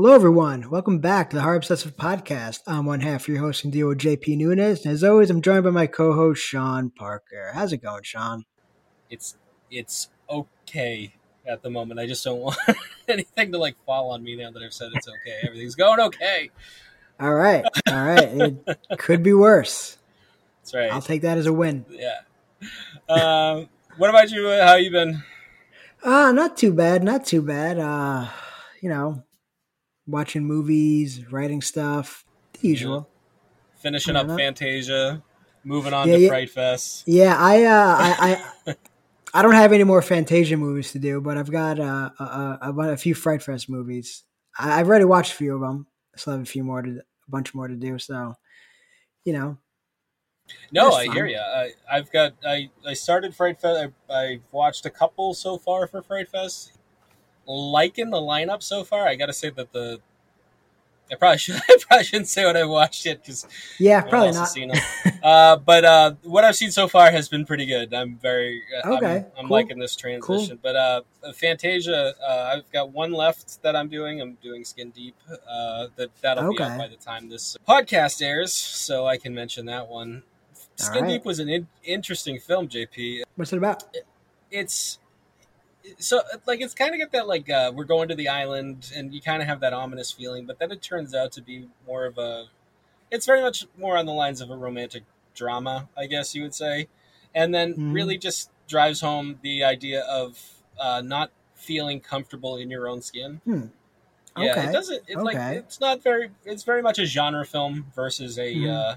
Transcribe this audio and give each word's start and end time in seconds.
Hello, 0.00 0.14
everyone. 0.14 0.70
Welcome 0.70 1.00
back 1.00 1.28
to 1.28 1.34
the 1.36 1.42
Horror 1.42 1.56
Obsessive 1.56 1.96
Podcast. 1.96 2.60
I'm 2.68 2.86
one 2.86 3.00
half 3.00 3.22
of 3.22 3.28
your 3.34 3.40
host 3.40 3.68
deal 3.68 3.88
with 3.88 3.98
JP 3.98 4.36
Nunez, 4.36 4.84
and 4.84 4.94
as 4.94 5.02
always, 5.02 5.28
I'm 5.28 5.42
joined 5.42 5.64
by 5.64 5.70
my 5.70 5.88
co-host 5.88 6.40
Sean 6.40 6.90
Parker. 6.90 7.50
How's 7.52 7.72
it 7.72 7.82
going, 7.82 8.04
Sean? 8.04 8.44
It's 9.10 9.36
it's 9.72 10.08
okay 10.30 11.14
at 11.44 11.64
the 11.64 11.70
moment. 11.70 11.98
I 11.98 12.06
just 12.06 12.22
don't 12.24 12.38
want 12.38 12.56
anything 13.08 13.50
to 13.50 13.58
like 13.58 13.74
fall 13.86 14.12
on 14.12 14.22
me 14.22 14.36
now 14.36 14.52
that 14.52 14.62
I've 14.62 14.72
said 14.72 14.92
it's 14.94 15.08
okay. 15.08 15.40
Everything's 15.42 15.74
going 15.74 15.98
okay. 15.98 16.50
All 17.18 17.34
right, 17.34 17.64
all 17.88 18.04
right. 18.04 18.28
It 18.32 18.78
could 18.98 19.24
be 19.24 19.32
worse. 19.32 19.98
That's 20.60 20.74
right. 20.74 20.92
I'll 20.92 21.02
take 21.02 21.22
that 21.22 21.38
as 21.38 21.46
a 21.46 21.52
win. 21.52 21.84
Yeah. 21.90 22.20
Um, 23.08 23.68
what 23.96 24.10
about 24.10 24.30
you? 24.30 24.48
How 24.48 24.76
you 24.76 24.92
been? 24.92 25.24
Uh, 26.04 26.30
not 26.30 26.56
too 26.56 26.72
bad. 26.72 27.02
Not 27.02 27.26
too 27.26 27.42
bad. 27.42 27.80
Uh, 27.80 28.28
you 28.80 28.90
know, 28.90 29.24
watching 30.08 30.44
movies, 30.44 31.30
writing 31.30 31.60
stuff, 31.60 32.24
the 32.54 32.68
usual. 32.68 33.08
Finishing 33.76 34.16
up 34.16 34.26
know. 34.26 34.36
Fantasia, 34.36 35.22
moving 35.64 35.94
on 35.94 36.08
Yeah, 36.08 36.14
to 36.14 36.20
yeah. 36.20 36.28
Fright 36.28 36.50
Fest. 36.50 37.04
Yeah, 37.06 37.36
I, 37.38 37.64
uh, 37.64 37.96
I, 37.98 38.42
I, 38.66 38.74
I 39.34 39.42
don't 39.42 39.52
have 39.54 39.72
any 39.72 39.84
more 39.84 40.02
Fantasia 40.02 40.56
movies 40.56 40.92
to 40.92 40.98
do, 40.98 41.20
but 41.20 41.36
I've 41.38 41.50
got 41.50 41.78
uh, 41.78 42.10
a, 42.18 42.24
a, 42.24 42.58
a, 42.72 42.92
a 42.92 42.96
few 42.96 43.14
Fright 43.14 43.42
Fest 43.42 43.68
movies. 43.70 44.24
I, 44.58 44.80
I've 44.80 44.88
already 44.88 45.04
watched 45.04 45.32
a 45.32 45.36
few 45.36 45.54
of 45.54 45.60
them. 45.60 45.86
I 46.14 46.18
still 46.18 46.32
have 46.34 46.42
a 46.42 46.46
few 46.46 46.64
more 46.64 46.82
to, 46.82 46.90
a 46.90 47.30
bunch 47.30 47.54
more 47.54 47.68
to 47.68 47.76
do. 47.76 47.98
So, 47.98 48.34
you 49.24 49.32
know, 49.34 49.58
No, 50.72 50.92
I 50.92 51.04
hear 51.04 51.24
fine. 51.24 51.30
you. 51.30 51.38
I, 51.38 51.72
I've 51.90 52.10
got. 52.10 52.34
I 52.44 52.70
I 52.86 52.94
started 52.94 53.34
Fright 53.34 53.60
Fest. 53.60 53.92
I, 54.10 54.14
I 54.14 54.40
watched 54.50 54.86
a 54.86 54.90
couple 54.90 55.34
so 55.34 55.58
far 55.58 55.86
for 55.86 56.02
Fright 56.02 56.28
Fest. 56.28 56.77
Liking 57.48 58.10
the 58.10 58.18
lineup 58.18 58.62
so 58.62 58.84
far. 58.84 59.08
I 59.08 59.14
got 59.16 59.26
to 59.26 59.32
say 59.32 59.50
that 59.50 59.72
the. 59.72 60.00
I 61.10 61.14
probably 61.14 61.38
should. 61.44 61.56
I 61.56 61.76
probably 61.88 62.04
shouldn't 62.04 62.28
say 62.28 62.44
what 62.44 62.54
I 62.54 62.64
watched 62.66 63.06
yet 63.06 63.22
because 63.22 63.46
yeah, 63.78 64.02
probably 64.02 64.32
not. 64.32 64.48
seen 64.50 64.70
uh, 65.22 65.56
but 65.56 65.82
uh, 65.86 66.12
what 66.24 66.44
I've 66.44 66.54
seen 66.56 66.70
so 66.70 66.86
far 66.86 67.10
has 67.10 67.30
been 67.30 67.46
pretty 67.46 67.64
good. 67.64 67.94
I'm 67.94 68.18
very 68.18 68.62
uh, 68.84 68.96
Okay, 68.96 69.16
I'm, 69.16 69.24
I'm 69.38 69.46
cool. 69.48 69.56
liking 69.56 69.78
this 69.78 69.96
transition. 69.96 70.58
But 70.62 70.76
uh, 70.76 71.00
Fantasia, 71.34 72.12
uh, 72.22 72.50
I've 72.54 72.70
got 72.72 72.90
one 72.92 73.12
left 73.12 73.62
that 73.62 73.74
I'm 73.74 73.88
doing. 73.88 74.20
I'm 74.20 74.34
doing 74.42 74.64
Skin 74.64 74.90
Deep. 74.90 75.16
Uh, 75.50 75.86
that 75.96 76.10
that'll 76.20 76.50
be 76.52 76.56
Okay. 76.62 76.64
out 76.64 76.76
by 76.78 76.88
the 76.88 76.96
time 76.96 77.30
this 77.30 77.56
podcast 77.66 78.20
airs, 78.20 78.52
so 78.52 79.06
I 79.06 79.16
can 79.16 79.34
mention 79.34 79.64
that 79.64 79.88
one. 79.88 80.22
Skin 80.76 81.04
right. 81.04 81.08
Deep 81.08 81.24
was 81.24 81.38
an 81.38 81.48
in- 81.48 81.68
interesting 81.84 82.38
film, 82.38 82.68
JP. 82.68 83.22
What's 83.36 83.54
it 83.54 83.56
about? 83.56 83.84
It's 84.50 84.98
so 85.98 86.22
like 86.46 86.60
it's 86.60 86.74
kind 86.74 86.94
of 86.94 87.00
got 87.00 87.12
that 87.12 87.26
like 87.28 87.48
uh, 87.50 87.72
we're 87.74 87.84
going 87.84 88.08
to 88.08 88.14
the 88.14 88.28
island, 88.28 88.92
and 88.94 89.12
you 89.14 89.20
kind 89.20 89.42
of 89.42 89.48
have 89.48 89.60
that 89.60 89.72
ominous 89.72 90.10
feeling, 90.12 90.46
but 90.46 90.58
then 90.58 90.70
it 90.70 90.82
turns 90.82 91.14
out 91.14 91.32
to 91.32 91.42
be 91.42 91.68
more 91.86 92.04
of 92.04 92.18
a. 92.18 92.46
It's 93.10 93.24
very 93.26 93.40
much 93.40 93.66
more 93.78 93.96
on 93.96 94.06
the 94.06 94.12
lines 94.12 94.40
of 94.40 94.50
a 94.50 94.56
romantic 94.56 95.04
drama, 95.34 95.88
I 95.96 96.06
guess 96.06 96.34
you 96.34 96.42
would 96.42 96.54
say, 96.54 96.88
and 97.34 97.54
then 97.54 97.74
Mhm. 97.74 97.94
really 97.94 98.18
just 98.18 98.50
drives 98.66 99.00
home 99.00 99.38
the 99.42 99.64
idea 99.64 100.02
of 100.02 100.62
uh, 100.78 101.00
not 101.00 101.30
feeling 101.54 102.00
comfortable 102.00 102.56
in 102.56 102.70
your 102.70 102.86
own 102.88 103.00
skin. 103.02 103.40
Hmm. 103.44 103.66
Yeah, 104.36 104.52
Okay. 104.52 104.68
it 104.68 104.72
doesn't. 104.72 105.02
It's 105.08 105.22
like 105.22 105.36
Okay. 105.36 105.56
it's 105.56 105.80
not 105.80 106.02
very. 106.02 106.30
It's 106.44 106.62
very 106.64 106.82
much 106.82 106.98
a 106.98 107.06
genre 107.06 107.44
film 107.44 107.86
versus 107.94 108.38
a 108.38 108.54
Mhm. 108.54 108.70
uh, 108.70 108.96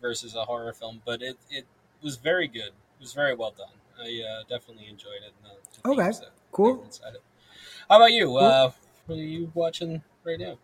versus 0.00 0.34
a 0.34 0.44
horror 0.44 0.72
film, 0.72 1.00
but 1.04 1.22
it 1.22 1.38
it 1.50 1.66
was 2.02 2.16
very 2.16 2.48
good. 2.48 2.72
It 2.98 3.00
was 3.00 3.12
very 3.12 3.34
well 3.34 3.52
done. 3.56 3.68
I 4.00 4.22
uh, 4.22 4.42
definitely 4.48 4.88
enjoyed 4.88 5.22
it. 5.26 5.34
and 5.44 5.56
the 5.84 5.90
Okay. 5.90 6.02
themes 6.04 6.20
that- 6.20 6.26
that 6.34 6.50
Cool. 6.52 6.86
How 7.88 7.96
about 7.96 8.12
you? 8.12 8.36
Uh, 8.36 8.70
what 9.06 9.18
are 9.18 9.22
you 9.22 9.50
watching 9.54 10.02
right 10.24 10.38
now? 10.38 10.58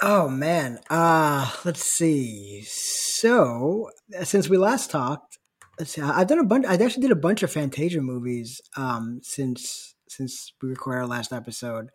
Oh 0.00 0.28
man. 0.28 0.80
Uh 0.88 1.50
let's 1.64 1.82
see. 1.84 2.62
So 2.66 3.90
since 4.22 4.48
we 4.48 4.56
last 4.56 4.90
talked, 4.90 5.38
let's 5.78 5.92
see. 5.92 6.00
I've 6.00 6.26
done 6.26 6.38
a 6.38 6.44
bunch. 6.44 6.64
I 6.66 6.74
actually 6.74 7.02
did 7.02 7.10
a 7.10 7.16
bunch 7.16 7.42
of 7.42 7.52
Fantasia 7.52 8.00
movies 8.00 8.60
um 8.76 9.20
since 9.22 9.94
since 10.08 10.52
we 10.62 10.70
recorded 10.70 11.00
our 11.00 11.06
last 11.06 11.32
episode. 11.32 11.90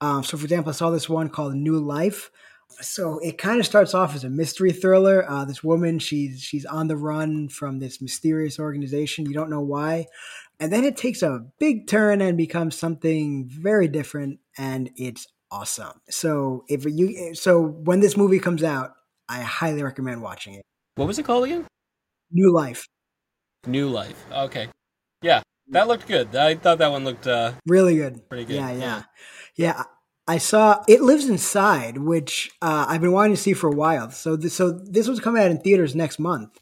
Um, 0.00 0.22
so 0.22 0.36
for 0.36 0.44
example, 0.44 0.70
I 0.70 0.74
saw 0.74 0.90
this 0.90 1.08
one 1.08 1.28
called 1.30 1.54
New 1.54 1.78
Life. 1.78 2.30
So 2.80 3.18
it 3.18 3.38
kind 3.38 3.58
of 3.58 3.66
starts 3.66 3.94
off 3.94 4.14
as 4.14 4.24
a 4.24 4.30
mystery 4.30 4.72
thriller. 4.72 5.28
Uh, 5.28 5.44
this 5.44 5.64
woman, 5.64 5.98
she's 5.98 6.40
she's 6.40 6.64
on 6.64 6.88
the 6.88 6.96
run 6.96 7.48
from 7.48 7.78
this 7.78 8.00
mysterious 8.00 8.58
organization. 8.58 9.26
You 9.26 9.34
don't 9.34 9.50
know 9.50 9.60
why, 9.60 10.06
and 10.60 10.72
then 10.72 10.84
it 10.84 10.96
takes 10.96 11.22
a 11.22 11.44
big 11.58 11.86
turn 11.86 12.20
and 12.20 12.36
becomes 12.36 12.76
something 12.76 13.48
very 13.48 13.88
different, 13.88 14.40
and 14.56 14.90
it's 14.96 15.26
awesome. 15.50 16.00
So 16.10 16.64
if 16.68 16.84
you 16.84 17.34
so 17.34 17.60
when 17.60 18.00
this 18.00 18.16
movie 18.16 18.38
comes 18.38 18.62
out, 18.62 18.92
I 19.28 19.40
highly 19.40 19.82
recommend 19.82 20.22
watching 20.22 20.54
it. 20.54 20.62
What 20.96 21.08
was 21.08 21.18
it 21.18 21.24
called 21.24 21.44
again? 21.44 21.66
New 22.30 22.52
Life, 22.52 22.86
New 23.66 23.88
Life. 23.88 24.24
Okay, 24.30 24.68
yeah, 25.22 25.42
that 25.68 25.88
looked 25.88 26.06
good. 26.06 26.36
I 26.36 26.54
thought 26.54 26.78
that 26.78 26.90
one 26.90 27.04
looked 27.04 27.26
uh, 27.26 27.52
really 27.66 27.96
good. 27.96 28.28
pretty 28.28 28.44
good. 28.44 28.56
Yeah, 28.56 28.72
yeah, 28.72 29.02
yeah. 29.56 29.84
I 30.28 30.36
saw 30.36 30.84
It 30.86 31.00
Lives 31.00 31.28
Inside, 31.28 31.96
which 31.96 32.50
uh, 32.60 32.84
I've 32.86 33.00
been 33.00 33.12
wanting 33.12 33.34
to 33.34 33.42
see 33.42 33.54
for 33.54 33.68
a 33.68 33.74
while. 33.74 34.10
So, 34.10 34.36
this, 34.36 34.52
so 34.52 34.70
this 34.70 35.08
was 35.08 35.20
coming 35.20 35.42
out 35.42 35.50
in 35.50 35.58
theaters 35.58 35.94
next 35.94 36.18
month. 36.18 36.60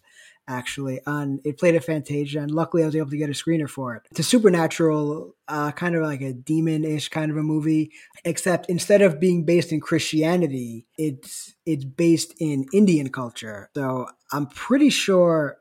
Actually, 0.49 1.01
on 1.05 1.41
it 1.45 1.59
played 1.59 1.75
at 1.75 1.83
Fantasia, 1.83 2.39
and 2.39 2.53
luckily 2.53 2.85
I 2.85 2.87
was 2.87 2.95
able 2.95 3.11
to 3.11 3.17
get 3.17 3.29
a 3.29 3.33
screener 3.33 3.69
for 3.69 3.97
it. 3.97 4.05
It's 4.13 4.21
a 4.21 4.23
supernatural, 4.23 5.35
uh, 5.49 5.73
kind 5.73 5.97
of 5.97 6.05
like 6.05 6.21
a 6.21 6.33
demon-ish 6.33 7.09
kind 7.09 7.33
of 7.33 7.37
a 7.37 7.43
movie, 7.43 7.91
except 8.25 8.71
instead 8.71 9.03
of 9.03 9.19
being 9.19 9.45
based 9.45 9.73
in 9.73 9.81
Christianity, 9.81 10.87
it's 10.97 11.57
it's 11.67 11.85
based 11.85 12.33
in 12.39 12.67
Indian 12.73 13.09
culture. 13.09 13.71
So 13.75 14.07
I'm 14.31 14.47
pretty 14.47 14.91
sure 14.91 15.57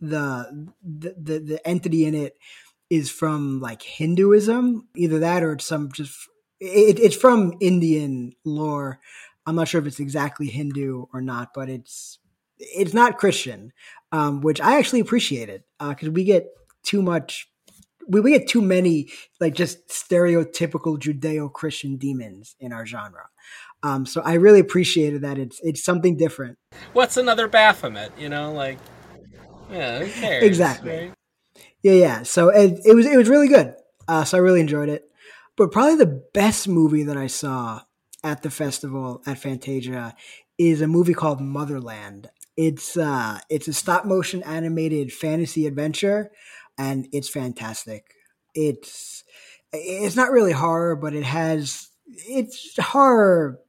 the 0.00 0.70
the 0.82 1.14
the, 1.22 1.38
the 1.40 1.68
entity 1.68 2.06
in 2.06 2.14
it 2.14 2.38
is 2.88 3.10
from 3.10 3.60
like 3.60 3.82
Hinduism, 3.82 4.88
either 4.96 5.18
that 5.18 5.42
or 5.42 5.52
it's 5.52 5.66
some 5.66 5.92
just 5.92 6.16
it, 6.60 7.00
it's 7.00 7.16
from 7.16 7.54
Indian 7.60 8.34
lore. 8.44 9.00
I'm 9.46 9.56
not 9.56 9.68
sure 9.68 9.80
if 9.80 9.86
it's 9.86 10.00
exactly 10.00 10.46
Hindu 10.46 11.06
or 11.12 11.20
not, 11.20 11.54
but 11.54 11.68
it's 11.68 12.18
it's 12.58 12.92
not 12.92 13.18
Christian, 13.18 13.72
um, 14.12 14.42
which 14.42 14.60
I 14.60 14.78
actually 14.78 15.00
appreciated 15.00 15.64
because 15.78 16.10
we 16.10 16.24
get 16.24 16.48
too 16.82 17.02
much. 17.02 17.48
We, 18.06 18.20
we 18.20 18.32
get 18.32 18.48
too 18.48 18.60
many 18.60 19.08
like 19.40 19.54
just 19.54 19.88
stereotypical 19.88 20.98
Judeo-Christian 20.98 21.96
demons 21.96 22.56
in 22.60 22.72
our 22.72 22.84
genre. 22.84 23.28
Um, 23.82 24.04
so 24.04 24.20
I 24.20 24.34
really 24.34 24.60
appreciated 24.60 25.22
that 25.22 25.38
it's 25.38 25.58
it's 25.62 25.82
something 25.82 26.16
different. 26.16 26.58
What's 26.92 27.16
another 27.16 27.48
Baphomet? 27.48 28.12
You 28.18 28.28
know, 28.28 28.52
like 28.52 28.78
yeah, 29.70 30.00
who 30.00 30.10
cares? 30.20 30.44
Exactly. 30.44 30.90
right? 30.90 31.12
Yeah, 31.82 31.92
yeah. 31.92 32.22
So 32.24 32.50
it, 32.50 32.80
it 32.84 32.94
was 32.94 33.06
it 33.06 33.16
was 33.16 33.28
really 33.28 33.48
good. 33.48 33.74
Uh, 34.06 34.24
so 34.24 34.36
I 34.36 34.40
really 34.40 34.60
enjoyed 34.60 34.88
it. 34.88 35.09
But 35.60 35.72
probably 35.72 35.96
the 35.96 36.22
best 36.32 36.68
movie 36.68 37.02
that 37.02 37.18
I 37.18 37.26
saw 37.26 37.82
at 38.24 38.40
the 38.40 38.48
festival 38.48 39.22
at 39.26 39.36
Fantasia 39.36 40.16
is 40.56 40.80
a 40.80 40.86
movie 40.86 41.12
called 41.12 41.42
Motherland. 41.42 42.30
It's 42.56 42.96
uh 42.96 43.40
it's 43.50 43.68
a 43.68 43.74
stop 43.74 44.06
motion 44.06 44.42
animated 44.44 45.12
fantasy 45.12 45.66
adventure 45.66 46.30
and 46.78 47.08
it's 47.12 47.28
fantastic. 47.28 48.06
It's 48.54 49.22
it's 49.70 50.16
not 50.16 50.30
really 50.30 50.52
horror, 50.52 50.96
but 50.96 51.12
it 51.12 51.24
has 51.24 51.90
it's 52.06 52.74
horror 52.78 53.60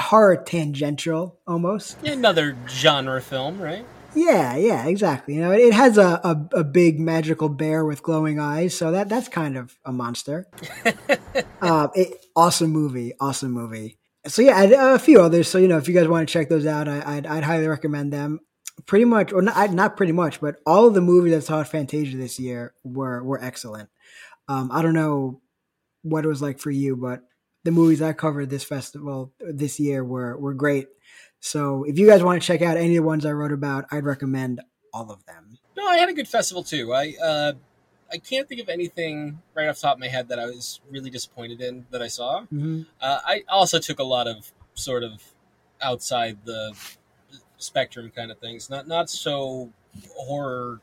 horror 0.00 0.36
tangential 0.44 1.38
almost. 1.46 2.04
Another 2.04 2.56
genre 2.66 3.22
film, 3.22 3.60
right? 3.60 3.86
Yeah, 4.16 4.56
yeah, 4.56 4.86
exactly. 4.86 5.34
You 5.34 5.42
know, 5.42 5.52
it, 5.52 5.60
it 5.60 5.74
has 5.74 5.98
a, 5.98 6.20
a, 6.24 6.48
a 6.60 6.64
big 6.64 6.98
magical 6.98 7.50
bear 7.50 7.84
with 7.84 8.02
glowing 8.02 8.40
eyes, 8.40 8.74
so 8.74 8.90
that 8.92 9.10
that's 9.10 9.28
kind 9.28 9.58
of 9.58 9.78
a 9.84 9.92
monster. 9.92 10.46
uh, 11.60 11.88
it, 11.94 12.24
awesome 12.34 12.70
movie, 12.70 13.12
awesome 13.20 13.52
movie. 13.52 13.98
So 14.26 14.40
yeah, 14.42 14.56
I- 14.56 14.94
a 14.94 14.98
few 14.98 15.20
others. 15.20 15.48
So 15.48 15.58
you 15.58 15.68
know, 15.68 15.76
if 15.76 15.86
you 15.86 15.94
guys 15.94 16.08
want 16.08 16.26
to 16.28 16.32
check 16.32 16.48
those 16.48 16.66
out, 16.66 16.88
I, 16.88 17.02
I'd, 17.16 17.26
I'd 17.26 17.44
highly 17.44 17.66
recommend 17.68 18.12
them. 18.12 18.40
Pretty 18.86 19.04
much, 19.06 19.32
or 19.32 19.40
not, 19.42 19.72
not 19.72 19.96
pretty 19.96 20.12
much, 20.12 20.40
but 20.40 20.56
all 20.66 20.86
of 20.86 20.94
the 20.94 21.00
movies 21.00 21.34
I 21.34 21.40
saw 21.40 21.60
at 21.60 21.68
Fantasia 21.68 22.16
this 22.16 22.38
year 22.38 22.74
were 22.84 23.22
were 23.22 23.42
excellent. 23.42 23.90
Um, 24.48 24.70
I 24.72 24.82
don't 24.82 24.94
know 24.94 25.40
what 26.02 26.24
it 26.24 26.28
was 26.28 26.42
like 26.42 26.58
for 26.58 26.70
you, 26.70 26.96
but 26.96 27.22
the 27.64 27.70
movies 27.72 28.02
I 28.02 28.12
covered 28.12 28.50
this 28.50 28.64
festival 28.64 29.32
this 29.40 29.80
year 29.80 30.04
were 30.04 30.38
were 30.38 30.54
great. 30.54 30.88
So 31.46 31.84
if 31.84 31.96
you 31.96 32.08
guys 32.08 32.24
want 32.24 32.42
to 32.42 32.44
check 32.46 32.60
out 32.60 32.76
any 32.76 32.96
of 32.96 33.04
the 33.04 33.06
ones 33.06 33.24
I 33.24 33.30
wrote 33.30 33.52
about, 33.52 33.84
I'd 33.92 34.04
recommend 34.04 34.60
all 34.92 35.12
of 35.12 35.24
them. 35.26 35.58
No, 35.76 35.86
I 35.86 35.96
had 35.98 36.08
a 36.08 36.12
good 36.12 36.26
festival 36.26 36.64
too. 36.64 36.92
I 36.92 37.14
uh, 37.22 37.52
I 38.12 38.18
can't 38.18 38.48
think 38.48 38.60
of 38.60 38.68
anything 38.68 39.40
right 39.54 39.68
off 39.68 39.76
the 39.76 39.82
top 39.82 39.94
of 39.94 40.00
my 40.00 40.08
head 40.08 40.28
that 40.30 40.40
I 40.40 40.46
was 40.46 40.80
really 40.90 41.08
disappointed 41.08 41.60
in 41.60 41.86
that 41.92 42.02
I 42.02 42.08
saw. 42.08 42.40
Mm-hmm. 42.52 42.82
Uh, 43.00 43.20
I 43.24 43.44
also 43.48 43.78
took 43.78 44.00
a 44.00 44.04
lot 44.04 44.26
of 44.26 44.50
sort 44.74 45.04
of 45.04 45.22
outside 45.80 46.38
the 46.44 46.74
spectrum 47.58 48.10
kind 48.14 48.32
of 48.32 48.38
things, 48.38 48.68
not 48.68 48.88
not 48.88 49.08
so 49.08 49.70
horror 50.16 50.80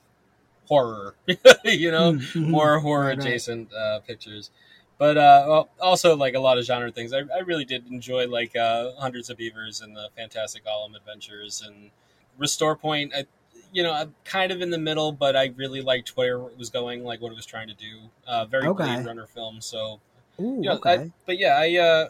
horror, 0.69 1.15
you 1.65 1.91
know, 1.91 2.13
Mhm. 2.13 2.47
more 2.47 2.79
horror 2.79 3.09
adjacent 3.09 3.73
uh, 3.73 3.99
pictures. 3.99 4.49
But 4.97 5.17
uh, 5.17 5.45
well, 5.47 5.69
also 5.81 6.15
like 6.15 6.33
a 6.35 6.39
lot 6.39 6.57
of 6.57 6.65
genre 6.65 6.91
things. 6.91 7.13
I, 7.13 7.19
I 7.35 7.39
really 7.45 7.65
did 7.65 7.87
enjoy 7.87 8.27
like 8.27 8.55
uh, 8.55 8.91
Hundreds 8.97 9.29
of 9.29 9.37
Beavers 9.37 9.81
and 9.81 9.95
the 9.95 10.09
Fantastic 10.15 10.65
Golem 10.65 10.95
Adventures 10.95 11.61
and 11.65 11.91
Restore 12.37 12.75
Point. 12.75 13.13
I, 13.15 13.25
you 13.71 13.83
know, 13.83 13.91
I'm 13.93 14.13
kind 14.23 14.51
of 14.51 14.61
in 14.61 14.69
the 14.69 14.77
middle, 14.77 15.11
but 15.11 15.35
I 15.35 15.51
really 15.55 15.81
liked 15.81 16.15
where 16.15 16.37
it 16.37 16.57
was 16.57 16.69
going, 16.69 17.03
like 17.03 17.21
what 17.21 17.31
it 17.31 17.35
was 17.35 17.45
trying 17.45 17.67
to 17.67 17.73
do. 17.73 18.01
Uh, 18.27 18.45
very 18.45 18.67
Okay. 18.67 18.83
Blade 18.95 19.05
Runner 19.05 19.25
film. 19.25 19.61
So, 19.61 19.99
Ooh, 20.39 20.59
you 20.61 20.69
know, 20.69 20.75
okay. 20.75 20.89
I, 20.95 21.11
but 21.25 21.37
yeah, 21.39 21.57
I 21.57 21.75
uh, 21.77 22.09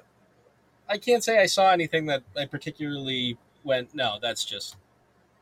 I 0.90 0.98
can't 0.98 1.24
say 1.24 1.40
I 1.40 1.46
saw 1.46 1.72
anything 1.72 2.06
that 2.08 2.24
I 2.38 2.46
particularly 2.46 3.38
went. 3.64 3.96
No, 3.96 4.18
that's 4.22 4.44
just 4.44 4.76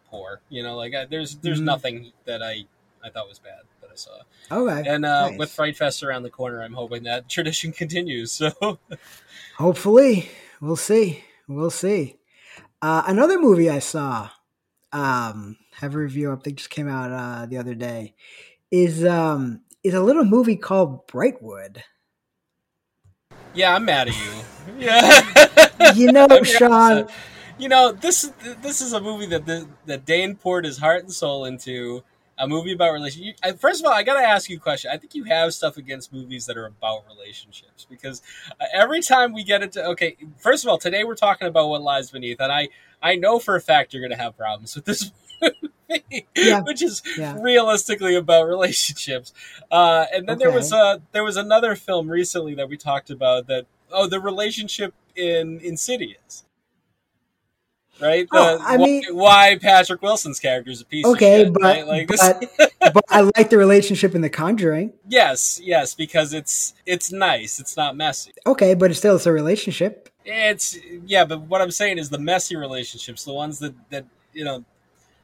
poor. 0.09 0.41
You 0.49 0.61
know, 0.63 0.77
like 0.77 0.93
I, 0.93 1.05
there's 1.05 1.35
there's 1.37 1.59
Mhm. 1.59 1.65
nothing 1.65 2.11
that 2.25 2.43
I 2.43 2.65
I 3.03 3.09
thought 3.09 3.27
was 3.27 3.39
bad 3.39 3.61
I 3.91 3.95
saw. 3.95 4.11
okay. 4.51 4.87
And 4.89 5.05
uh, 5.05 5.29
Nice. 5.29 5.39
with 5.39 5.51
Fright 5.51 5.75
Fest 5.77 6.03
around 6.03 6.23
the 6.23 6.29
corner, 6.29 6.61
I'm 6.61 6.73
hoping 6.73 7.03
that 7.03 7.27
tradition 7.35 7.71
continues. 7.71 8.31
So, 8.31 8.79
Hopefully, 9.57 10.29
we'll 10.61 10.75
see. 10.75 11.23
We'll 11.47 11.69
see. 11.69 12.17
Uh, 12.81 13.03
another 13.07 13.39
movie 13.39 13.69
I 13.69 13.79
saw, 13.79 14.29
um, 14.91 15.57
have 15.73 15.93
a 15.95 15.97
review 15.99 16.31
up 16.31 16.43
that 16.43 16.55
just 16.55 16.69
came 16.69 16.87
out 16.87 17.11
uh, 17.11 17.45
the 17.45 17.57
other 17.57 17.75
day, 17.75 18.15
is 18.71 19.05
um, 19.05 19.61
is 19.83 19.93
a 19.93 20.01
little 20.01 20.25
movie 20.25 20.55
called 20.55 21.07
Brightwood. 21.07 21.81
yeah, 23.53 23.75
I'm 23.75 23.85
mad 23.85 24.07
at 24.07 24.15
you. 24.17 24.31
Yeah, 24.77 25.91
You 25.95 26.11
know, 26.11 26.27
Sean. 26.43 27.07
You 27.57 27.67
know 27.67 27.91
this 27.91 28.31
this 28.61 28.79
is 28.81 28.93
a 28.93 29.01
movie 29.01 29.25
that 29.27 29.45
the, 29.47 29.67
that 29.87 30.05
Dane 30.05 30.35
poured 30.35 30.65
his 30.65 30.77
heart 30.77 31.03
and 31.03 31.11
soul 31.13 31.45
into. 31.45 32.03
A 32.37 32.47
movie 32.47 32.73
about 32.73 32.91
relationships. 32.93 33.39
First 33.59 33.81
of 33.81 33.85
all, 33.87 33.93
I 33.93 34.01
got 34.03 34.19
to 34.19 34.25
ask 34.27 34.49
you 34.49 34.57
a 34.57 34.59
question. 34.59 34.89
I 34.91 34.97
think 34.97 35.13
you 35.13 35.25
have 35.25 35.53
stuff 35.53 35.77
against 35.77 36.11
movies 36.11 36.45
that 36.47 36.57
are 36.57 36.65
about 36.65 37.03
relationships 37.07 37.85
because 37.89 38.21
uh, 38.59 38.65
every 38.73 39.01
time 39.01 39.33
we 39.33 39.43
get 39.43 39.61
into 39.61 39.83
okay, 39.87 40.17
first 40.39 40.63
of 40.63 40.69
all, 40.69 40.77
today 40.79 41.03
we're 41.03 41.15
talking 41.15 41.47
about 41.47 41.67
what 41.69 41.81
lies 41.83 42.09
beneath, 42.09 42.39
and 42.39 42.51
I 42.51 42.69
I 43.01 43.15
know 43.15 43.37
for 43.37 43.55
a 43.55 43.61
fact 43.61 43.93
you're 43.93 44.01
going 44.01 44.17
to 44.17 44.23
have 44.23 44.35
problems 44.37 44.75
with 44.75 44.85
this 44.85 45.11
movie, 45.41 46.25
Yeah. 46.35 46.61
which 46.65 46.81
is 46.81 47.03
Yeah. 47.17 47.37
realistically 47.39 48.15
about 48.15 48.47
relationships. 48.47 49.33
Uh, 49.71 50.05
and 50.13 50.27
then 50.27 50.39
there 50.39 50.51
was 50.51 50.73
uh, 50.73 50.97
there 51.11 51.23
was 51.23 51.37
another 51.37 51.75
film 51.75 52.09
recently 52.09 52.55
that 52.55 52.69
we 52.69 52.77
talked 52.77 53.09
about 53.11 53.47
that 53.47 53.65
oh 53.91 54.07
the 54.07 54.19
relationship 54.19 54.93
in 55.15 55.59
Insidious. 55.59 56.43
Right? 58.01 58.27
Oh, 58.31 58.57
The- 58.57 58.63
I 58.63 58.77
why, 58.77 58.85
mean- 58.85 59.03
why 59.11 59.57
Patrick 59.61 60.01
Wilson's 60.01 60.39
character 60.39 60.71
is 60.71 60.81
a 60.81 60.85
piece 60.85 61.05
Okay, 61.05 61.41
of 61.41 61.47
shit. 61.47 61.53
but 61.53 61.61
right? 61.61 61.87
like 61.87 62.07
but, 62.07 62.71
but 62.93 63.03
I 63.09 63.21
like 63.37 63.49
the 63.49 63.57
relationship 63.57 64.15
in 64.15 64.21
The 64.21 64.29
Conjuring. 64.29 64.93
yes, 65.07 65.59
yes, 65.63 65.93
because 65.93 66.33
it's 66.33 66.73
it's 66.85 67.11
nice. 67.11 67.59
It's 67.59 67.77
not 67.77 67.95
messy. 67.95 68.31
Okay, 68.47 68.73
but 68.73 68.89
it's 68.91 68.99
still 68.99 69.15
it's 69.15 69.25
a 69.25 69.31
relationship. 69.31 70.09
It's 70.25 70.77
yeah, 71.05 71.25
but 71.25 71.41
what 71.41 71.61
I'm 71.61 71.71
saying 71.71 71.97
is 71.97 72.09
the 72.09 72.19
messy 72.19 72.55
relationships, 72.55 73.23
the 73.23 73.33
ones 73.33 73.59
that 73.59 73.73
that 73.89 74.05
you 74.33 74.43
know 74.45 74.63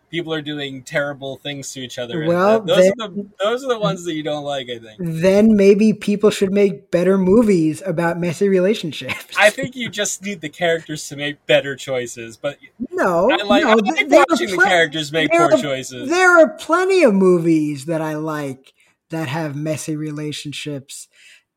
people 0.10 0.34
are 0.34 0.42
doing 0.42 0.84
terrible 0.84 1.38
things 1.38 1.72
to 1.74 1.82
each 1.82 2.00
other. 2.00 2.26
Well, 2.26 2.62
that- 2.62 2.68
those 2.68 2.84
then- 2.84 2.94
are 3.02 3.08
the 3.10 3.26
those 3.44 3.64
are 3.64 3.68
the 3.68 3.80
ones 3.80 4.04
that 4.06 4.14
you 4.14 4.24
don't 4.24 4.44
like. 4.44 4.70
I 4.70 4.80
think. 4.80 5.00
Then 5.00 5.56
maybe 5.56 5.94
people 5.94 6.30
should 6.30 6.52
make 6.52 6.92
better 6.92 7.18
movies 7.18 7.82
about 7.86 8.20
messy 8.20 8.48
relationships. 8.50 9.36
I 9.38 9.50
think 9.50 9.76
you 9.76 9.90
just 9.90 10.22
need 10.24 10.42
the 10.42 10.50
characters 10.50 11.08
to 11.10 11.16
make 11.16 11.46
better 11.46 11.76
choices. 11.76 12.38
But 12.38 12.58
no, 12.92 13.30
I 13.32 13.44
like, 13.44 13.64
no, 13.64 13.70
I 13.70 13.74
like 13.74 14.30
watching 14.30 14.52
the 14.52 14.64
characters 14.64 15.12
make 15.12 15.32
poor 15.32 15.54
are- 15.54 15.58
choices. 15.62 16.10
There 16.10 16.40
are 16.40 16.50
plenty 16.58 17.04
of 17.04 17.14
movies 17.14 17.86
that 17.86 18.02
I 18.02 18.16
like 18.16 18.74
that 19.10 19.28
have 19.30 19.56
messy 19.56 19.96
relationships, 19.96 21.08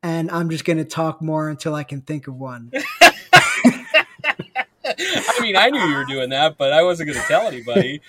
and 0.01 0.31
I'm 0.31 0.49
just 0.49 0.65
going 0.65 0.77
to 0.77 0.85
talk 0.85 1.21
more 1.21 1.49
until 1.49 1.75
I 1.75 1.83
can 1.83 2.01
think 2.01 2.27
of 2.27 2.35
one. 2.35 2.71
I 4.99 5.39
mean, 5.41 5.55
I 5.57 5.69
knew 5.69 5.81
you 5.81 5.95
were 5.95 6.05
doing 6.05 6.29
that, 6.31 6.57
but 6.57 6.73
I 6.73 6.83
wasn't 6.83 7.09
going 7.09 7.21
to 7.21 7.27
tell 7.27 7.47
anybody. 7.47 8.01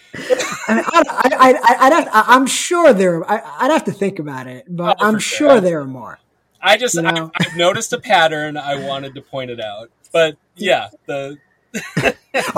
I 0.69 0.75
mean, 0.75 0.85
I, 0.89 1.03
I, 1.39 1.77
I, 1.81 1.91
have, 1.91 2.09
I, 2.13 2.25
I'm 2.29 2.47
sure 2.47 2.93
there. 2.95 3.29
I, 3.31 3.43
I'd 3.61 3.71
have 3.73 3.85
to 3.85 3.93
think 3.93 4.19
about 4.19 4.47
it, 4.47 4.67
but 4.69 4.97
Oh, 5.01 5.07
I'm 5.07 5.19
sure 5.19 5.61
sure. 5.61 5.61
there 5.61 5.81
are 5.81 5.87
more. 5.87 6.21
I 6.61 6.77
just 6.79 6.97
You 6.97 7.03
I, 7.05 7.13
know? 7.13 7.33
I've 7.35 7.57
noticed 7.57 7.93
a 7.93 8.01
pattern. 8.01 8.57
I 8.57 8.77
wanted 8.77 9.15
to 9.17 9.23
point 9.23 9.51
it 9.51 9.61
out. 9.61 9.91
But 10.13 10.37
yeah, 10.57 10.91
the 11.07 11.39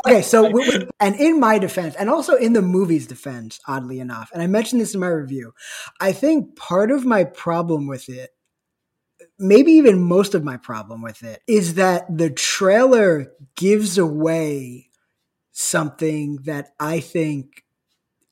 Okay, 0.06 0.23
so 0.23 0.44
w- 0.49 0.67
w- 0.67 0.91
and 1.00 1.17
in 1.17 1.41
my 1.41 1.59
defense, 1.59 1.97
and 1.97 2.11
also 2.11 2.37
in 2.37 2.53
the 2.55 2.62
movie's 2.62 3.06
defense, 3.06 3.61
oddly 3.69 4.00
enough, 4.00 4.31
and 4.35 4.43
I 4.43 4.49
mentioned 4.49 4.81
this 4.82 4.94
in 4.94 5.00
my 5.00 5.09
review, 5.09 5.55
I 6.00 6.12
think 6.12 6.56
part 6.56 6.91
of 6.91 7.06
my 7.06 7.25
problem 7.25 7.87
with 7.88 8.09
it, 8.11 8.33
maybe 9.38 9.72
even 9.72 10.00
most 10.00 10.34
of 10.34 10.44
my 10.44 10.56
problem 10.56 11.02
with 11.02 11.22
it, 11.22 11.42
is 11.46 11.75
that 11.75 12.04
the 12.16 12.31
trailer 12.31 13.32
gives 13.56 13.98
away 13.98 14.90
something 15.52 16.36
that 16.44 16.72
I 16.81 17.00
think, 17.00 17.64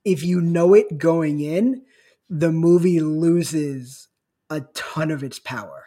if 0.05 0.25
you 0.25 0.41
know 0.41 0.75
it 0.75 0.99
going 0.99 1.41
in, 1.41 1.83
the 2.29 2.51
movie 2.51 3.01
loses 3.01 4.09
a 4.51 4.63
ton 4.75 5.11
of 5.11 5.23
its 5.23 5.39
power. 5.39 5.85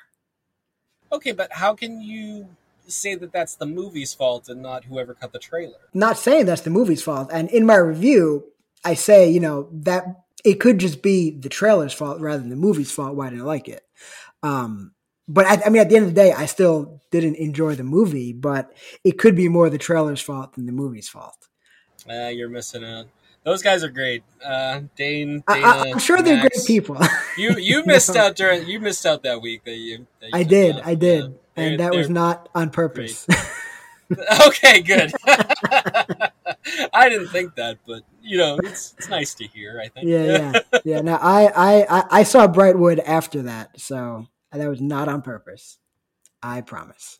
okay, 1.11 1.31
but 1.31 1.51
how 1.51 1.73
can 1.75 2.01
you 2.01 2.47
say 2.87 3.15
that 3.15 3.31
that's 3.31 3.55
the 3.55 3.65
movie's 3.65 4.13
fault 4.13 4.47
and 4.47 4.61
not 4.61 4.85
whoever 4.85 5.13
cut 5.13 5.33
the 5.33 5.39
trailer? 5.39 5.77
not 5.93 6.17
saying 6.17 6.45
that's 6.45 6.61
the 6.61 6.69
movie's 6.69 7.01
fault. 7.01 7.29
And 7.31 7.49
in 7.49 7.65
my 7.65 7.75
review, 7.75 8.45
I 8.83 8.93
say, 8.93 9.29
you 9.29 9.39
know, 9.39 9.67
that 9.71 10.05
it 10.43 10.59
could 10.59 10.79
just 10.79 11.01
be 11.01 11.31
the 11.31 11.49
trailer's 11.49 11.93
fault 11.93 12.19
rather 12.21 12.39
than 12.39 12.49
the 12.49 12.55
movie's 12.55 12.91
fault 12.91 13.15
why 13.15 13.27
I 13.27 13.29
didn't 13.31 13.45
like 13.45 13.67
it. 13.67 13.83
Um, 14.43 14.93
but 15.27 15.45
I, 15.45 15.61
I 15.65 15.69
mean, 15.69 15.81
at 15.81 15.89
the 15.89 15.95
end 15.95 16.05
of 16.05 16.13
the 16.13 16.21
day, 16.21 16.31
I 16.31 16.45
still 16.45 17.01
didn't 17.11 17.35
enjoy 17.35 17.75
the 17.75 17.83
movie, 17.83 18.33
but 18.33 18.71
it 19.03 19.17
could 19.17 19.35
be 19.35 19.49
more 19.49 19.69
the 19.69 19.77
trailer's 19.77 20.21
fault 20.21 20.53
than 20.53 20.65
the 20.65 20.71
movie's 20.71 21.09
fault. 21.09 21.47
Uh, 22.09 22.27
you're 22.27 22.49
missing 22.49 22.83
out. 22.83 23.07
Those 23.43 23.61
guys 23.61 23.83
are 23.83 23.89
great. 23.89 24.23
Uh, 24.43 24.81
Dane, 24.95 25.43
Dana, 25.47 25.67
I, 25.67 25.91
I'm 25.91 25.99
sure 25.99 26.21
they're 26.21 26.41
great 26.41 26.65
people. 26.65 26.97
You 27.37 27.57
you 27.57 27.83
missed 27.85 28.15
out 28.15 28.37
during 28.37 28.65
you 28.65 28.79
missed 28.79 29.05
out 29.05 29.23
that 29.23 29.41
week 29.41 29.65
that 29.65 29.75
you. 29.75 30.07
That 30.21 30.27
you 30.27 30.31
I 30.33 30.43
did. 30.43 30.77
I 30.77 30.95
did, 30.95 31.35
Yeah. 31.57 31.63
And 31.63 31.79
that 31.81 31.93
was 31.93 32.09
not 32.09 32.47
on 32.55 32.69
purpose. 32.69 33.27
okay. 34.47 34.81
Good. 34.81 35.11
I 36.93 37.09
didn't 37.09 37.27
think 37.27 37.55
that, 37.55 37.79
but 37.85 38.03
you 38.21 38.37
know, 38.37 38.57
it's 38.63 38.95
it's 38.97 39.09
nice 39.09 39.33
to 39.35 39.47
hear. 39.47 39.81
I 39.83 39.89
think. 39.89 40.07
yeah, 40.07 40.23
yeah, 40.23 40.79
yeah. 40.85 41.01
Now 41.01 41.19
I, 41.21 41.83
I, 41.89 42.03
I 42.19 42.23
saw 42.23 42.47
Brightwood 42.47 43.03
after 43.05 43.43
that, 43.43 43.79
so 43.79 44.27
that 44.57 44.69
was 44.69 44.81
not 44.81 45.07
on 45.07 45.21
purpose. 45.21 45.77
I 46.41 46.61
promise. 46.61 47.19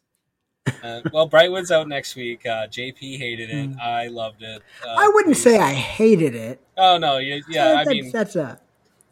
Uh, 0.83 1.01
well, 1.13 1.29
Brightwood's 1.29 1.71
out 1.71 1.87
next 1.87 2.15
week. 2.15 2.45
Uh, 2.45 2.67
JP 2.67 3.17
hated 3.19 3.49
it. 3.51 3.71
Mm. 3.71 3.79
I 3.79 4.07
loved 4.07 4.41
it. 4.41 4.61
Uh, 4.85 4.95
I 4.97 5.07
wouldn't 5.07 5.35
please- 5.35 5.43
say 5.43 5.59
I 5.59 5.73
hated 5.73 6.33
it. 6.35 6.59
Oh 6.77 6.97
no, 6.97 7.17
you, 7.17 7.43
yeah. 7.49 7.83
I 7.85 7.85
mean, 7.85 8.11
that's 8.11 8.35
a 8.35 8.59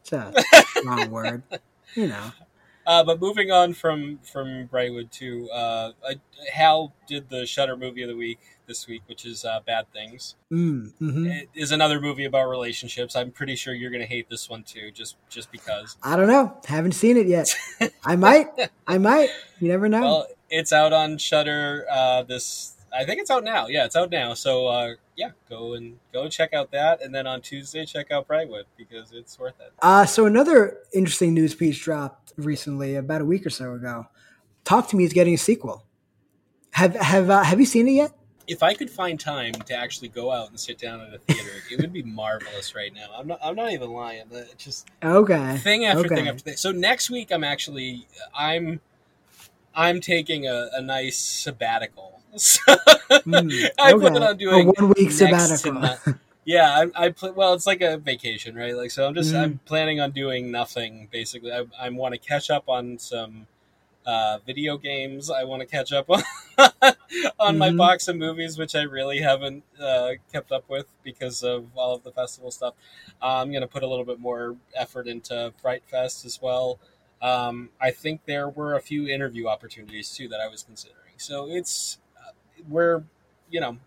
that's 0.09 0.43
a 0.51 0.83
wrong 0.85 1.09
word. 1.11 1.43
You 1.95 2.07
know. 2.07 2.31
Uh, 2.85 3.03
but 3.03 3.19
moving 3.21 3.51
on 3.51 3.73
from 3.73 4.19
from 4.19 4.67
Brightwood 4.67 5.11
to 5.11 5.49
uh, 5.51 5.91
I, 6.07 6.15
Hal 6.51 6.93
did 7.07 7.29
the 7.29 7.45
Shudder 7.45 7.77
movie 7.77 8.01
of 8.01 8.09
the 8.09 8.15
week 8.15 8.39
this 8.67 8.87
week, 8.87 9.03
which 9.07 9.25
is 9.25 9.45
uh, 9.45 9.59
Bad 9.65 9.91
Things. 9.91 10.35
Mm, 10.51 10.93
hmm 10.97 11.27
It 11.27 11.49
is 11.53 11.71
another 11.71 11.99
movie 11.99 12.25
about 12.25 12.49
relationships. 12.49 13.15
I'm 13.15 13.31
pretty 13.31 13.55
sure 13.55 13.73
you're 13.73 13.89
going 13.91 14.01
to 14.01 14.07
hate 14.07 14.29
this 14.29 14.49
one 14.49 14.63
too, 14.63 14.91
just 14.91 15.15
just 15.29 15.51
because. 15.51 15.97
I 16.03 16.15
don't 16.15 16.27
know. 16.27 16.57
Haven't 16.65 16.93
seen 16.93 17.17
it 17.17 17.27
yet. 17.27 17.55
I 18.05 18.15
might. 18.15 18.47
I 18.87 18.97
might. 18.97 19.29
You 19.59 19.69
never 19.69 19.87
know. 19.87 20.01
Well, 20.01 20.27
it's 20.49 20.73
out 20.73 20.93
on 20.93 21.17
Shudder. 21.17 21.85
Uh, 21.89 22.23
this 22.23 22.75
I 22.95 23.05
think 23.05 23.19
it's 23.19 23.31
out 23.31 23.43
now. 23.43 23.67
Yeah, 23.67 23.85
it's 23.85 23.95
out 23.95 24.11
now. 24.11 24.33
So 24.33 24.67
uh, 24.67 24.93
yeah, 25.15 25.31
go 25.49 25.73
and 25.73 25.97
go 26.11 26.29
check 26.29 26.53
out 26.53 26.71
that, 26.71 27.01
and 27.01 27.13
then 27.13 27.25
on 27.27 27.41
Tuesday 27.41 27.85
check 27.85 28.11
out 28.11 28.27
Brightwood 28.27 28.63
because 28.77 29.11
it's 29.11 29.37
worth 29.39 29.59
it. 29.59 29.73
uh, 29.81 30.05
so 30.05 30.25
another 30.25 30.79
interesting 30.93 31.33
news 31.33 31.55
piece 31.55 31.77
dropped 31.79 32.33
recently, 32.37 32.95
about 32.95 33.21
a 33.21 33.25
week 33.25 33.45
or 33.45 33.49
so 33.49 33.73
ago. 33.73 34.07
Talk 34.63 34.87
to 34.89 34.95
Me 34.95 35.03
is 35.03 35.13
getting 35.13 35.33
a 35.33 35.37
sequel. 35.37 35.85
Have 36.71 36.95
have 36.95 37.29
uh, 37.29 37.43
have 37.43 37.59
you 37.59 37.65
seen 37.65 37.87
it 37.87 37.91
yet? 37.93 38.11
If 38.45 38.61
I 38.61 38.73
could 38.73 38.89
find 38.89 39.17
time 39.17 39.53
to 39.53 39.73
actually 39.73 40.09
go 40.09 40.29
out 40.29 40.49
and 40.49 40.59
sit 40.59 40.77
down 40.77 40.99
at 40.99 41.13
a 41.13 41.17
theater, 41.17 41.51
it 41.71 41.79
would 41.79 41.93
be 41.93 42.03
marvelous 42.03 42.75
right 42.75 42.93
now. 42.93 43.07
I'm 43.15 43.27
not. 43.27 43.39
I'm 43.41 43.55
not 43.55 43.71
even 43.71 43.91
lying. 43.91 44.23
It 44.31 44.55
just 44.57 44.87
Okay. 45.01 45.57
thing 45.57 45.85
after 45.85 46.05
okay. 46.05 46.15
thing 46.15 46.27
after 46.27 46.43
thing. 46.43 46.57
So 46.57 46.71
next 46.71 47.09
week, 47.09 47.31
I'm 47.31 47.43
actually 47.43 48.07
I'm 48.35 48.81
I'm 49.73 50.01
taking 50.01 50.45
a, 50.47 50.69
a 50.73 50.81
nice 50.81 51.17
sabbatical. 51.17 52.21
So 52.37 52.61
Mm, 53.25 53.69
I 53.79 53.93
plan 53.93 54.23
on 54.23 54.37
doing 54.37 54.67
a 54.67 54.71
one 54.83 54.93
week 54.97 55.11
sabbatical. 55.11 55.81
yeah, 56.45 56.69
I, 56.95 57.05
I 57.05 57.09
pl- 57.11 57.33
well, 57.33 57.53
it's 57.53 57.67
like 57.67 57.81
a 57.81 57.97
vacation, 57.97 58.55
right? 58.55 58.75
Like, 58.75 58.91
so 58.91 59.07
I'm 59.07 59.13
just 59.13 59.33
Mm. 59.33 59.41
I'm 59.43 59.59
planning 59.65 59.99
on 60.01 60.11
doing 60.11 60.51
nothing 60.51 61.07
basically. 61.11 61.51
I, 61.53 61.65
I 61.79 61.89
want 61.89 62.13
to 62.13 62.19
catch 62.19 62.49
up 62.49 62.67
on 62.67 62.97
some 62.97 63.47
uh, 64.05 64.39
video 64.45 64.77
games. 64.77 65.29
I 65.29 65.43
want 65.45 65.61
to 65.61 65.65
catch 65.67 65.93
up 65.93 66.09
on 66.09 66.23
on 67.39 67.57
my 67.57 67.69
Mhm. 67.69 67.77
box 67.77 68.07
of 68.07 68.17
movies, 68.17 68.57
which 68.57 68.75
I 68.75 68.81
really 68.81 69.19
haven't 69.19 69.63
uh, 69.79 70.13
kept 70.31 70.51
up 70.51 70.67
with 70.69 70.87
because 71.03 71.43
of 71.43 71.67
all 71.75 71.93
of 71.95 72.03
the 72.03 72.11
festival 72.11 72.51
stuff. 72.51 72.73
Uh, 73.21 73.37
I'm 73.41 73.51
going 73.51 73.61
to 73.61 73.67
put 73.67 73.83
a 73.83 73.87
little 73.87 74.05
bit 74.05 74.19
more 74.19 74.57
effort 74.75 75.07
into 75.07 75.53
Fright 75.61 75.83
Fest 75.85 76.25
as 76.25 76.41
well. 76.41 76.79
Um, 77.21 77.69
I 77.79 77.91
think 77.91 78.25
there 78.25 78.49
were 78.49 78.73
a 78.73 78.81
few 78.81 79.07
interview 79.07 79.47
opportunities 79.47 80.11
too 80.11 80.27
that 80.29 80.41
I 80.41 80.47
was 80.47 80.63
considering. 80.63 81.13
So 81.17 81.47
it's 81.49 81.99
we're 82.69 83.03
you 83.49 83.61
know 83.61 83.77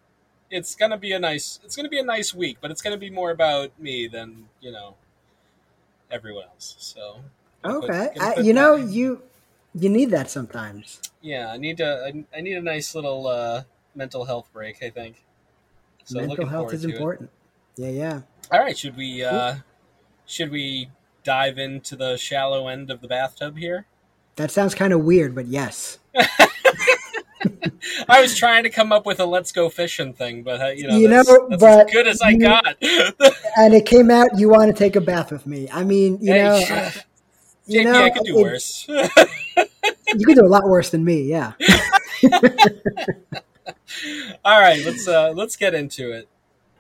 it's 0.50 0.75
gonna 0.75 0.99
be 0.99 1.12
a 1.12 1.18
nice 1.18 1.61
it's 1.64 1.76
gonna 1.76 1.88
be 1.88 1.99
a 1.99 2.04
nice 2.04 2.35
week, 2.35 2.59
but 2.61 2.71
it's 2.71 2.83
gonna 2.83 2.97
be 2.97 3.11
more 3.11 3.30
about 3.30 3.78
me 3.80 4.09
than 4.09 4.49
you 4.61 4.73
know 4.73 4.95
everyone 6.11 6.45
else. 6.45 6.76
So 6.78 7.21
okay, 7.64 8.09
put, 8.14 8.23
I, 8.23 8.40
you 8.40 8.52
know 8.52 8.76
you 8.76 9.23
you 9.75 9.88
need 9.88 10.11
that 10.11 10.30
sometimes. 10.30 11.00
Yeah, 11.21 11.50
I 11.50 11.56
need 11.56 11.78
to. 11.78 11.87
I, 12.06 12.38
I 12.38 12.40
need 12.40 12.56
a 12.56 12.62
nice 12.62 12.95
little 12.95 13.26
uh, 13.26 13.64
mental 13.95 14.25
health 14.25 14.49
break. 14.52 14.83
I 14.83 14.90
think. 14.90 15.23
So 16.04 16.21
mental 16.21 16.47
health 16.47 16.73
is 16.73 16.85
important. 16.85 17.30
It. 17.76 17.83
Yeah, 17.83 17.90
yeah. 17.90 18.21
All 18.52 18.61
right, 18.61 18.78
should 18.78 18.97
we 18.97 19.25
uh, 19.25 19.56
should 20.25 20.50
we 20.50 20.88
dive 21.25 21.59
into 21.59 21.97
the 21.97 22.16
shallow 22.16 22.68
end 22.68 22.90
of 22.90 23.00
the 23.00 23.09
bathtub 23.09 23.59
here? 23.59 23.87
That 24.37 24.50
sounds 24.50 24.75
kind 24.75 24.92
of 24.92 25.02
weird, 25.02 25.35
but 25.35 25.47
yes. 25.47 25.99
I 28.08 28.20
was 28.20 28.36
trying 28.36 28.62
to 28.64 28.70
come 28.70 28.92
up 28.92 29.06
with 29.06 29.20
a 29.20 29.26
"let's 29.26 29.52
go 29.52 29.68
fishing" 29.68 30.12
thing, 30.12 30.42
but 30.42 30.60
uh, 30.60 30.68
you 30.68 30.86
know, 30.88 30.96
you 30.96 31.08
that's, 31.08 31.28
know, 31.28 31.48
that's 31.48 31.60
but 31.60 31.86
as 31.86 31.92
good 31.92 32.06
as 32.08 32.22
I 32.22 32.30
you, 32.30 32.40
got. 32.40 32.76
and 33.56 33.74
it 33.74 33.86
came 33.86 34.10
out. 34.10 34.38
You 34.38 34.48
want 34.48 34.68
to 34.68 34.72
take 34.72 34.96
a 34.96 35.00
bath 35.00 35.30
with 35.30 35.46
me? 35.46 35.68
I 35.72 35.84
mean, 35.84 36.18
you 36.20 36.32
hey, 36.32 36.42
know, 36.42 36.54
uh, 36.54 36.90
you 37.66 37.80
JP, 37.80 37.84
know, 37.84 38.04
I 38.04 38.10
could 38.10 38.24
do 38.24 38.38
it, 38.38 38.42
worse. 38.42 38.86
you 38.88 40.26
could 40.26 40.36
do 40.36 40.46
a 40.46 40.48
lot 40.48 40.64
worse 40.64 40.90
than 40.90 41.04
me. 41.04 41.22
Yeah. 41.22 41.52
All 44.44 44.60
right, 44.60 44.84
let's 44.84 45.06
uh, 45.06 45.32
let's 45.34 45.56
get 45.56 45.74
into 45.74 46.12
it. 46.12 46.28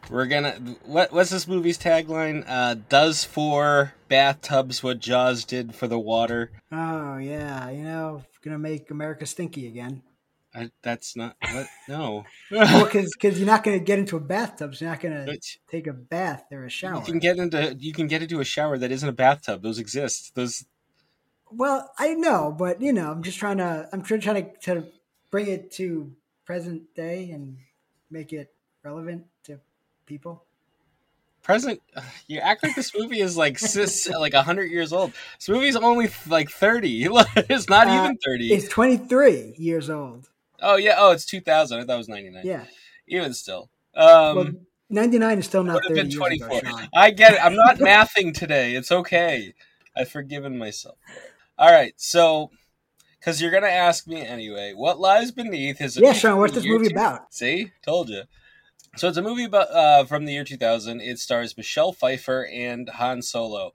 We're 0.08 0.26
gonna 0.26 0.52
what 0.84 1.12
what's 1.12 1.30
this 1.30 1.48
movie's 1.48 1.78
tagline? 1.78 2.44
Uh, 2.46 2.76
does 2.88 3.24
for 3.24 3.94
bathtubs 4.08 4.82
what 4.82 5.00
Jaws 5.00 5.44
did 5.44 5.74
for 5.74 5.88
the 5.88 5.98
water. 5.98 6.50
Oh 6.70 7.16
yeah, 7.16 7.70
you 7.70 7.82
know, 7.82 8.22
gonna 8.42 8.58
make 8.58 8.90
America 8.90 9.26
stinky 9.26 9.66
again. 9.66 10.02
I, 10.56 10.70
that's 10.80 11.16
not 11.16 11.36
what. 11.52 11.66
No, 11.86 12.24
well, 12.50 12.84
because 12.84 13.14
because 13.14 13.38
you're 13.38 13.46
not 13.46 13.62
gonna 13.62 13.78
get 13.78 13.98
into 13.98 14.16
a 14.16 14.20
bathtub, 14.20 14.74
so 14.74 14.86
you're 14.86 14.92
not 14.92 15.00
gonna 15.02 15.36
take 15.68 15.86
a 15.86 15.92
bath 15.92 16.44
or 16.50 16.64
a 16.64 16.70
shower. 16.70 17.00
You 17.00 17.04
can 17.04 17.18
get 17.18 17.36
into 17.36 17.76
you 17.78 17.92
can 17.92 18.06
get 18.06 18.22
into 18.22 18.40
a 18.40 18.44
shower 18.44 18.78
that 18.78 18.90
isn't 18.90 19.08
a 19.08 19.12
bathtub. 19.12 19.62
Those 19.62 19.78
exist. 19.78 20.34
Those. 20.34 20.64
Well, 21.50 21.92
I 21.98 22.14
know, 22.14 22.54
but 22.58 22.80
you 22.80 22.94
know, 22.94 23.10
I'm 23.10 23.22
just 23.22 23.38
trying 23.38 23.58
to 23.58 23.88
I'm 23.92 24.02
trying 24.02 24.20
to, 24.20 24.50
to 24.62 24.86
bring 25.30 25.48
it 25.48 25.72
to 25.72 26.12
present 26.46 26.94
day 26.94 27.30
and 27.30 27.58
make 28.10 28.32
it 28.32 28.54
relevant 28.82 29.26
to 29.44 29.60
people. 30.06 30.44
Present, 31.42 31.82
you 32.28 32.38
act 32.38 32.62
like 32.62 32.74
this 32.74 32.96
movie 32.96 33.20
is 33.20 33.36
like 33.36 33.58
sis, 33.58 34.08
like 34.18 34.32
hundred 34.32 34.70
years 34.70 34.94
old. 34.94 35.12
This 35.38 35.50
movie's 35.50 35.76
only 35.76 36.08
like 36.26 36.48
thirty. 36.48 37.04
it's 37.36 37.68
not 37.68 37.88
uh, 37.88 38.04
even 38.04 38.16
thirty. 38.24 38.54
It's 38.54 38.68
twenty 38.68 38.96
three 38.96 39.52
years 39.58 39.90
old. 39.90 40.30
Oh 40.60 40.76
yeah. 40.76 40.94
Oh, 40.98 41.10
it's 41.10 41.24
two 41.24 41.40
thousand. 41.40 41.78
I 41.78 41.84
thought 41.84 41.94
it 41.94 41.98
was 41.98 42.08
ninety 42.08 42.30
nine. 42.30 42.44
Yeah. 42.44 42.64
Even 43.08 43.34
still. 43.34 43.70
Um, 43.94 44.36
well, 44.36 44.50
ninety 44.90 45.18
nine 45.18 45.38
is 45.38 45.46
still 45.46 45.64
not 45.64 45.82
thirty. 45.82 45.94
Been 45.94 46.10
twenty 46.10 46.38
four. 46.38 46.60
I 46.94 47.10
get 47.10 47.34
it. 47.34 47.44
I'm 47.44 47.54
not 47.54 47.76
mathing 47.78 48.34
today. 48.34 48.74
It's 48.74 48.92
okay. 48.92 49.54
I've 49.96 50.08
forgiven 50.08 50.58
myself. 50.58 50.96
All 51.58 51.70
right. 51.70 51.94
So 51.96 52.50
because 53.18 53.42
you're 53.42 53.50
gonna 53.50 53.66
ask 53.66 54.06
me 54.06 54.24
anyway. 54.24 54.72
What 54.74 55.00
lies 55.00 55.32
beneath 55.32 55.78
his? 55.78 55.96
Yeah, 55.96 56.12
Sean. 56.12 56.38
What's 56.38 56.54
this 56.54 56.64
movie 56.64 56.92
about? 56.92 57.34
See, 57.34 57.72
told 57.82 58.08
you. 58.08 58.22
So 58.96 59.08
it's 59.08 59.18
a 59.18 59.22
movie 59.22 59.44
about 59.44 59.70
uh, 59.72 60.04
from 60.04 60.24
the 60.24 60.32
year 60.32 60.44
2000. 60.44 61.00
It 61.00 61.18
stars 61.18 61.56
Michelle 61.56 61.92
Pfeiffer 61.92 62.46
and 62.46 62.88
Han 62.88 63.20
Solo. 63.20 63.72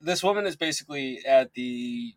This 0.00 0.22
woman 0.22 0.46
is 0.46 0.56
basically 0.56 1.24
at 1.24 1.54
the 1.54 2.14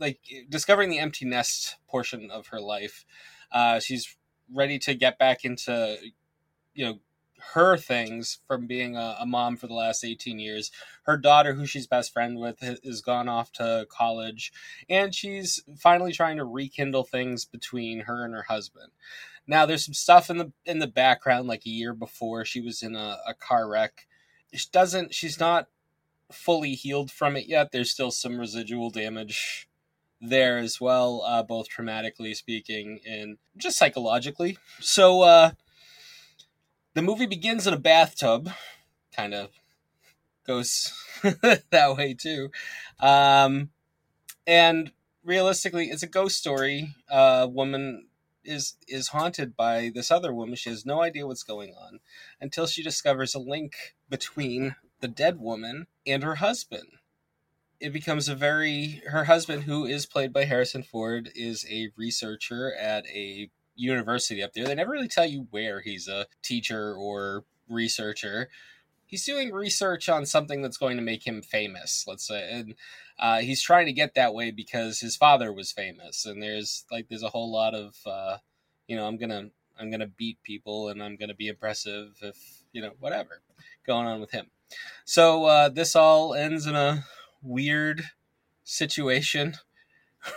like 0.00 0.20
discovering 0.48 0.90
the 0.90 0.98
empty 0.98 1.24
nest 1.24 1.76
portion 1.88 2.30
of 2.30 2.48
her 2.48 2.60
life. 2.60 3.04
Uh, 3.52 3.80
she's 3.80 4.16
ready 4.52 4.78
to 4.78 4.94
get 4.94 5.18
back 5.18 5.44
into 5.44 5.96
you 6.74 6.84
know 6.84 6.98
her 7.52 7.76
things 7.76 8.38
from 8.46 8.66
being 8.66 8.96
a, 8.96 9.16
a, 9.20 9.26
mom 9.26 9.56
for 9.56 9.66
the 9.66 9.74
last 9.74 10.04
18 10.04 10.38
years. 10.38 10.70
Her 11.04 11.16
daughter, 11.16 11.54
who 11.54 11.66
she's 11.66 11.86
best 11.86 12.12
friend 12.12 12.38
with, 12.38 12.60
has 12.60 13.00
gone 13.00 13.28
off 13.28 13.52
to 13.52 13.86
college, 13.90 14.52
and 14.88 15.14
she's 15.14 15.62
finally 15.78 16.12
trying 16.12 16.36
to 16.38 16.44
rekindle 16.44 17.04
things 17.04 17.44
between 17.44 18.00
her 18.00 18.24
and 18.24 18.34
her 18.34 18.46
husband. 18.48 18.90
Now, 19.46 19.66
there's 19.66 19.84
some 19.84 19.94
stuff 19.94 20.30
in 20.30 20.38
the 20.38 20.52
in 20.66 20.78
the 20.78 20.86
background, 20.86 21.48
like 21.48 21.64
a 21.64 21.70
year 21.70 21.94
before 21.94 22.44
she 22.44 22.60
was 22.60 22.82
in 22.82 22.94
a, 22.94 23.18
a 23.26 23.34
car 23.34 23.68
wreck. 23.68 24.06
She 24.52 24.66
doesn't. 24.72 25.14
She's 25.14 25.40
not 25.40 25.68
fully 26.30 26.74
healed 26.74 27.10
from 27.10 27.36
it 27.36 27.46
yet. 27.46 27.72
There's 27.72 27.90
still 27.90 28.10
some 28.10 28.38
residual 28.38 28.90
damage 28.90 29.67
there 30.20 30.58
as 30.58 30.80
well, 30.80 31.22
uh, 31.26 31.42
both 31.42 31.68
traumatically 31.68 32.34
speaking 32.34 33.00
and 33.06 33.38
just 33.56 33.78
psychologically. 33.78 34.58
So, 34.80 35.22
uh, 35.22 35.50
the 36.94 37.02
movie 37.02 37.26
begins 37.26 37.66
in 37.66 37.74
a 37.74 37.78
bathtub, 37.78 38.50
kind 39.14 39.34
of 39.34 39.50
goes 40.46 40.92
that 41.70 41.96
way 41.96 42.14
too. 42.14 42.50
Um, 42.98 43.70
and 44.46 44.90
realistically, 45.22 45.86
it's 45.90 46.02
a 46.02 46.08
ghost 46.08 46.38
story. 46.38 46.94
A 47.10 47.44
uh, 47.44 47.46
woman 47.46 48.08
is 48.44 48.76
is 48.88 49.08
haunted 49.08 49.56
by 49.56 49.90
this 49.94 50.10
other 50.10 50.32
woman. 50.32 50.56
She 50.56 50.70
has 50.70 50.86
no 50.86 51.02
idea 51.02 51.26
what's 51.26 51.42
going 51.42 51.74
on 51.74 52.00
until 52.40 52.66
she 52.66 52.82
discovers 52.82 53.34
a 53.34 53.38
link 53.38 53.94
between 54.08 54.74
the 55.00 55.08
dead 55.08 55.38
woman 55.38 55.86
and 56.06 56.22
her 56.22 56.36
husband. 56.36 56.88
It 57.80 57.92
becomes 57.92 58.28
a 58.28 58.34
very 58.34 59.02
her 59.06 59.24
husband, 59.24 59.64
who 59.64 59.84
is 59.84 60.06
played 60.06 60.32
by 60.32 60.44
Harrison 60.44 60.82
Ford, 60.82 61.30
is 61.34 61.64
a 61.70 61.90
researcher 61.96 62.74
at 62.74 63.06
a 63.06 63.50
university 63.76 64.42
up 64.42 64.52
there. 64.52 64.66
They 64.66 64.74
never 64.74 64.90
really 64.90 65.08
tell 65.08 65.26
you 65.26 65.46
where 65.50 65.80
he's 65.80 66.08
a 66.08 66.26
teacher 66.42 66.94
or 66.94 67.44
researcher. 67.68 68.48
He's 69.06 69.24
doing 69.24 69.52
research 69.52 70.08
on 70.08 70.26
something 70.26 70.60
that's 70.60 70.76
going 70.76 70.96
to 70.96 71.02
make 71.02 71.26
him 71.26 71.40
famous, 71.40 72.04
let's 72.06 72.26
say, 72.26 72.50
and 72.50 72.74
uh, 73.18 73.38
he's 73.38 73.62
trying 73.62 73.86
to 73.86 73.92
get 73.92 74.14
that 74.14 74.34
way 74.34 74.50
because 74.50 75.00
his 75.00 75.16
father 75.16 75.52
was 75.52 75.72
famous. 75.72 76.26
And 76.26 76.42
there's 76.42 76.84
like 76.90 77.08
there's 77.08 77.22
a 77.22 77.30
whole 77.30 77.50
lot 77.50 77.74
of 77.74 77.96
uh, 78.06 78.38
you 78.86 78.96
know 78.96 79.06
I'm 79.06 79.16
gonna 79.16 79.50
I'm 79.78 79.90
gonna 79.90 80.06
beat 80.08 80.42
people 80.42 80.88
and 80.88 81.02
I'm 81.02 81.16
gonna 81.16 81.34
be 81.34 81.48
impressive 81.48 82.16
if 82.22 82.36
you 82.72 82.82
know 82.82 82.92
whatever 83.00 83.40
going 83.86 84.06
on 84.06 84.20
with 84.20 84.30
him. 84.30 84.46
So 85.04 85.44
uh, 85.46 85.68
this 85.70 85.96
all 85.96 86.34
ends 86.34 86.66
in 86.66 86.74
a 86.74 87.04
weird 87.42 88.02
situation 88.64 89.54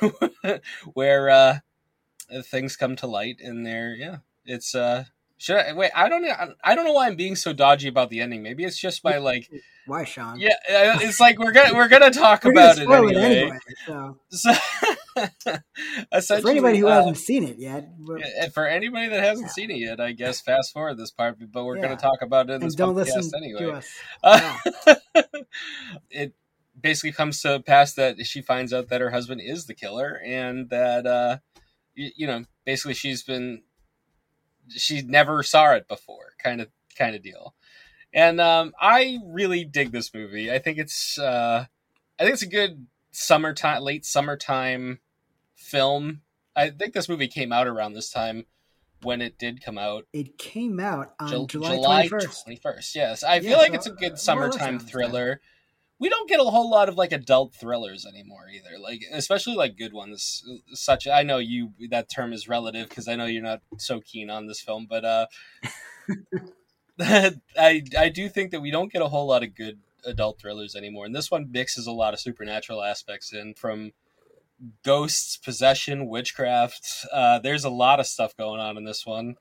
where 0.94 1.30
uh, 1.30 1.60
things 2.44 2.76
come 2.76 2.96
to 2.96 3.08
light 3.08 3.38
and 3.42 3.66
they're 3.66 3.94
yeah 3.94 4.18
it's 4.46 4.76
uh 4.76 5.04
should 5.42 5.58
I 5.58 5.74
wait? 5.74 5.90
I 5.96 6.08
don't 6.08 6.22
know. 6.22 6.36
I 6.64 6.76
don't 6.76 6.86
know 6.86 6.94
why 6.94 7.08
I'm 7.08 7.16
being 7.16 7.36
so 7.36 7.52
dodgy 7.52 7.88
about 7.88 8.12
the 8.12 8.20
ending. 8.20 8.44
Maybe 8.44 8.64
it's 8.64 8.78
just 8.78 9.04
my 9.04 9.18
like. 9.18 9.50
Why, 9.88 10.04
Sean? 10.04 10.40
Yeah, 10.40 10.50
uh, 10.70 11.00
it's 11.02 11.20
like 11.20 11.40
we're 11.40 11.52
gonna 11.52 11.74
we're 11.74 11.88
gonna 11.88 12.12
talk 12.12 12.44
we're 12.46 12.52
about 12.52 12.78
gonna 12.78 13.08
it 13.08 13.18
anyway. 13.18 13.42
anyway 13.42 13.58
so. 13.88 14.20
so 14.30 14.54
for 16.44 16.48
anybody 16.48 16.78
who 16.78 16.88
uh, 16.88 16.98
hasn't 16.98 17.18
seen 17.18 17.44
it 17.44 17.58
yet, 17.58 17.90
for 18.54 18.68
anybody 18.68 19.10
that 19.10 19.24
hasn't 19.24 19.48
yeah. 19.48 19.54
seen 19.54 19.72
it 19.72 19.78
yet, 19.78 20.00
I 20.00 20.12
guess 20.12 20.42
fast 20.42 20.74
forward 20.74 20.98
this 20.98 21.10
part. 21.10 21.38
But 21.52 21.66
we're 21.66 21.78
yeah. 21.78 21.82
gonna 21.82 21.98
talk 21.98 22.22
about 22.22 22.52
it 22.52 22.54
in 22.54 22.62
this 22.62 22.76
don't 22.76 22.94
podcast 22.94 23.32
anyway. 23.36 23.82
Uh, 24.24 24.58
it 26.12 26.36
basically 26.82 27.12
comes 27.12 27.42
to 27.42 27.60
pass 27.60 27.94
that 27.94 28.26
she 28.26 28.42
finds 28.42 28.74
out 28.74 28.90
that 28.90 29.02
her 29.02 29.12
husband 29.12 29.42
is 29.44 29.66
the 29.66 29.74
killer, 29.74 30.22
and 30.26 30.70
that 30.70 31.06
uh, 31.06 31.38
you, 31.96 32.12
you 32.16 32.28
know, 32.28 32.46
basically 32.66 32.94
she's 32.94 33.24
been 33.24 33.64
she 34.70 35.02
never 35.02 35.44
saw 35.44 35.74
it 35.74 35.88
before, 35.88 36.34
kind 36.42 36.62
of 36.62 36.70
kind 36.98 37.16
of 37.16 37.24
deal. 37.24 37.56
And 38.14 38.42
um, 38.42 38.74
I 38.80 39.20
really 39.26 39.64
dig 39.64 39.92
this 39.92 40.14
movie. 40.14 40.52
I 40.52 40.60
think 40.60 40.78
it's 40.78 41.18
uh, 41.18 41.66
I 42.20 42.24
think 42.24 42.34
it's 42.34 42.44
a 42.44 42.48
good 42.48 42.88
summertime, 43.12 43.84
late 43.84 44.06
summertime 44.06 45.00
film. 45.56 46.22
I 46.56 46.70
think 46.70 46.94
this 46.94 47.08
movie 47.08 47.28
came 47.28 47.54
out 47.54 47.68
around 47.68 47.94
this 47.94 48.12
time 48.12 48.46
when 49.04 49.22
it 49.22 49.40
did 49.40 49.64
come 49.64 49.78
out. 49.78 50.06
It 50.14 50.38
came 50.38 50.80
out 50.80 51.14
on 51.20 51.48
Ju- 51.48 51.48
July 51.48 52.08
twenty 52.08 52.58
first. 52.58 52.96
Yes, 52.96 53.24
I 53.24 53.36
yeah, 53.36 53.42
feel 53.42 53.58
like 53.58 53.70
so, 53.70 53.76
it's 53.76 53.88
a 53.88 53.92
good 53.92 54.20
summertime 54.20 54.80
thriller 54.80 55.42
we 56.02 56.10
don't 56.10 56.28
get 56.28 56.40
a 56.40 56.44
whole 56.44 56.70
lot 56.70 56.90
of 56.90 56.96
like 56.96 57.12
adult 57.12 57.54
thrillers 57.54 58.06
anymore 58.06 58.48
either 58.52 58.78
like 58.82 59.04
especially 59.14 59.56
like 59.56 59.78
good 59.78 59.94
ones 59.94 60.44
such 60.74 61.08
i 61.08 61.22
know 61.22 61.38
you 61.38 61.72
that 61.90 62.10
term 62.10 62.34
is 62.34 62.50
relative 62.50 62.90
because 62.90 63.08
i 63.08 63.16
know 63.16 63.26
you're 63.26 63.44
not 63.44 63.62
so 63.78 64.02
keen 64.02 64.30
on 64.30 64.48
this 64.48 64.60
film 64.60 64.88
but 64.90 65.06
uh 65.06 65.26
i 67.58 67.84
i 67.98 68.10
do 68.10 68.28
think 68.28 68.52
that 68.52 68.62
we 68.62 68.72
don't 68.72 68.92
get 68.92 69.02
a 69.02 69.08
whole 69.08 69.28
lot 69.28 69.44
of 69.44 69.56
good 69.56 69.80
adult 70.04 70.40
thrillers 70.40 70.76
anymore 70.76 71.06
and 71.06 71.16
this 71.16 71.32
one 71.32 71.52
mixes 71.52 71.86
a 71.86 71.92
lot 71.92 72.14
of 72.14 72.20
supernatural 72.20 72.84
aspects 72.84 73.32
in 73.32 73.54
from 73.54 73.92
ghosts 74.84 75.38
possession 75.38 76.08
witchcraft 76.08 77.06
uh 77.14 77.38
there's 77.40 77.64
a 77.64 77.70
lot 77.70 78.00
of 78.00 78.08
stuff 78.08 78.36
going 78.36 78.60
on 78.60 78.76
in 78.76 78.84
this 78.84 79.06
one. 79.06 79.36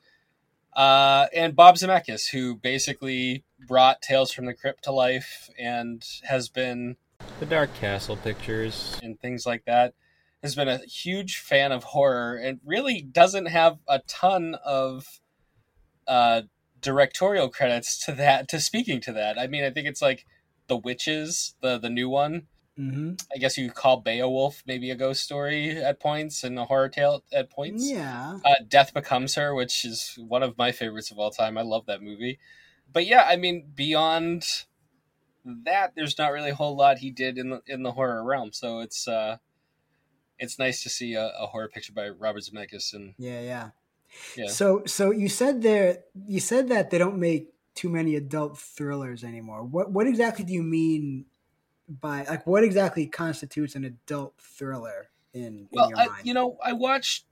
Uh, 0.72 1.26
and 1.34 1.56
Bob 1.56 1.74
Zemeckis, 1.74 2.30
who 2.30 2.54
basically 2.54 3.44
brought 3.66 4.02
Tales 4.02 4.32
from 4.32 4.46
the 4.46 4.54
Crypt 4.54 4.84
to 4.84 4.92
life 4.92 5.50
and 5.58 6.04
has 6.24 6.48
been 6.48 6.96
the 7.38 7.46
Dark 7.46 7.74
Castle 7.74 8.16
pictures 8.16 8.98
and 9.02 9.20
things 9.20 9.46
like 9.46 9.64
that, 9.66 9.94
has 10.42 10.54
been 10.54 10.68
a 10.68 10.78
huge 10.78 11.38
fan 11.38 11.72
of 11.72 11.84
horror 11.84 12.36
and 12.36 12.60
really 12.64 13.02
doesn't 13.02 13.46
have 13.46 13.78
a 13.88 14.00
ton 14.06 14.56
of 14.64 15.20
uh, 16.06 16.42
directorial 16.80 17.48
credits 17.48 18.04
to 18.06 18.12
that 18.12 18.48
to 18.48 18.60
speaking 18.60 19.00
to 19.02 19.12
that. 19.12 19.38
I 19.38 19.46
mean, 19.46 19.64
I 19.64 19.70
think 19.70 19.86
it's 19.86 20.02
like 20.02 20.26
The 20.66 20.76
Witches, 20.76 21.54
the 21.60 21.78
the 21.78 21.90
new 21.90 22.08
one. 22.08 22.46
Mm-hmm. 22.78 23.14
I 23.34 23.38
guess 23.38 23.58
you 23.58 23.66
could 23.66 23.76
call 23.76 23.98
Beowulf 23.98 24.62
maybe 24.66 24.90
a 24.90 24.94
ghost 24.94 25.22
story 25.22 25.76
at 25.76 26.00
points 26.00 26.44
and 26.44 26.58
a 26.58 26.64
horror 26.64 26.88
tale 26.88 27.22
at 27.30 27.50
points. 27.50 27.90
Yeah. 27.90 28.38
Uh, 28.42 28.54
Death 28.66 28.94
Becomes 28.94 29.34
Her, 29.34 29.54
which 29.54 29.84
is 29.84 30.16
one 30.16 30.42
of 30.42 30.56
my 30.56 30.72
favorites 30.72 31.10
of 31.10 31.18
all 31.18 31.30
time. 31.30 31.58
I 31.58 31.62
love 31.62 31.84
that 31.86 32.00
movie. 32.00 32.38
But 32.92 33.06
yeah, 33.06 33.24
I 33.26 33.36
mean, 33.36 33.70
beyond 33.74 34.44
that, 35.44 35.92
there's 35.94 36.18
not 36.18 36.32
really 36.32 36.50
a 36.50 36.54
whole 36.54 36.76
lot 36.76 36.98
he 36.98 37.10
did 37.10 37.38
in 37.38 37.50
the 37.50 37.62
in 37.66 37.82
the 37.82 37.92
horror 37.92 38.22
realm. 38.24 38.52
So 38.52 38.80
it's 38.80 39.06
uh, 39.06 39.38
it's 40.38 40.58
nice 40.58 40.82
to 40.82 40.90
see 40.90 41.14
a, 41.14 41.32
a 41.38 41.46
horror 41.46 41.68
picture 41.68 41.92
by 41.92 42.08
Robert 42.08 42.42
Zemeckis. 42.42 42.94
And 42.94 43.14
Yeah, 43.18 43.40
yeah. 43.40 43.70
Yeah. 44.36 44.48
So 44.48 44.82
so 44.86 45.10
you 45.10 45.28
said 45.28 45.62
there 45.62 45.98
you 46.26 46.40
said 46.40 46.68
that 46.68 46.90
they 46.90 46.98
don't 46.98 47.18
make 47.18 47.48
too 47.74 47.88
many 47.88 48.16
adult 48.16 48.58
thrillers 48.58 49.22
anymore. 49.22 49.62
What 49.62 49.92
what 49.92 50.06
exactly 50.06 50.44
do 50.44 50.52
you 50.52 50.62
mean 50.62 51.26
by 51.88 52.24
like 52.24 52.46
what 52.46 52.64
exactly 52.64 53.06
constitutes 53.06 53.74
an 53.74 53.84
adult 53.84 54.34
thriller 54.38 55.10
in, 55.32 55.42
in 55.42 55.68
well, 55.72 55.88
your 55.90 55.98
I, 55.98 56.06
mind? 56.06 56.26
you 56.26 56.34
know, 56.34 56.58
I 56.64 56.72
watched. 56.72 57.24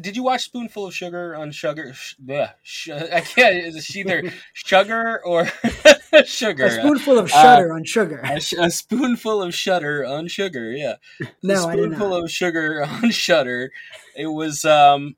Did 0.00 0.16
you 0.16 0.22
watch 0.22 0.44
Spoonful 0.44 0.86
of 0.86 0.94
Sugar 0.94 1.34
on 1.36 1.50
Sugar? 1.52 1.92
Sh, 1.94 2.14
bleh, 2.24 2.52
sh, 2.62 2.90
I 2.90 3.20
can't. 3.20 3.56
It's 3.56 3.94
either 3.94 4.32
sugar 4.54 5.20
or 5.24 5.46
sugar. 6.24 6.66
a 6.66 6.70
spoonful 6.70 7.18
of 7.18 7.30
Uh, 7.32 7.56
sugar 7.56 7.72
on 7.72 7.84
sugar. 7.84 8.20
A, 8.24 8.40
sh- 8.40 8.54
a 8.58 8.70
spoonful 8.70 9.42
of 9.42 9.54
shutter 9.54 10.04
on 10.04 10.28
sugar. 10.28 10.72
Yeah. 10.72 10.94
No, 11.42 11.64
a 11.64 11.68
I 11.68 11.76
did 11.76 11.84
spoonful 11.84 12.14
of 12.14 12.30
sugar 12.30 12.84
on 12.84 13.10
Shudder. 13.10 13.70
It 14.16 14.26
was 14.28 14.64
um, 14.64 15.16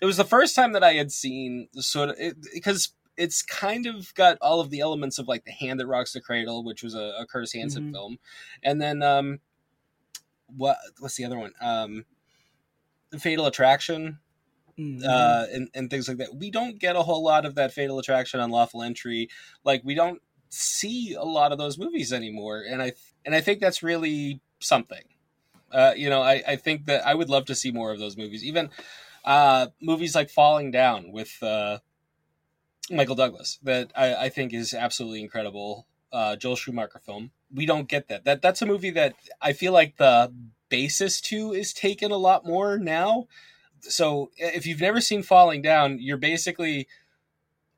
it 0.00 0.06
was 0.06 0.16
the 0.16 0.24
first 0.24 0.54
time 0.54 0.72
that 0.72 0.84
I 0.84 0.92
had 0.94 1.10
seen 1.12 1.68
the 1.72 1.82
sort 1.82 2.10
of 2.10 2.16
it, 2.18 2.36
because 2.54 2.92
it's 3.16 3.42
kind 3.42 3.86
of 3.86 4.14
got 4.14 4.38
all 4.40 4.60
of 4.60 4.70
the 4.70 4.80
elements 4.80 5.18
of 5.18 5.28
like 5.28 5.44
the 5.44 5.50
Hand 5.52 5.78
That 5.80 5.86
Rocks 5.86 6.12
the 6.12 6.20
Cradle, 6.20 6.64
which 6.64 6.82
was 6.82 6.94
a, 6.94 7.12
a 7.20 7.26
Curtis 7.26 7.52
Hanson 7.52 7.88
Mhm. 7.88 7.92
film, 7.92 8.18
and 8.62 8.80
then 8.80 9.02
um, 9.02 9.40
what 10.56 10.78
what's 10.98 11.16
the 11.16 11.24
other 11.24 11.38
one? 11.38 11.52
Um, 11.60 12.04
the 12.04 12.04
Fatal 13.18 13.46
Attraction 13.46 14.18
Mhm. 14.78 15.04
uh, 15.04 15.46
and, 15.52 15.68
and 15.74 15.90
things 15.90 16.08
like 16.08 16.16
that. 16.16 16.34
We 16.34 16.50
don't 16.50 16.78
get 16.78 16.96
a 16.96 17.02
whole 17.02 17.22
lot 17.22 17.44
of 17.44 17.56
that 17.56 17.72
fatal 17.72 17.98
attraction, 17.98 18.40
unlawful 18.40 18.82
entry. 18.82 19.28
Like 19.64 19.82
we 19.84 19.94
don't 19.94 20.22
see 20.48 21.14
a 21.14 21.24
lot 21.24 21.52
of 21.52 21.58
those 21.58 21.76
movies 21.78 22.12
anymore, 22.12 22.62
and 22.66 22.82
I 22.82 22.92
and 23.24 23.34
I 23.34 23.40
think 23.42 23.60
that's 23.60 23.82
really 23.82 24.40
something. 24.60 25.04
Uh, 25.70 25.92
you 25.96 26.08
know, 26.10 26.22
I, 26.22 26.42
I 26.46 26.56
think 26.56 26.86
that 26.86 27.06
I 27.06 27.14
would 27.14 27.30
love 27.30 27.46
to 27.46 27.54
see 27.54 27.70
more 27.70 27.92
of 27.92 27.98
those 27.98 28.16
movies. 28.16 28.44
Even 28.44 28.70
uh, 29.24 29.68
movies 29.80 30.14
like 30.14 30.30
Falling 30.30 30.70
Down 30.70 31.12
with 31.12 31.42
uh, 31.42 31.78
Michael 32.90 33.14
Douglas, 33.14 33.58
that 33.62 33.92
I, 33.96 34.14
I 34.14 34.28
think 34.28 34.52
is 34.52 34.74
absolutely 34.74 35.20
incredible. 35.22 35.86
Uh, 36.12 36.36
Joel 36.36 36.56
Schumacher 36.56 36.98
film. 36.98 37.30
We 37.54 37.64
don't 37.64 37.88
get 37.88 38.08
that. 38.08 38.24
That 38.24 38.42
that's 38.42 38.60
a 38.60 38.66
movie 38.66 38.90
that 38.90 39.14
I 39.40 39.52
feel 39.52 39.72
like 39.72 39.96
the 39.96 40.32
basis 40.72 41.20
to 41.20 41.52
is 41.52 41.74
taken 41.74 42.10
a 42.10 42.16
lot 42.16 42.46
more 42.46 42.78
now. 42.78 43.26
So 43.80 44.30
if 44.38 44.66
you've 44.66 44.80
never 44.80 45.00
seen 45.00 45.22
falling 45.22 45.60
down 45.60 45.98
you're 46.00 46.16
basically 46.16 46.88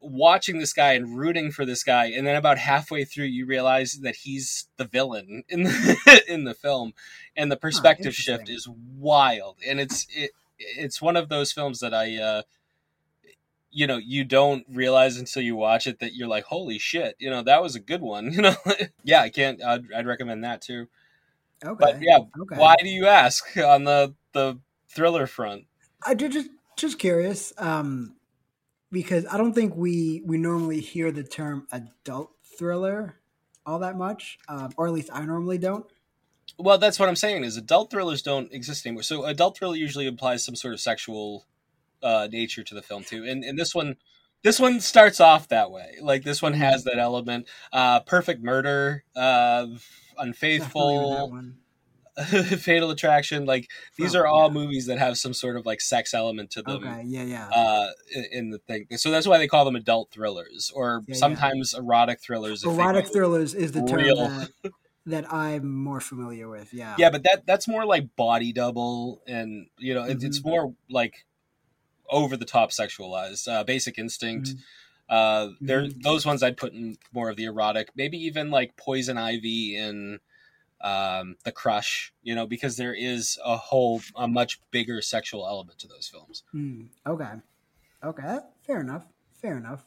watching 0.05 0.59
this 0.59 0.73
guy 0.73 0.93
and 0.93 1.17
rooting 1.17 1.51
for 1.51 1.65
this 1.65 1.83
guy 1.83 2.07
and 2.07 2.27
then 2.27 2.37
about 2.37 2.59
halfway 2.59 3.05
through 3.05 3.25
you 3.25 3.47
realize 3.47 4.01
that 4.03 4.17
he's 4.17 4.69
the 4.77 4.85
villain 4.85 5.43
in 5.49 5.65
the 5.65 6.23
in 6.29 6.45
the 6.45 6.55
film 6.55 6.93
and 7.37 7.51
the 7.51 7.57
perspective 7.57 8.15
shift 8.15 8.49
is 8.49 8.69
wild 8.69 9.57
and 9.67 9.81
it's 9.81 10.07
it 10.11 10.31
it's 10.59 11.01
one 11.01 11.17
of 11.17 11.29
those 11.29 11.53
films 11.53 11.81
that 11.81 11.95
i 11.95 12.17
uh 12.17 12.43
you 13.71 13.87
know 13.87 13.97
you 13.97 14.25
don't 14.25 14.65
realize 14.71 15.17
until 15.17 15.43
you 15.43 15.57
watch 15.57 15.87
it 15.87 15.99
that 15.99 16.15
you're 16.15 16.29
like 16.29 16.45
holy 16.45 16.79
shit 16.79 17.17
you 17.19 17.31
know 17.31 17.43
that 17.43 17.63
was 17.63 17.75
a 17.75 17.81
good 17.81 18.03
one 18.03 18.33
you 18.33 18.43
know? 18.43 18.55
Yeah 19.03 19.23
i 19.23 19.31
can't 19.31 19.63
i'd, 19.65 19.93
I'd 19.93 20.07
recommend 20.07 20.45
that 20.45 20.61
too 20.61 20.89
okay. 21.65 21.77
but 21.79 21.99
yeah 22.03 22.19
okay. 22.41 22.57
why 22.57 22.77
do 22.81 22.89
you 22.89 23.07
ask 23.07 23.57
on 23.57 23.85
the 23.85 24.15
the 24.33 24.59
thriller 24.89 25.27
front 25.27 25.65
I 26.05 26.15
ju- 26.15 26.29
just 26.29 26.51
just 26.77 26.99
curious, 26.99 27.53
um, 27.57 28.17
because 28.91 29.27
I 29.27 29.39
don't 29.39 29.55
think 29.55 29.75
we 29.75 30.23
we 30.25 30.39
normally 30.39 30.81
hear 30.81 31.11
the 31.11 31.25
term 31.25 31.67
adult 31.73 32.31
thriller 32.59 33.17
all 33.67 33.79
that 33.79 33.97
much, 33.97 34.39
um, 34.49 34.71
or 34.77 34.87
at 34.87 34.93
least 34.93 35.09
I 35.13 35.25
normally 35.25 35.59
don't. 35.59 35.87
Well, 36.59 36.77
that's 36.79 36.99
what 36.99 37.09
I'm 37.09 37.17
saying 37.17 37.45
is 37.45 37.57
adult 37.57 37.91
thrillers 37.91 38.23
don't 38.23 38.53
exist 38.53 38.87
anymore. 38.87 39.03
So 39.03 39.25
adult 39.25 39.57
thriller 39.57 39.77
usually 39.77 40.07
implies 40.07 40.45
some 40.45 40.55
sort 40.55 40.75
of 40.75 40.81
sexual 40.81 41.47
uh, 42.03 42.29
nature 42.31 42.63
to 42.63 42.75
the 42.75 42.83
film 42.83 43.05
too, 43.05 43.25
and 43.25 43.43
and 43.45 43.59
this 43.59 43.75
one, 43.75 43.97
this 44.45 44.61
one 44.61 44.79
starts 44.81 45.21
off 45.21 45.49
that 45.49 45.71
way. 45.73 45.97
Like 46.01 46.23
this 46.23 46.41
one 46.41 46.53
has 46.53 46.85
that 46.85 46.99
element. 46.99 47.49
Uh, 47.73 48.01
Perfect 48.01 48.43
Murder, 48.43 49.03
uh, 49.17 49.21
Not 49.21 49.67
familiar 49.67 49.71
with 49.71 49.81
that 50.17 50.23
Unfaithful. 50.23 51.43
Fatal 52.59 52.91
Attraction. 52.91 53.45
Like 53.47 53.69
these 53.99 54.15
Oh, 54.15 54.21
are 54.21 54.27
all 54.29 54.47
yeah. 54.47 54.53
movies 54.55 54.87
that 54.87 54.99
have 54.99 55.19
some 55.19 55.35
sort 55.35 55.57
of 55.57 55.67
like 55.67 55.81
sex 55.81 56.15
element 56.15 56.51
to 56.53 56.63
them. 56.63 56.77
Okay, 56.87 57.03
yeah, 57.07 57.25
yeah. 57.25 57.49
Uh, 57.49 57.89
in- 58.15 58.29
in 58.31 58.51
the 58.51 58.59
thing, 58.59 58.87
so 58.97 59.11
that's 59.11 59.27
why 59.27 59.39
they 59.39 59.49
call 59.49 59.65
them 59.65 59.75
adult 59.75 60.13
thrillers, 60.13 60.71
or 60.75 61.03
Yeah, 61.09 61.15
yeah. 61.15 61.19
sometimes 61.19 61.75
erotic 61.75 62.21
thrillers. 62.21 62.63
Erotic 62.65 63.09
thrillers 63.09 63.53
is 63.55 63.73
the 63.73 63.83
term 63.85 64.03
that, 64.03 64.51
that 65.07 65.33
I'm 65.33 65.69
more 65.83 66.01
familiar 66.01 66.49
with. 66.49 66.73
Yeah. 66.73 66.95
yeah 66.99 67.11
but 67.11 67.25
that 67.25 67.47
that's 67.47 67.67
more 67.67 67.85
like 67.85 68.15
body 68.15 68.53
double 68.53 69.21
and 69.27 69.67
you 69.79 69.93
know 69.95 70.05
it, 70.05 70.23
it's 70.23 70.39
Mhm. 70.41 70.45
more 70.47 70.75
like 70.89 71.27
over 72.11 72.37
the 72.37 72.45
top 72.45 72.71
sexualized 72.71 73.49
uh, 73.53 73.65
basic 73.65 73.99
instinct 73.99 74.55
Mhm. 74.55 74.65
uh 75.09 75.49
there 75.65 75.87
Mhm. 75.87 76.01
those 76.03 76.25
ones 76.27 76.43
i'd 76.43 76.57
put 76.57 76.73
in 76.73 76.97
more 77.13 77.29
of 77.31 77.37
the 77.37 77.45
erotic 77.45 77.91
maybe 77.95 78.19
even 78.19 78.51
like 78.51 78.77
poison 78.77 79.19
ivy 79.19 79.77
in 79.77 80.19
um 80.83 81.37
the 81.45 81.53
crush 81.53 82.13
you 82.23 82.35
know 82.35 82.47
because 82.47 82.77
there 82.77 82.95
is 82.95 83.39
a 83.45 83.57
whole 83.57 84.03
a 84.17 84.29
much 84.29 84.61
bigger 84.71 85.03
sexual 85.03 85.47
element 85.47 85.79
to 85.79 85.89
those 85.89 86.09
films 86.09 86.45
Mm, 86.55 86.89
okay. 87.07 87.33
Okay. 88.05 88.39
Fair 88.63 88.81
enough. 88.81 89.09
Fair 89.35 89.57
enough. 89.59 89.87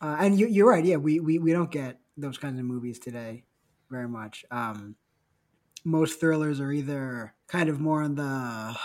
Uh, 0.00 0.16
and 0.20 0.38
you, 0.38 0.46
you're 0.46 0.68
right. 0.68 0.84
Yeah, 0.84 0.96
we, 0.96 1.20
we, 1.20 1.38
we 1.38 1.52
don't 1.52 1.70
get 1.70 2.00
those 2.16 2.38
kinds 2.38 2.58
of 2.58 2.66
movies 2.66 2.98
today 2.98 3.44
very 3.90 4.08
much. 4.08 4.44
Um, 4.50 4.96
most 5.84 6.20
thrillers 6.20 6.60
are 6.60 6.72
either 6.72 7.34
kind 7.48 7.68
of 7.68 7.80
more 7.80 8.02
on 8.02 8.16
the 8.16 8.78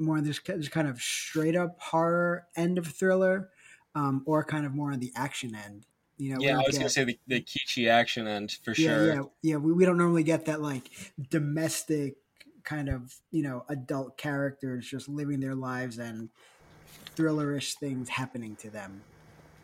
more 0.00 0.16
on 0.16 0.24
this, 0.24 0.40
this 0.40 0.68
kind 0.68 0.88
of 0.88 1.00
straight 1.00 1.56
up 1.56 1.76
horror 1.80 2.46
end 2.56 2.78
of 2.78 2.86
thriller, 2.86 3.50
um, 3.94 4.22
or 4.26 4.44
kind 4.44 4.66
of 4.66 4.74
more 4.74 4.92
on 4.92 5.00
the 5.00 5.12
action 5.14 5.54
end. 5.54 5.86
You 6.16 6.34
know, 6.34 6.40
yeah 6.42 6.58
i 6.58 6.62
was 6.66 6.76
gonna 6.76 6.90
say 6.90 7.04
the, 7.04 7.18
the 7.28 7.40
kitschy 7.40 7.88
action 7.88 8.26
end 8.26 8.58
for 8.62 8.72
yeah, 8.72 8.88
sure 8.88 9.14
yeah, 9.14 9.22
yeah. 9.40 9.56
We, 9.56 9.72
we 9.72 9.86
don't 9.86 9.96
normally 9.96 10.22
get 10.22 10.44
that 10.46 10.60
like 10.60 10.90
domestic 11.30 12.16
kind 12.62 12.90
of 12.90 13.14
you 13.30 13.42
know 13.42 13.64
adult 13.70 14.18
characters 14.18 14.86
just 14.86 15.08
living 15.08 15.40
their 15.40 15.54
lives 15.54 15.96
and 15.96 16.28
thrillerish 17.16 17.74
things 17.74 18.08
happening 18.08 18.56
to 18.56 18.70
them, 18.70 19.02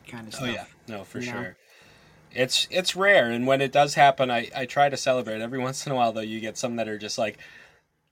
kind 0.09 0.29
of 0.29 0.35
stuff. 0.35 0.49
Oh 0.49 0.53
yeah, 0.53 0.65
no, 0.89 1.05
for 1.05 1.21
you 1.21 1.27
know? 1.27 1.33
sure. 1.33 1.57
It's 2.33 2.69
it's 2.71 2.97
rare, 2.97 3.31
and 3.31 3.47
when 3.47 3.61
it 3.61 3.73
does 3.73 3.95
happen, 3.95 4.31
I 4.31 4.51
I 4.55 4.67
try 4.67 4.89
to 4.89 4.97
celebrate. 4.97 5.41
Every 5.41 5.59
once 5.59 5.87
in 5.87 5.93
a 5.93 5.95
while, 5.95 6.13
though, 6.13 6.21
you 6.21 6.41
get 6.41 6.59
some 6.59 6.77
that 6.77 6.89
are 6.89 6.99
just 6.99 7.19
like, 7.19 7.39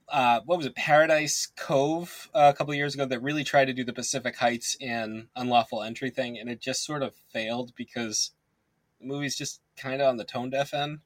uh, 0.09 0.41
what 0.45 0.59
was 0.59 0.67
it, 0.67 0.77
Paradise 0.77 1.49
Cove 1.57 2.29
uh, 2.35 2.53
a 2.55 2.57
couple 2.57 2.73
of 2.73 2.77
years 2.77 2.95
ago 2.95 3.07
that 3.07 3.23
really 3.23 3.45
tried 3.45 3.67
to 3.67 3.73
do 3.73 3.85
the 3.85 3.93
Pacific 3.93 4.37
Heights 4.37 4.77
and 4.81 5.29
unlawful 5.35 5.83
entry 5.83 6.11
thing, 6.11 6.39
and 6.39 6.49
it 6.49 6.61
just 6.61 6.85
sort 6.85 7.03
of 7.03 7.15
failed 7.33 7.73
because 7.77 8.33
the 9.01 9.07
movie's 9.07 9.37
just 9.37 9.61
kind 9.77 10.01
of 10.01 10.09
on 10.09 10.17
the 10.17 10.25
tone 10.25 10.51
deaf 10.51 10.75
end. 10.75 11.01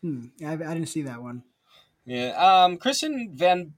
Hmm. 0.00 0.26
I, 0.44 0.52
I 0.52 0.56
didn't 0.56 0.86
see 0.86 1.02
that 1.02 1.22
one. 1.22 1.42
Yeah, 2.04 2.30
um, 2.36 2.76
Kristen 2.76 3.32
Van, 3.34 3.74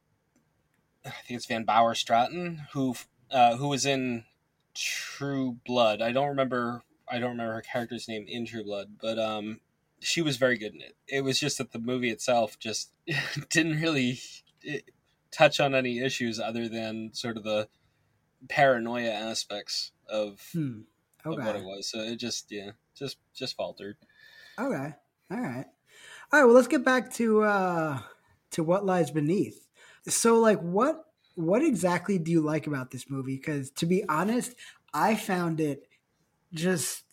I 1.04 1.11
think 1.11 1.38
it's 1.38 1.46
Van 1.46 1.64
Bauer 1.64 1.94
Stratton, 1.94 2.66
who 2.72 2.94
uh, 3.31 3.57
who 3.57 3.68
was 3.68 3.87
in 3.87 4.24
True 4.74 5.57
Blood. 5.64 6.02
I 6.02 6.12
don't 6.12 6.28
remember. 6.28 6.83
I 7.11 7.18
don't 7.18 7.31
remember 7.31 7.54
her 7.54 7.62
character's 7.62 8.07
name 8.07 8.26
in 8.28 8.44
True 8.44 8.64
Blood, 8.64 8.98
but 9.00 9.18
um, 9.18 9.61
she 10.00 10.20
was 10.20 10.37
very 10.37 10.59
good 10.59 10.74
in 10.74 10.83
it. 10.83 10.94
It 11.07 11.24
was 11.24 11.40
just 11.40 11.57
that 11.57 11.72
the 11.72 11.78
movie 11.78 12.11
itself 12.11 12.59
just 12.59 12.92
didn't 13.50 13.81
really 13.81 14.20
touch 15.31 15.61
on 15.61 15.75
any 15.75 16.01
issues 16.01 16.40
other 16.40 16.68
than 16.68 17.12
sort 17.12 17.37
of 17.37 17.44
the 17.44 17.68
paranoia 18.49 19.11
aspects 19.11 19.92
of, 20.09 20.40
Hmm. 20.53 20.81
of 21.25 21.37
what 21.38 21.57
it 21.57 21.64
was. 21.64 21.88
So 21.88 22.01
it 22.01 22.16
just 22.16 22.51
yeah, 22.51 22.73
just 22.94 23.18
just 23.35 23.57
faltered. 23.57 23.97
Okay. 24.59 24.64
All 24.64 24.71
right. 24.71 24.94
All 25.31 25.38
right. 25.40 25.66
Well, 26.44 26.49
let's 26.55 26.68
get 26.68 26.85
back 26.85 27.12
to 27.14 27.42
uh, 27.42 28.01
to 28.53 28.62
what 28.62 28.85
lies 28.85 29.11
beneath. 29.11 29.66
So, 30.07 30.38
like, 30.38 30.61
what 30.61 31.05
what 31.35 31.62
exactly 31.62 32.18
do 32.18 32.31
you 32.31 32.40
like 32.40 32.66
about 32.66 32.90
this 32.90 33.09
movie? 33.11 33.37
Because 33.37 33.71
to 33.73 33.87
be 33.87 34.05
honest, 34.09 34.55
I 34.92 35.14
found 35.14 35.61
it 35.61 35.88
just 36.53 37.05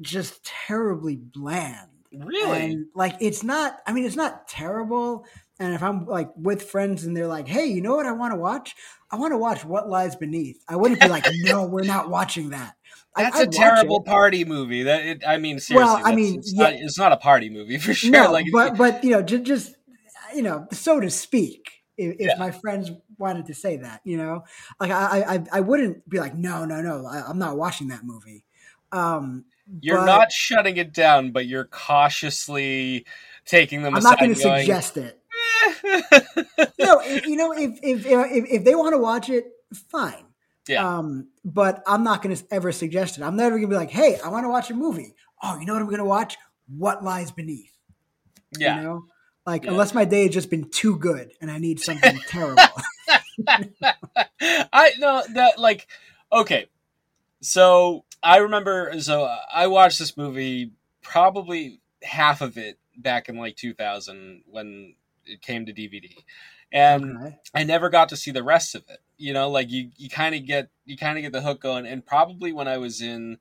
just 0.00 0.44
terribly 0.44 1.16
bland. 1.16 1.90
Really? 2.18 2.72
And 2.72 2.86
like 2.94 3.16
it's 3.20 3.42
not 3.42 3.78
I 3.86 3.92
mean 3.92 4.04
it's 4.04 4.16
not 4.16 4.48
terrible. 4.48 5.26
And 5.58 5.72
if 5.72 5.82
I'm 5.82 6.06
like 6.06 6.30
with 6.36 6.62
friends 6.62 7.04
and 7.04 7.16
they're 7.16 7.28
like, 7.28 7.46
"Hey, 7.46 7.66
you 7.66 7.80
know 7.80 7.94
what 7.94 8.06
I 8.06 8.12
want 8.12 8.32
to 8.32 8.38
watch? 8.38 8.74
I 9.10 9.16
want 9.16 9.32
to 9.32 9.38
watch 9.38 9.64
What 9.64 9.88
Lies 9.88 10.16
Beneath." 10.16 10.58
I 10.68 10.74
wouldn't 10.76 11.00
be 11.00 11.08
like, 11.08 11.26
"No, 11.44 11.64
we're 11.64 11.84
not 11.84 12.10
watching 12.10 12.50
that." 12.50 12.74
That's 13.16 13.36
I, 13.36 13.42
a 13.42 13.46
terrible 13.46 14.02
party 14.02 14.44
movie. 14.44 14.82
That 14.82 15.04
it, 15.04 15.22
I 15.26 15.38
mean, 15.38 15.60
seriously. 15.60 15.94
Well, 15.94 16.02
I 16.04 16.14
mean, 16.14 16.38
it's, 16.38 16.52
yeah. 16.52 16.62
not, 16.64 16.72
it's 16.72 16.98
not 16.98 17.12
a 17.12 17.16
party 17.16 17.50
movie 17.50 17.78
for 17.84 17.94
sure. 17.94 18.10
No, 18.10 18.32
like, 18.32 18.46
but 18.52 18.76
but 18.76 19.04
you 19.04 19.10
know, 19.10 19.22
just, 19.22 19.44
just 19.44 19.76
you 20.34 20.42
know, 20.42 20.66
so 20.72 21.00
to 21.00 21.10
speak. 21.10 21.70
If, 21.96 22.16
if 22.18 22.26
Yeah. 22.26 22.34
my 22.40 22.50
friends 22.50 22.90
wanted 23.18 23.46
to 23.46 23.54
say 23.54 23.76
that, 23.76 24.00
you 24.02 24.16
know, 24.16 24.42
like 24.80 24.90
I 24.90 25.36
I, 25.36 25.44
I 25.52 25.60
wouldn't 25.60 26.08
be 26.08 26.18
like, 26.18 26.34
no, 26.34 26.64
no, 26.64 26.82
no, 26.82 27.06
I, 27.06 27.22
I'm 27.28 27.38
not 27.38 27.56
watching 27.56 27.88
that 27.88 28.00
movie. 28.02 28.44
Um, 28.90 29.44
you're 29.80 29.98
but 29.98 30.04
not 30.06 30.32
shutting 30.32 30.76
it 30.76 30.92
down, 30.92 31.30
but 31.32 31.46
you're 31.46 31.64
cautiously 31.64 33.06
taking 33.46 33.82
them 33.82 33.94
I'm 33.94 34.02
not 34.02 34.18
going 34.18 34.34
to 34.34 34.40
suggest 34.40 34.96
it. 34.96 35.18
No, 36.78 37.00
if- 37.02 37.26
you 37.26 37.36
know, 37.36 37.52
if 37.52 37.78
if 37.82 38.06
if, 38.06 38.44
if 38.50 38.64
they 38.64 38.74
want 38.74 38.92
to 38.94 38.98
watch 38.98 39.28
it, 39.30 39.46
fine. 39.90 40.24
yeah, 40.68 40.98
Um, 40.98 41.28
but 41.44 41.82
I'm 41.86 42.04
not 42.04 42.22
going 42.22 42.34
to 42.36 42.44
ever 42.50 42.72
suggest 42.72 43.18
it. 43.18 43.22
I'm 43.22 43.36
never 43.36 43.50
going 43.56 43.62
to 43.62 43.68
be 43.68 43.74
like, 43.76 43.90
hey, 43.90 44.18
I 44.24 44.28
want 44.28 44.44
to 44.44 44.48
watch 44.50 44.70
a 44.70 44.74
movie. 44.74 45.14
Oh, 45.42 45.58
you 45.58 45.66
know 45.66 45.72
what 45.74 45.80
I'm 45.82 45.86
going 45.86 45.98
to 45.98 46.04
watch? 46.04 46.36
What 46.68 47.02
Lies 47.04 47.30
Beneath. 47.30 47.72
yeah. 48.58 48.76
You 48.76 48.82
know, 48.82 49.04
like 49.46 49.64
Yeah. 49.64 49.70
unless 49.72 49.94
my 49.94 50.04
day 50.04 50.24
has 50.24 50.32
just 50.34 50.50
been 50.50 50.70
too 50.70 50.96
good 50.98 51.32
and 51.40 51.50
I 51.50 51.58
need 51.58 51.80
something 51.80 52.18
terrible. 52.28 52.62
I 54.40 54.92
know 54.98 55.22
that 55.34 55.58
like 55.58 55.86
okay. 56.32 56.66
So 57.42 58.04
I 58.24 58.38
remember 58.38 59.00
so 59.00 59.32
I 59.54 59.68
watched 59.68 60.00
this 60.00 60.16
movie 60.16 60.72
probably 61.02 61.80
half 62.02 62.42
of 62.42 62.58
it 62.58 62.78
back 62.96 63.28
in 63.28 63.36
like 63.36 63.56
2000 63.56 64.44
when 64.46 64.96
it 65.26 65.42
came 65.42 65.66
to 65.66 65.74
DVD. 65.74 66.10
And 66.72 67.16
Okay. 67.16 67.38
I 67.54 67.64
never 67.64 67.90
got 67.90 68.10
to 68.10 68.16
see 68.16 68.32
the 68.32 68.42
rest 68.44 68.74
of 68.74 68.84
it. 68.88 69.00
You 69.18 69.34
know, 69.34 69.50
like 69.50 69.70
you 69.70 69.90
you 69.98 70.10
kind 70.10 70.34
of 70.34 70.46
get 70.46 70.70
you 70.86 70.96
kind 70.96 71.18
of 71.18 71.22
get 71.22 71.32
the 71.32 71.42
hook 71.42 71.60
going 71.60 71.86
and 71.86 72.06
probably 72.06 72.52
when 72.52 72.68
I 72.68 72.78
was 72.78 73.02
in 73.02 73.38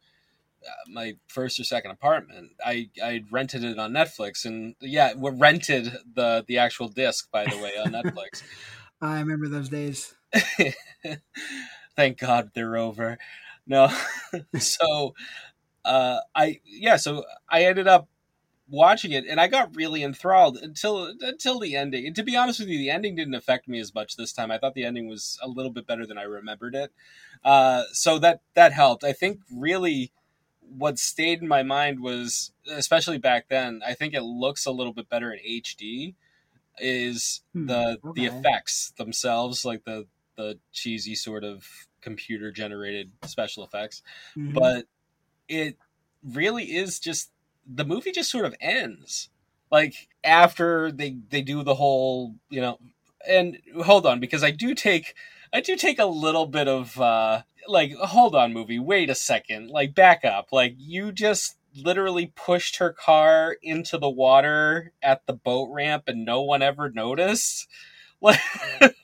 uh, 0.66 0.72
my 0.90 1.16
first 1.30 1.60
or 1.60 1.66
second 1.66 1.92
apartment, 1.92 2.52
I 2.66 2.90
I 3.04 3.24
rented 3.32 3.64
it 3.64 3.80
on 3.80 3.94
Netflix 3.94 4.46
and 4.46 4.76
yeah, 4.82 5.14
we 5.16 5.32
rented 5.32 5.94
the 6.16 6.46
the 6.48 6.60
actual 6.60 6.90
disc 6.90 7.32
by 7.32 7.48
the 7.48 7.58
way 7.58 7.78
on 7.78 7.92
Netflix. 7.94 8.44
I 9.02 9.20
remember 9.20 9.48
those 9.50 9.70
days. 9.70 10.16
Thank 11.96 12.20
God 12.20 12.52
they're 12.54 12.78
over. 12.78 13.18
No, 13.66 13.90
so 14.58 15.14
uh, 15.86 16.20
I 16.36 16.62
yeah, 16.66 16.98
so 16.98 17.26
I 17.50 17.66
ended 17.66 17.88
up 17.88 18.08
watching 18.70 19.12
it, 19.12 19.26
and 19.28 19.40
I 19.40 19.48
got 19.48 19.76
really 19.76 20.04
enthralled 20.04 20.58
until 20.58 21.14
until 21.22 21.60
the 21.60 21.76
ending. 21.76 22.08
And 22.08 22.16
to 22.16 22.24
be 22.24 22.36
honest 22.36 22.60
with 22.60 22.70
you, 22.70 22.78
the 22.78 22.90
ending 22.90 23.16
didn't 23.16 23.36
affect 23.36 23.68
me 23.68 23.80
as 23.80 23.94
much 23.94 24.16
this 24.18 24.34
time. 24.34 24.52
I 24.52 24.58
thought 24.58 24.74
the 24.76 24.86
ending 24.86 25.08
was 25.08 25.40
a 25.42 25.48
little 25.48 25.72
bit 25.72 25.88
better 25.88 26.06
than 26.06 26.18
I 26.18 26.24
remembered 26.24 26.76
it. 26.76 26.92
Uh, 27.44 27.84
so 27.94 28.20
that 28.20 28.42
that 28.56 28.74
helped. 28.74 29.04
I 29.04 29.14
think 29.14 29.42
really 29.52 30.12
what 30.62 30.98
stayed 31.00 31.42
in 31.42 31.48
my 31.48 31.64
mind 31.64 32.00
was, 32.00 32.54
especially 32.70 33.18
back 33.18 33.50
then, 33.50 33.82
I 33.86 33.94
think 33.94 34.14
it 34.14 34.24
looks 34.24 34.66
a 34.66 34.72
little 34.72 34.94
bit 34.94 35.10
better 35.10 35.32
in 35.32 35.40
HD. 35.44 36.16
Is 36.80 37.42
Hmm, 37.54 37.68
the 37.68 38.00
the 38.16 38.26
effects 38.26 38.94
themselves 38.98 39.66
like 39.66 39.84
the 39.86 40.08
the 40.36 40.60
cheesy 40.72 41.16
sort 41.16 41.44
of 41.44 41.68
computer 42.04 42.52
generated 42.52 43.12
special 43.24 43.64
effects 43.64 44.04
Mhm. 44.38 44.54
but 44.54 44.86
it 45.48 45.78
really 46.24 46.66
is 46.76 47.00
just 47.00 47.32
the 47.66 47.86
movie 47.86 48.12
just 48.12 48.32
sort 48.32 48.46
of 48.46 48.56
ends. 48.60 49.30
Like 49.72 50.08
after 50.24 50.92
they 50.92 51.18
they 51.30 51.42
do 51.42 51.64
the 51.64 51.76
whole 51.76 52.36
you 52.50 52.62
know 52.62 52.78
and 53.28 53.58
hold 53.84 54.06
on 54.06 54.20
because 54.20 54.44
i 54.44 54.52
do 54.52 54.76
take 54.76 55.16
i 55.54 55.62
do 55.62 55.76
take 55.76 55.98
a 56.00 56.06
little 56.06 56.46
bit 56.46 56.68
of 56.68 57.00
uh 57.00 57.42
like 57.68 57.94
hold 57.96 58.36
on 58.36 58.54
movie 58.54 58.80
wait 58.80 59.10
a 59.10 59.16
second 59.16 59.70
like 59.70 59.96
back 59.96 60.24
up. 60.26 60.50
Like 60.52 60.76
you 60.78 61.12
just 61.12 61.58
literally 61.76 62.32
pushed 62.36 62.78
her 62.78 62.92
car 62.94 63.58
into 63.64 63.98
the 63.98 64.10
water 64.10 64.92
at 65.02 65.26
the 65.26 65.34
boat 65.34 65.70
ramp 65.72 66.04
and 66.08 66.24
no 66.26 66.42
one 66.42 66.62
ever 66.62 66.90
noticed 66.92 67.68
like, 68.24 68.40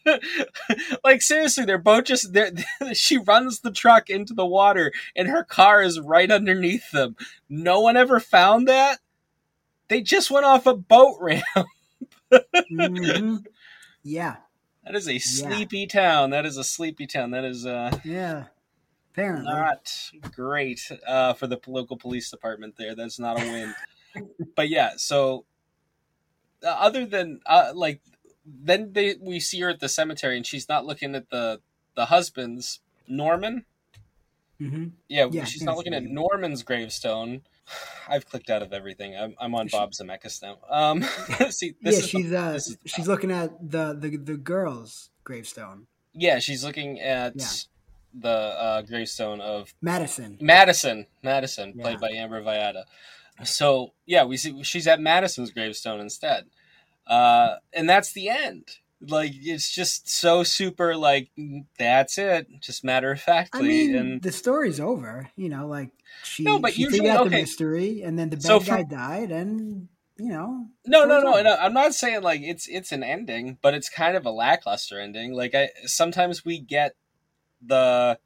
like 1.04 1.22
seriously, 1.22 1.66
their 1.66 1.78
boat 1.78 2.06
just 2.06 2.34
they're, 2.34 2.52
she 2.94 3.18
runs 3.18 3.60
the 3.60 3.72
truck 3.72 4.10
into 4.10 4.34
the 4.34 4.46
water 4.46 4.92
and 5.16 5.28
her 5.28 5.44
car 5.44 5.82
is 5.82 6.00
right 6.00 6.32
underneath 6.32 6.90
them. 6.92 7.16
No 7.50 7.82
one 7.82 7.98
ever 7.98 8.20
found 8.20 8.68
that. 8.68 9.00
They 9.90 10.02
just 10.02 10.32
went 10.32 10.46
off 10.46 10.66
a 10.66 10.76
boat 10.76 11.18
ramp. 11.20 11.44
Mhm. 12.72 13.46
Yeah, 14.04 14.38
That 14.84 14.96
is 14.96 15.08
a 15.10 15.18
sleepy 15.20 15.88
town. 15.88 16.30
That 16.30 16.46
is 16.46 16.58
a 16.58 16.64
sleepy 16.64 17.08
town. 17.08 17.32
That 17.32 17.44
is 17.44 17.66
uh, 17.66 17.98
yeah. 18.04 18.46
Apparently, 19.12 19.52
not 19.52 20.12
great 20.32 20.90
uh, 21.08 21.34
for 21.34 21.48
the 21.48 21.60
local 21.68 21.98
police 21.98 22.30
department 22.30 22.76
there. 22.78 22.96
That's 22.96 23.20
not 23.20 23.42
a 23.42 23.44
win. 23.52 23.74
but 24.56 24.70
yeah, 24.70 24.92
so 24.98 25.46
uh, 26.64 26.68
other 26.68 27.06
than 27.06 27.40
uh, 27.46 27.72
like 27.74 28.02
then 28.64 28.94
they 28.94 29.16
we 29.20 29.40
see 29.40 29.60
her 29.62 29.70
at 29.70 29.80
the 29.80 29.90
cemetery 29.90 30.38
and 30.38 30.46
she's 30.46 30.68
not 30.70 30.86
looking 30.86 31.16
at 31.16 31.30
the 31.30 31.60
the 31.96 32.06
husband's 32.06 32.80
Norman. 33.08 33.66
Mhm. 34.60 34.92
Yeah, 35.08 35.28
Yeah, 35.32 35.46
she's 35.46 35.64
not 35.64 35.78
looking 35.78 35.94
at. 35.94 36.04
Norman's 36.04 36.64
gravestone. 36.64 37.42
I've 38.10 38.28
clicked 38.28 38.50
out 38.50 38.62
of 38.62 38.74
everything. 38.74 39.16
I'm, 39.16 39.36
I'm 39.40 39.56
on 39.56 39.68
She- 39.68 39.78
Bob 39.78 39.92
Zemeckis 39.92 40.42
now. 40.42 40.58
Um, 40.70 41.04
see, 41.50 41.76
this 41.82 41.96
yeah, 41.96 42.00
is 42.00 42.10
she's 42.10 42.30
the, 42.32 42.40
uh, 42.40 42.52
this 42.54 42.68
is 42.68 42.78
the 42.78 42.90
she's 42.90 43.08
looking 43.08 43.32
at 43.32 43.52
the 43.72 43.94
the 43.94 44.18
the 44.18 44.36
girl's 44.38 45.12
gravestone, 45.24 45.88
yeah, 46.14 46.40
she's 46.40 46.64
looking 46.64 47.00
at 47.00 47.34
Yeah. 47.36 47.46
the 48.14 48.30
uh, 48.30 48.82
gravestone 48.82 49.40
of 49.40 49.74
Madison. 49.82 50.38
Madison, 50.42 51.06
Madison, 51.24 51.74
Yeah. 51.76 51.84
played 51.84 52.00
by 52.00 52.10
Amber 52.10 52.42
Valletta. 52.42 52.86
So 53.46 53.94
yeah, 54.06 54.26
we 54.26 54.36
see 54.36 54.62
she's 54.64 54.88
at 54.88 55.00
Madison's 55.00 55.52
gravestone 55.52 56.00
instead, 56.02 56.48
uh, 57.10 57.56
and 57.74 57.90
that's 57.90 58.14
the 58.14 58.30
end. 58.30 58.70
Like 59.02 59.32
it's 59.34 59.74
just 59.74 60.10
so 60.10 60.44
super. 60.44 60.96
Like 60.96 61.30
that's 61.78 62.18
it. 62.18 62.48
Just 62.60 62.84
matter 62.84 63.12
of 63.14 63.22
factly 63.22 63.60
I 63.60 63.64
mean, 63.64 63.96
and 63.96 64.22
the 64.22 64.32
story's 64.32 64.80
over. 64.80 65.30
You 65.38 65.48
know, 65.50 65.68
like 65.68 65.92
she, 66.24 66.44
No, 66.44 66.60
but 66.60 66.74
she 66.74 66.82
usually- 66.82 67.00
figured 67.00 67.16
out 67.16 67.24
the 67.24 67.30
okay. 67.30 67.42
mystery, 67.42 68.02
and 68.04 68.20
then 68.20 68.30
the 68.30 68.36
bad 68.36 68.44
So 68.44 68.60
guy 68.60 68.82
from- 68.82 68.90
died, 68.90 69.32
and 69.32 69.88
you 70.18 70.28
know, 70.28 70.66
no, 70.86 71.06
no, 71.06 71.22
no, 71.22 71.42
no. 71.42 71.56
I'm 71.56 71.72
not 71.74 71.94
saying 71.96 72.24
like 72.24 72.42
it's 72.42 72.68
it's 72.68 72.92
an 72.92 73.04
ending, 73.04 73.58
but 73.62 73.74
it's 73.74 73.90
kind 73.90 74.18
of 74.18 74.26
a 74.26 74.32
lackluster 74.32 75.00
ending. 75.00 75.34
Like 75.34 75.56
I 75.56 75.70
sometimes 75.86 76.44
we 76.44 76.60
get 76.60 76.94
the 77.66 78.20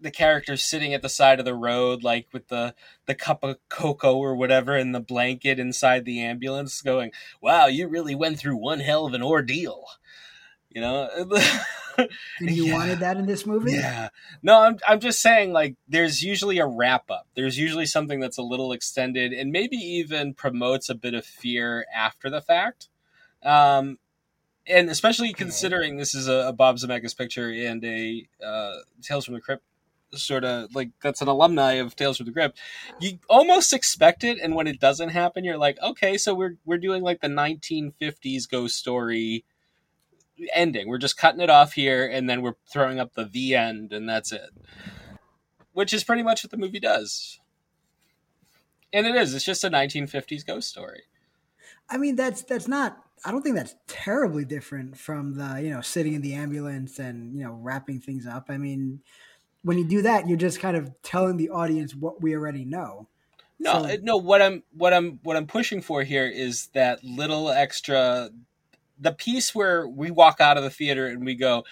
the 0.00 0.10
characters 0.10 0.62
sitting 0.62 0.94
at 0.94 1.02
the 1.02 1.08
side 1.08 1.38
of 1.38 1.44
the 1.44 1.54
road, 1.54 2.02
like 2.02 2.28
with 2.32 2.48
the 2.48 2.74
the 3.06 3.14
cup 3.14 3.42
of 3.42 3.58
cocoa 3.68 4.16
or 4.16 4.34
whatever, 4.34 4.76
and 4.76 4.94
the 4.94 5.00
blanket 5.00 5.58
inside 5.58 6.04
the 6.04 6.20
ambulance, 6.22 6.80
going, 6.82 7.10
"Wow, 7.40 7.66
you 7.66 7.88
really 7.88 8.14
went 8.14 8.38
through 8.38 8.56
one 8.56 8.80
hell 8.80 9.06
of 9.06 9.14
an 9.14 9.22
ordeal." 9.22 9.86
You 10.70 10.80
know. 10.82 11.08
and 11.98 12.08
you 12.56 12.66
Yeah. 12.66 12.74
wanted 12.74 12.98
that 13.00 13.16
in 13.16 13.26
this 13.26 13.44
movie. 13.46 13.72
Yeah. 13.72 14.10
No, 14.42 14.60
I'm 14.60 14.78
I'm 14.86 15.00
just 15.00 15.20
saying 15.20 15.52
like 15.52 15.74
there's 15.88 16.22
usually 16.22 16.58
a 16.58 16.66
wrap 16.66 17.10
up. 17.10 17.26
There's 17.34 17.58
usually 17.58 17.86
something 17.86 18.20
that's 18.20 18.38
a 18.38 18.42
little 18.42 18.70
extended 18.72 19.32
and 19.32 19.50
maybe 19.50 19.76
even 19.76 20.34
promotes 20.34 20.88
a 20.88 20.94
bit 20.94 21.14
of 21.14 21.24
fear 21.24 21.86
after 21.92 22.30
the 22.30 22.40
fact. 22.40 22.88
Um 23.42 23.98
and 24.66 24.90
especially 24.90 25.32
considering 25.32 25.96
this 25.96 26.14
is 26.14 26.28
a, 26.28 26.48
a 26.48 26.52
Bob 26.52 26.76
Zemeckis 26.76 27.16
picture 27.16 27.50
and 27.50 27.82
a 27.84 28.28
uh, 28.44 28.74
Tales 29.02 29.24
from 29.24 29.32
the 29.34 29.40
Crypt 29.40 29.64
sort 30.14 30.44
of 30.44 30.74
like 30.74 30.90
that's 31.02 31.20
an 31.20 31.28
alumni 31.28 31.74
of 31.74 31.96
Tales 31.96 32.16
from 32.16 32.26
the 32.26 32.32
Crypt. 32.32 32.58
You 33.00 33.18
almost 33.28 33.72
expect 33.72 34.24
it, 34.24 34.38
and 34.42 34.54
when 34.54 34.66
it 34.66 34.80
doesn't 34.80 35.10
happen, 35.10 35.44
you're 35.44 35.58
like, 35.58 35.78
okay, 35.82 36.16
so 36.16 36.34
we're 36.34 36.56
we're 36.64 36.78
doing 36.78 37.02
like 37.02 37.20
the 37.20 37.28
1950s 37.28 38.48
ghost 38.48 38.76
story 38.76 39.44
ending. 40.54 40.88
We're 40.88 40.98
just 40.98 41.16
cutting 41.16 41.40
it 41.40 41.50
off 41.50 41.72
here, 41.72 42.06
and 42.06 42.28
then 42.28 42.42
we're 42.42 42.54
throwing 42.70 42.98
up 42.98 43.14
the 43.14 43.24
the 43.24 43.54
end, 43.54 43.92
and 43.92 44.08
that's 44.08 44.32
it. 44.32 44.50
Which 45.72 45.92
is 45.92 46.04
pretty 46.04 46.22
much 46.22 46.42
what 46.42 46.50
the 46.50 46.56
movie 46.56 46.80
does. 46.80 47.40
And 48.92 49.06
it 49.06 49.14
is. 49.14 49.34
It's 49.34 49.44
just 49.44 49.64
a 49.64 49.70
1950s 49.70 50.46
ghost 50.46 50.68
story. 50.68 51.02
I 51.90 51.98
mean, 51.98 52.16
that's 52.16 52.42
that's 52.42 52.68
not. 52.68 53.04
I 53.24 53.32
don't 53.32 53.42
think 53.42 53.56
that's 53.56 53.74
terribly 53.88 54.44
different 54.44 54.96
from 54.96 55.34
the 55.34 55.60
you 55.62 55.70
know 55.70 55.80
sitting 55.80 56.14
in 56.14 56.22
the 56.22 56.34
ambulance 56.34 56.98
and 56.98 57.36
you 57.36 57.44
know 57.44 57.52
wrapping 57.52 58.00
things 58.00 58.26
up. 58.26 58.46
I 58.48 58.58
mean, 58.58 59.00
when 59.62 59.78
you 59.78 59.84
do 59.84 60.02
that, 60.02 60.28
you're 60.28 60.36
just 60.38 60.60
kind 60.60 60.76
of 60.76 60.90
telling 61.02 61.36
the 61.36 61.50
audience 61.50 61.94
what 61.94 62.22
we 62.22 62.34
already 62.34 62.64
know. 62.64 63.08
No, 63.58 63.72
So- 63.82 63.84
uh, 63.90 63.96
no. 64.02 64.16
What 64.16 64.40
I'm, 64.42 64.62
what 64.76 64.92
I'm, 64.94 65.18
what 65.22 65.36
I'm 65.36 65.46
pushing 65.46 65.80
for 65.80 66.02
here 66.04 66.26
is 66.26 66.68
that 66.74 67.02
little 67.02 67.50
extra, 67.50 68.30
the 68.98 69.12
piece 69.12 69.54
where 69.54 69.86
we 69.88 70.10
walk 70.10 70.40
out 70.40 70.56
of 70.56 70.62
the 70.64 70.70
theater 70.70 71.06
and 71.08 71.24
we 71.24 71.34
go, 71.34 71.64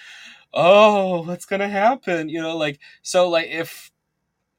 "Oh, 0.53 1.23
what's 1.25 1.47
gonna 1.47 1.69
happen?" 1.69 2.29
You 2.29 2.41
know, 2.43 2.57
like 2.57 2.79
so, 3.03 3.29
like 3.29 3.49
if 3.49 3.91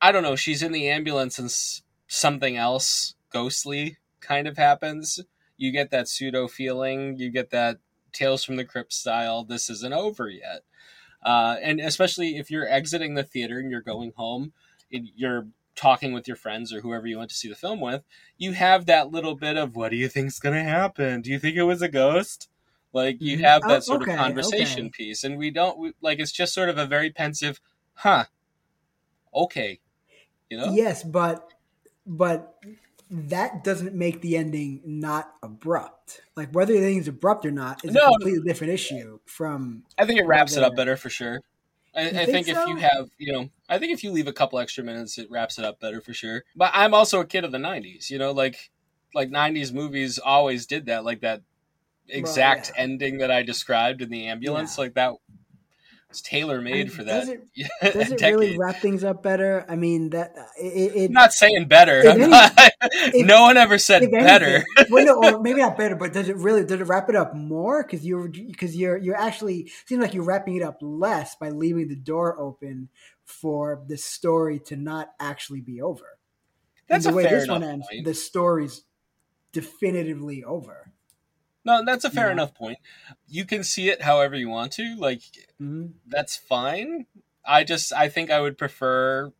I 0.01 0.11
don't 0.11 0.23
know, 0.23 0.35
she's 0.35 0.61
in 0.63 0.71
the 0.73 0.89
ambulance 0.89 1.39
and 1.39 1.47
s- 1.47 1.81
something 2.07 2.57
else 2.57 3.15
ghostly 3.31 3.97
kind 4.21 4.47
of 4.47 4.57
happens. 4.57 5.19
You 5.57 5.71
get 5.71 5.91
that 5.91 6.07
pseudo 6.07 6.47
feeling. 6.47 7.17
You 7.17 7.29
get 7.31 7.49
that 7.51 7.77
Tales 8.13 8.43
from 8.43 8.57
the 8.57 8.65
Crypt 8.65 8.93
style. 8.93 9.43
This 9.43 9.69
isn't 9.69 9.93
over 9.93 10.29
yet. 10.29 10.61
Uh, 11.23 11.55
and 11.61 11.79
especially 11.79 12.37
if 12.37 12.49
you're 12.49 12.67
exiting 12.67 13.15
the 13.15 13.23
theater 13.23 13.59
and 13.59 13.69
you're 13.71 13.81
going 13.81 14.13
home, 14.15 14.53
and 14.91 15.09
you're 15.15 15.47
talking 15.75 16.11
with 16.11 16.27
your 16.27 16.37
friends 16.37 16.73
or 16.73 16.81
whoever 16.81 17.07
you 17.07 17.17
went 17.17 17.29
to 17.29 17.35
see 17.35 17.47
the 17.47 17.55
film 17.55 17.79
with, 17.79 18.03
you 18.37 18.53
have 18.53 18.85
that 18.87 19.11
little 19.11 19.35
bit 19.35 19.57
of 19.57 19.75
what 19.75 19.91
do 19.91 19.97
you 19.97 20.09
think's 20.09 20.39
going 20.39 20.55
to 20.55 20.63
happen? 20.63 21.21
Do 21.21 21.29
you 21.29 21.39
think 21.39 21.55
it 21.55 21.63
was 21.63 21.81
a 21.81 21.87
ghost? 21.87 22.49
Like 22.93 23.17
you 23.19 23.35
mm-hmm. 23.35 23.45
have 23.45 23.61
that 23.63 23.77
oh, 23.77 23.79
sort 23.81 24.01
okay, 24.01 24.13
of 24.13 24.17
conversation 24.17 24.87
okay. 24.87 25.05
piece, 25.05 25.23
and 25.23 25.37
we 25.37 25.51
don't 25.51 25.77
we, 25.77 25.93
like 26.01 26.19
it's 26.19 26.31
just 26.31 26.53
sort 26.53 26.69
of 26.69 26.77
a 26.77 26.85
very 26.85 27.11
pensive, 27.11 27.59
huh? 27.93 28.25
Okay, 29.35 29.79
you 30.49 30.57
know. 30.57 30.73
Yes, 30.73 31.03
but 31.03 31.53
but 32.05 32.55
that 33.09 33.63
doesn't 33.63 33.93
make 33.93 34.21
the 34.21 34.37
ending 34.37 34.81
not 34.85 35.33
abrupt. 35.41 36.21
Like 36.35 36.51
whether 36.51 36.73
the 36.73 36.79
ending 36.79 36.97
is 36.97 37.07
abrupt 37.07 37.45
or 37.45 37.51
not 37.51 37.83
is 37.85 37.93
no, 37.93 38.01
a 38.01 38.11
completely 38.11 38.47
different 38.47 38.73
issue 38.73 39.19
from. 39.25 39.83
I 39.97 40.05
think 40.05 40.19
it 40.19 40.25
wraps 40.25 40.57
it 40.57 40.63
up 40.63 40.75
better 40.75 40.97
for 40.97 41.09
sure. 41.09 41.41
I, 41.95 42.01
I 42.01 42.11
think, 42.25 42.45
think 42.45 42.47
so? 42.47 42.61
if 42.61 42.67
you 42.67 42.75
have, 42.75 43.09
you 43.17 43.33
know, 43.33 43.49
I 43.69 43.79
think 43.79 43.91
if 43.91 44.03
you 44.03 44.11
leave 44.11 44.27
a 44.27 44.33
couple 44.33 44.59
extra 44.59 44.83
minutes, 44.83 45.17
it 45.17 45.31
wraps 45.31 45.57
it 45.57 45.65
up 45.65 45.79
better 45.79 45.99
for 45.99 46.13
sure. 46.13 46.43
But 46.55 46.71
I'm 46.73 46.93
also 46.93 47.19
a 47.19 47.25
kid 47.25 47.43
of 47.43 47.51
the 47.51 47.57
'90s, 47.57 48.09
you 48.09 48.19
know, 48.19 48.31
like 48.31 48.69
like 49.15 49.29
'90s 49.29 49.73
movies 49.73 50.19
always 50.19 50.67
did 50.67 50.85
that, 50.87 51.03
like 51.03 51.21
that 51.21 51.41
exact 52.09 52.67
well, 52.67 52.73
yeah. 52.75 52.83
ending 52.83 53.17
that 53.19 53.31
I 53.31 53.41
described 53.41 54.01
in 54.01 54.09
the 54.09 54.27
ambulance, 54.27 54.77
yeah. 54.77 54.83
like 54.83 54.93
that 54.93 55.13
was 56.09 56.21
tailor 56.21 56.61
made 56.61 56.73
I 56.73 56.83
mean, 56.83 56.89
for 56.89 57.03
that. 57.03 57.19
Does 57.19 57.29
it, 57.29 57.47
does 57.93 58.11
it 58.11 58.21
really 58.21 58.57
wrap 58.57 58.77
things 58.77 59.03
up 59.03 59.21
better? 59.21 59.65
I 59.67 59.75
mean, 59.75 60.11
that 60.11 60.33
it, 60.59 60.95
it, 60.95 61.05
I'm 61.07 61.13
not 61.13 61.33
saying 61.33 61.67
better. 61.67 62.07
Any, 62.07 62.27
not, 62.27 62.53
if, 62.81 63.25
no 63.25 63.41
one 63.41 63.57
ever 63.57 63.77
said 63.77 64.09
better. 64.11 64.63
well, 64.89 65.05
no, 65.05 65.35
or 65.37 65.41
maybe 65.41 65.61
not 65.61 65.77
better, 65.77 65.95
but 65.95 66.13
does 66.13 66.29
it 66.29 66.37
really 66.37 66.63
does 66.63 66.79
it 66.79 66.85
wrap 66.85 67.09
it 67.09 67.15
up 67.15 67.35
more? 67.35 67.83
Because 67.83 68.05
you're 68.05 68.27
because 68.27 68.75
you're 68.75 68.97
you're 68.97 69.17
actually 69.17 69.71
seems 69.85 70.01
like 70.01 70.13
you're 70.13 70.23
wrapping 70.23 70.55
it 70.55 70.63
up 70.63 70.77
less 70.81 71.35
by 71.35 71.49
leaving 71.49 71.89
the 71.89 71.95
door 71.95 72.39
open 72.39 72.89
for 73.25 73.83
the 73.87 73.97
story 73.97 74.59
to 74.59 74.75
not 74.75 75.09
actually 75.19 75.61
be 75.61 75.81
over. 75.81 76.17
That's 76.87 77.05
and 77.05 77.13
the 77.13 77.17
way 77.17 77.23
this 77.23 77.49
one 77.49 77.63
ends, 77.63 77.85
point. 77.91 78.05
the 78.05 78.13
story's 78.13 78.83
definitively 79.51 80.43
over. 80.45 80.93
No, 81.67 81.83
that's 81.85 82.05
a 82.05 82.09
fair 82.09 82.27
yeah. 82.27 82.31
enough 82.31 82.55
point. 82.55 82.77
You 83.27 83.43
can 83.43 83.61
see 83.61 83.89
it 83.89 84.01
however 84.01 84.37
you 84.37 84.47
want 84.47 84.71
to. 84.73 84.95
Like 84.95 85.19
mm-hmm. 85.61 85.87
that's 86.07 86.37
fine. 86.37 87.07
I 87.45 87.65
just 87.65 87.91
I 87.91 88.07
think 88.07 88.31
I 88.31 88.39
would 88.39 88.57
prefer 88.57 89.33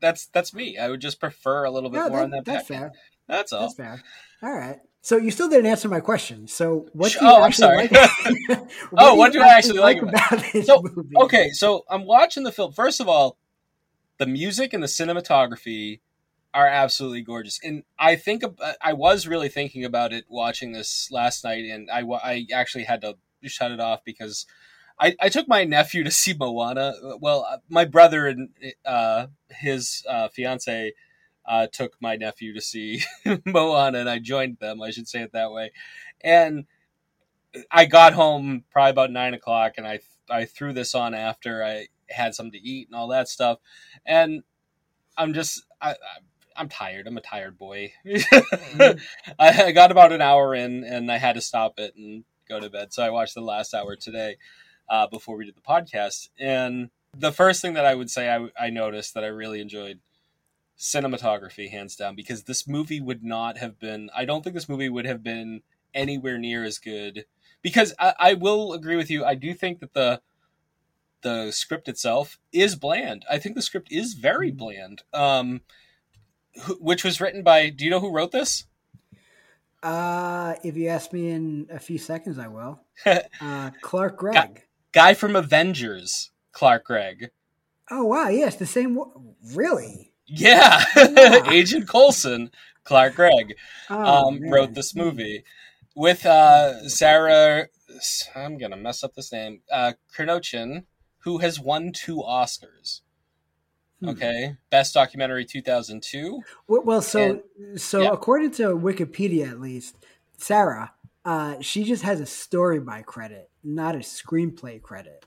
that's 0.00 0.26
that's 0.28 0.54
me. 0.54 0.78
I 0.78 0.88
would 0.88 1.00
just 1.00 1.20
prefer 1.20 1.64
a 1.64 1.70
little 1.70 1.90
bit 1.90 1.98
more 1.98 2.10
that, 2.10 2.22
on 2.22 2.30
that. 2.30 2.46
That's 2.46 2.66
fair. 2.66 2.92
That's 3.28 3.52
all. 3.52 3.60
That's 3.60 3.74
fair. 3.74 4.02
All 4.42 4.54
right. 4.54 4.78
So 5.02 5.18
you 5.18 5.30
still 5.30 5.50
didn't 5.50 5.66
answer 5.66 5.90
my 5.90 6.00
question. 6.00 6.48
So 6.48 6.88
what 6.94 7.12
do 7.12 7.18
you 7.22 7.30
oh, 7.30 7.44
actually 7.44 7.76
like? 7.76 7.90
what 8.48 8.68
oh, 8.96 9.14
what 9.16 9.34
do, 9.34 9.42
I 9.42 9.48
actually 9.48 9.80
like 9.80 10.00
about, 10.00 10.32
about 10.32 10.52
this 10.54 10.66
so, 10.66 10.80
movie? 10.82 11.14
Okay, 11.18 11.50
so 11.50 11.84
I'm 11.90 12.06
watching 12.06 12.44
the 12.44 12.52
film. 12.52 12.72
First 12.72 12.98
of 12.98 13.08
all, 13.10 13.36
the 14.16 14.26
music 14.26 14.72
and 14.72 14.82
the 14.82 14.86
cinematography 14.86 16.00
are 16.54 16.68
absolutely 16.68 17.22
gorgeous. 17.22 17.58
And 17.62 17.82
I 17.98 18.14
think 18.14 18.44
I 18.80 18.92
was 18.92 19.26
really 19.26 19.48
thinking 19.48 19.84
about 19.84 20.12
it 20.12 20.24
watching 20.28 20.72
this 20.72 21.10
last 21.10 21.42
night, 21.42 21.64
and 21.64 21.90
I, 21.90 22.02
I 22.02 22.46
actually 22.54 22.84
had 22.84 23.00
to 23.00 23.16
shut 23.42 23.72
it 23.72 23.80
off 23.80 24.04
because 24.04 24.46
I, 24.98 25.16
I 25.20 25.28
took 25.28 25.48
my 25.48 25.64
nephew 25.64 26.04
to 26.04 26.10
see 26.12 26.32
Moana. 26.38 26.94
Well, 27.20 27.44
uh, 27.50 27.58
my 27.68 27.84
brother 27.84 28.28
and 28.28 28.50
uh, 28.86 29.26
his 29.50 30.04
uh, 30.08 30.28
fiance 30.28 30.92
uh, 31.44 31.66
took 31.72 31.96
my 32.00 32.14
nephew 32.14 32.54
to 32.54 32.60
see 32.60 33.02
Moana, 33.44 33.98
and 33.98 34.08
I 34.08 34.20
joined 34.20 34.58
them. 34.60 34.80
I 34.80 34.90
should 34.90 35.08
say 35.08 35.22
it 35.22 35.32
that 35.32 35.50
way. 35.50 35.72
And 36.22 36.66
I 37.70 37.84
got 37.84 38.14
home 38.14 38.64
probably 38.70 38.90
about 38.90 39.10
nine 39.10 39.34
o'clock, 39.34 39.74
and 39.76 39.86
I 39.86 39.98
I 40.30 40.44
threw 40.44 40.72
this 40.72 40.94
on 40.94 41.14
after 41.14 41.64
I 41.64 41.88
had 42.08 42.34
something 42.34 42.52
to 42.52 42.66
eat 42.66 42.88
and 42.88 42.94
all 42.96 43.08
that 43.08 43.28
stuff, 43.28 43.58
and 44.06 44.42
I'm 45.16 45.34
just 45.34 45.64
I, 45.80 45.96
I'm 46.56 46.68
tired. 46.68 47.06
I'm 47.06 47.16
a 47.16 47.20
tired 47.20 47.58
boy. 47.58 47.92
mm-hmm. 48.06 48.98
I, 49.38 49.72
got 49.72 49.90
about 49.90 50.12
an 50.12 50.20
hour 50.20 50.54
in, 50.54 50.84
and 50.84 51.10
I 51.10 51.18
had 51.18 51.34
to 51.34 51.40
stop 51.40 51.78
it 51.78 51.94
and 51.96 52.24
go 52.48 52.60
to 52.60 52.70
bed. 52.70 52.92
So 52.92 53.02
I 53.02 53.10
watched 53.10 53.34
the 53.34 53.40
last 53.40 53.74
hour 53.74 53.96
today 53.96 54.36
uh, 54.88 55.06
before 55.06 55.36
we 55.36 55.46
did 55.46 55.56
the 55.56 55.60
podcast. 55.60 56.28
And 56.38 56.90
the 57.16 57.32
first 57.32 57.62
thing 57.62 57.74
that 57.74 57.86
I 57.86 57.94
would 57.94 58.10
say 58.10 58.32
I, 58.32 58.48
I 58.58 58.70
noticed 58.70 59.14
that 59.14 59.24
I 59.24 59.28
really 59.28 59.60
enjoyed 59.60 60.00
cinematography, 60.78 61.70
hands 61.70 61.96
down, 61.96 62.14
because 62.14 62.44
this 62.44 62.68
movie 62.68 63.00
would 63.00 63.24
not 63.24 63.58
have 63.58 63.78
been. 63.78 64.10
I 64.14 64.24
don't 64.24 64.42
think 64.42 64.54
this 64.54 64.68
movie 64.68 64.88
would 64.88 65.06
have 65.06 65.22
been 65.22 65.62
anywhere 65.94 66.38
near 66.38 66.64
as 66.64 66.78
good. 66.78 67.24
Because 67.62 67.94
I, 67.98 68.14
I 68.18 68.34
will 68.34 68.72
agree 68.72 68.96
with 68.96 69.10
you. 69.10 69.24
I 69.24 69.34
do 69.34 69.54
think 69.54 69.80
that 69.80 69.94
the 69.94 70.20
the 71.22 71.50
script 71.50 71.88
itself 71.88 72.38
is 72.52 72.76
bland. 72.76 73.24
I 73.30 73.38
think 73.38 73.54
the 73.54 73.62
script 73.62 73.90
is 73.90 74.12
very 74.12 74.50
mm-hmm. 74.50 74.58
bland. 74.58 75.02
Um, 75.12 75.62
which 76.78 77.04
was 77.04 77.20
written 77.20 77.42
by. 77.42 77.70
Do 77.70 77.84
you 77.84 77.90
know 77.90 78.00
who 78.00 78.12
wrote 78.12 78.32
this? 78.32 78.64
Uh, 79.82 80.54
if 80.62 80.76
you 80.76 80.88
ask 80.88 81.12
me 81.12 81.30
in 81.30 81.66
a 81.70 81.78
few 81.78 81.98
seconds, 81.98 82.38
I 82.38 82.48
will. 82.48 82.80
uh, 83.40 83.70
Clark 83.82 84.16
Gregg, 84.16 84.34
guy, 84.34 84.62
guy, 84.92 85.14
from 85.14 85.36
Avengers, 85.36 86.30
Clark 86.52 86.84
Gregg. 86.84 87.30
Oh 87.90 88.04
wow, 88.04 88.28
yes, 88.28 88.56
the 88.56 88.66
same. 88.66 88.98
Really? 89.52 90.14
Yeah, 90.26 90.84
wow. 90.96 91.42
Agent 91.50 91.86
Coulson, 91.86 92.50
Clark 92.84 93.16
Gregg, 93.16 93.56
oh, 93.90 94.28
um, 94.28 94.40
wrote 94.48 94.72
this 94.72 94.94
movie 94.94 95.44
with 95.94 96.24
uh, 96.24 96.88
Sarah. 96.88 97.68
I'm 98.34 98.56
gonna 98.56 98.78
mess 98.78 99.04
up 99.04 99.14
this 99.14 99.32
name. 99.32 99.60
Uh, 99.70 99.92
Kernochan, 100.16 100.84
who 101.18 101.38
has 101.38 101.60
won 101.60 101.92
two 101.92 102.16
Oscars. 102.16 103.02
Hmm. 104.04 104.10
Okay, 104.10 104.56
best 104.70 104.94
documentary 104.94 105.44
2002. 105.44 106.40
Well, 106.68 107.02
so 107.02 107.42
and, 107.58 107.80
so 107.80 108.02
yeah. 108.02 108.10
according 108.12 108.52
to 108.52 108.64
Wikipedia, 108.76 109.50
at 109.50 109.60
least, 109.60 109.96
Sarah, 110.36 110.92
uh, 111.24 111.56
she 111.60 111.84
just 111.84 112.02
has 112.02 112.20
a 112.20 112.26
story 112.26 112.80
by 112.80 113.02
credit, 113.02 113.50
not 113.62 113.94
a 113.94 114.00
screenplay 114.00 114.80
credit. 114.80 115.24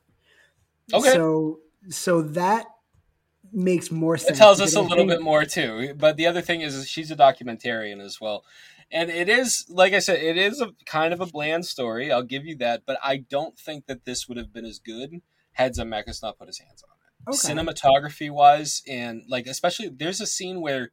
Okay. 0.93 1.11
So 1.11 1.59
so 1.89 2.21
that 2.21 2.67
makes 3.51 3.91
more 3.91 4.17
sense. 4.17 4.37
It 4.37 4.39
tells 4.39 4.61
us 4.61 4.75
a 4.75 4.81
little 4.81 4.97
think... 4.97 5.09
bit 5.09 5.21
more 5.21 5.45
too. 5.45 5.93
But 5.97 6.17
the 6.17 6.27
other 6.27 6.41
thing 6.41 6.61
is, 6.61 6.75
is 6.75 6.87
she's 6.87 7.11
a 7.11 7.15
documentarian 7.15 7.99
as 7.99 8.21
well. 8.21 8.43
And 8.89 9.09
it 9.09 9.27
is, 9.27 9.65
like 9.69 9.93
I 9.93 9.99
said, 9.99 10.21
it 10.21 10.37
is 10.37 10.61
a 10.61 10.71
kind 10.85 11.13
of 11.13 11.19
a 11.19 11.25
bland 11.25 11.65
story. 11.65 12.11
I'll 12.11 12.23
give 12.23 12.45
you 12.45 12.55
that. 12.57 12.83
But 12.85 12.97
I 13.03 13.17
don't 13.17 13.57
think 13.57 13.87
that 13.87 14.05
this 14.05 14.27
would 14.27 14.37
have 14.37 14.53
been 14.53 14.65
as 14.65 14.79
good 14.79 15.21
had 15.53 15.73
Zemeckis 15.73 16.21
not 16.21 16.37
put 16.37 16.47
his 16.47 16.59
hands 16.59 16.83
on 16.83 16.96
okay. 17.27 17.53
cinematography 17.53 18.31
wise 18.31 18.81
and 18.87 19.23
like 19.27 19.47
especially 19.47 19.89
there's 19.89 20.21
a 20.21 20.27
scene 20.27 20.61
where 20.61 20.91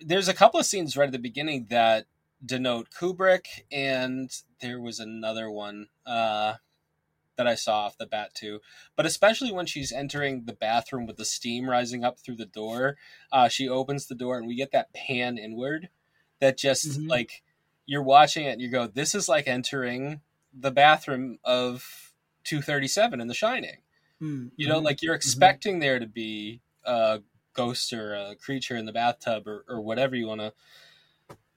there's 0.00 0.28
a 0.28 0.34
couple 0.34 0.58
of 0.58 0.66
scenes 0.66 0.96
right 0.96 1.06
at 1.06 1.12
the 1.12 1.18
beginning 1.18 1.66
that 1.70 2.06
denote 2.44 2.88
Kubrick 2.90 3.46
and 3.70 4.30
there 4.60 4.80
was 4.80 4.98
another 4.98 5.50
one 5.50 5.88
uh, 6.06 6.54
that 7.36 7.46
I 7.46 7.54
saw 7.54 7.86
off 7.86 7.98
the 7.98 8.06
bat 8.06 8.34
too. 8.34 8.60
But 8.96 9.06
especially 9.06 9.52
when 9.52 9.66
she's 9.66 9.92
entering 9.92 10.44
the 10.44 10.52
bathroom 10.52 11.06
with 11.06 11.16
the 11.16 11.24
steam 11.24 11.68
rising 11.68 12.04
up 12.04 12.18
through 12.18 12.36
the 12.36 12.46
door, 12.46 12.96
uh, 13.32 13.48
she 13.48 13.68
opens 13.68 14.06
the 14.06 14.14
door 14.14 14.38
and 14.38 14.46
we 14.46 14.56
get 14.56 14.72
that 14.72 14.92
pan 14.92 15.38
inward 15.38 15.88
that 16.40 16.58
just 16.58 16.88
mm-hmm. 16.88 17.08
like 17.08 17.42
you're 17.86 18.02
watching 18.02 18.44
it 18.46 18.52
and 18.52 18.60
you 18.60 18.70
go, 18.70 18.86
this 18.86 19.14
is 19.14 19.28
like 19.28 19.48
entering 19.48 20.20
the 20.52 20.70
bathroom 20.70 21.38
of 21.44 22.12
237 22.44 23.20
in 23.20 23.28
The 23.28 23.34
Shining. 23.34 23.78
Mm, 24.22 24.50
you 24.56 24.68
know, 24.68 24.78
like 24.78 25.02
you're 25.02 25.12
mm-hmm. 25.12 25.16
expecting 25.16 25.74
mm-hmm. 25.74 25.80
there 25.80 25.98
to 25.98 26.06
be 26.06 26.60
a 26.84 27.20
ghost 27.54 27.92
or 27.92 28.14
a 28.14 28.34
creature 28.36 28.76
in 28.76 28.86
the 28.86 28.92
bathtub 28.92 29.46
or, 29.46 29.64
or 29.68 29.80
whatever 29.80 30.14
you 30.14 30.26
want 30.26 30.40
to 30.40 30.52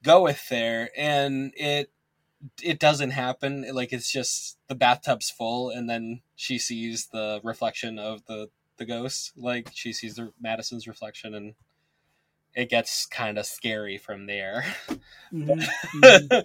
go 0.04 0.24
with 0.24 0.48
there, 0.50 0.90
and 0.98 1.54
it 1.56 1.92
it 2.62 2.80
doesn't 2.80 3.12
happen. 3.12 3.66
Like 3.74 3.94
it's 3.94 4.12
just 4.12 4.58
the 4.68 4.76
bathtub's 4.76 5.30
full, 5.30 5.70
and 5.70 5.90
then 5.90 6.22
she 6.36 6.58
sees 6.58 7.08
the 7.08 7.42
reflection 7.44 8.00
of 8.00 8.26
the 8.26 8.50
the 8.78 8.86
ghost. 8.86 9.34
Like 9.36 9.70
she 9.74 9.94
sees 9.94 10.16
the 10.16 10.32
Madison's 10.42 10.88
reflection, 10.88 11.34
and 11.34 11.56
it 12.56 12.70
gets 12.70 13.06
kind 13.06 13.38
of 13.38 13.46
scary 13.46 13.98
from 13.98 14.26
there. 14.26 14.66
Mm-hmm. 15.34 16.00
mm-hmm. 16.04 16.40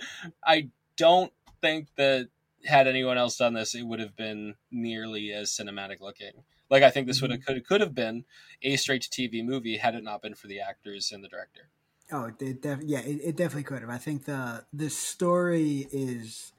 I 0.44 0.68
don't 0.96 1.32
think 1.60 1.88
that 1.96 2.28
had 2.68 2.86
anyone 2.86 3.18
else 3.18 3.36
done 3.36 3.54
this, 3.54 3.74
it 3.74 3.82
would 3.82 4.00
have 4.00 4.16
been 4.16 4.54
nearly 4.70 5.32
as 5.32 5.50
cinematic 5.50 6.00
looking. 6.00 6.32
Like 6.70 6.82
I 6.82 6.90
think 6.90 7.06
this 7.06 7.20
would 7.22 7.30
have 7.30 7.40
mm-hmm. 7.40 7.54
could 7.54 7.66
could 7.66 7.80
have 7.80 7.94
been 7.94 8.24
a 8.62 8.76
straight 8.76 9.02
to 9.02 9.10
TV 9.10 9.44
movie 9.44 9.78
had 9.78 9.94
it 9.94 10.04
not 10.04 10.22
been 10.22 10.34
for 10.34 10.46
the 10.46 10.60
actors 10.60 11.10
and 11.12 11.24
the 11.24 11.28
director. 11.28 11.70
Oh, 12.10 12.30
it 12.38 12.62
def- 12.62 12.82
yeah, 12.84 13.00
it, 13.00 13.20
it 13.22 13.36
definitely 13.36 13.64
could 13.64 13.80
have. 13.80 13.90
I 13.90 13.98
think 13.98 14.24
the 14.24 14.64
the 14.72 14.90
story 14.90 15.88
is 15.92 16.52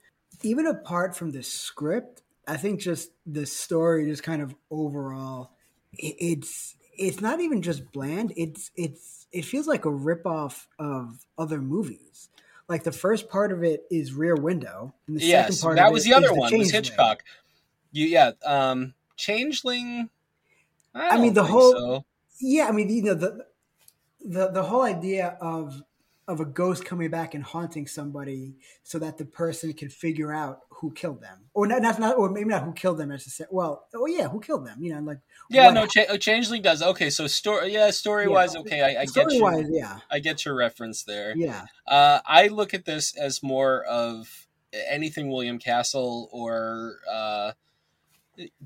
even 0.44 0.66
apart 0.66 1.16
from 1.16 1.32
the 1.32 1.44
script. 1.44 2.24
I 2.48 2.58
think 2.58 2.80
just 2.80 3.12
the 3.26 3.46
story, 3.46 4.06
just 4.06 4.24
kind 4.24 4.42
of 4.42 4.56
overall, 4.72 5.52
it, 5.94 6.16
it's 6.20 6.76
it's 6.98 7.22
not 7.22 7.40
even 7.40 7.62
just 7.62 7.92
bland. 7.92 8.34
It's 8.36 8.72
it's 8.76 9.28
it 9.32 9.46
feels 9.46 9.68
like 9.68 9.86
a 9.86 9.90
ripoff 9.90 10.66
of 10.80 11.26
other 11.38 11.62
movies. 11.62 12.30
Like 12.70 12.84
the 12.84 12.92
first 12.92 13.30
part 13.30 13.52
of 13.52 13.64
it 13.64 13.84
is 13.90 14.14
Rear 14.14 14.36
Window, 14.36 14.94
and 15.08 15.18
the 15.18 15.26
yes, 15.26 15.48
second 15.48 15.62
part 15.62 15.76
that 15.78 15.92
was 15.92 16.04
the 16.06 16.14
other 16.14 16.34
one. 16.34 16.56
Was 16.56 16.72
Hitchcock? 16.72 17.24
You 17.92 18.06
yeah. 18.06 18.32
Um, 18.46 18.94
Changeling. 19.18 20.10
I, 20.94 21.10
I 21.10 21.18
mean, 21.20 21.34
the 21.34 21.42
think 21.42 21.52
whole- 21.52 21.72
so. 21.72 22.06
Yeah, 22.40 22.68
I 22.68 22.72
mean, 22.72 22.90
you 22.90 23.02
know, 23.02 23.16
the 23.16 23.46
the 24.24 24.52
the 24.52 24.64
whole 24.64 24.84
idea 24.84 25.38
of 25.42 25.82
of 26.30 26.40
a 26.40 26.46
ghost 26.46 26.86
coming 26.86 27.10
back 27.10 27.34
and 27.34 27.44
haunting 27.44 27.88
somebody 27.88 28.54
so 28.84 29.00
that 29.00 29.18
the 29.18 29.26
person 29.26 29.74
can 29.74 29.90
figure 29.90 30.32
out 30.32 30.60
who 30.70 30.92
killed 30.94 31.22
them, 31.22 31.40
or 31.56 31.66
not, 31.66 31.82
not, 31.82 32.00
not 32.00 32.18
or 32.18 32.30
maybe 32.30 32.50
not 32.50 32.64
who 32.64 32.72
killed 32.72 33.00
them 33.00 33.10
necessarily. 33.10 33.50
Well, 33.54 33.88
oh 33.96 34.06
yeah, 34.06 34.28
who 34.30 34.40
killed 34.40 34.66
them? 34.66 34.78
You 34.82 34.94
know, 34.94 35.02
like 35.02 35.18
Yeah, 35.50 35.72
no, 35.72 35.88
cha- 35.88 36.14
uh, 36.14 36.18
Changeling 36.18 36.62
does. 36.62 36.84
Okay, 36.84 37.10
so 37.10 37.26
story, 37.26 37.74
yeah, 37.74 37.90
story 37.90 38.28
wise, 38.28 38.56
okay, 38.56 38.84
I, 38.84 39.02
I 39.02 39.06
get 39.06 39.10
story 39.10 39.36
you. 39.38 39.44
wise, 39.44 39.66
yeah, 39.72 39.98
I 40.10 40.20
get 40.20 40.46
your 40.46 40.56
reference 40.56 41.04
there. 41.04 41.34
yeah, 41.36 41.66
Uh, 41.88 42.20
I 42.26 42.48
look 42.48 42.76
at 42.76 42.86
this 42.86 43.18
as 43.18 43.42
more 43.42 43.84
of 43.86 44.48
anything 44.88 45.30
William 45.30 45.58
Castle 45.58 46.30
or 46.32 47.00
uh, 47.12 47.54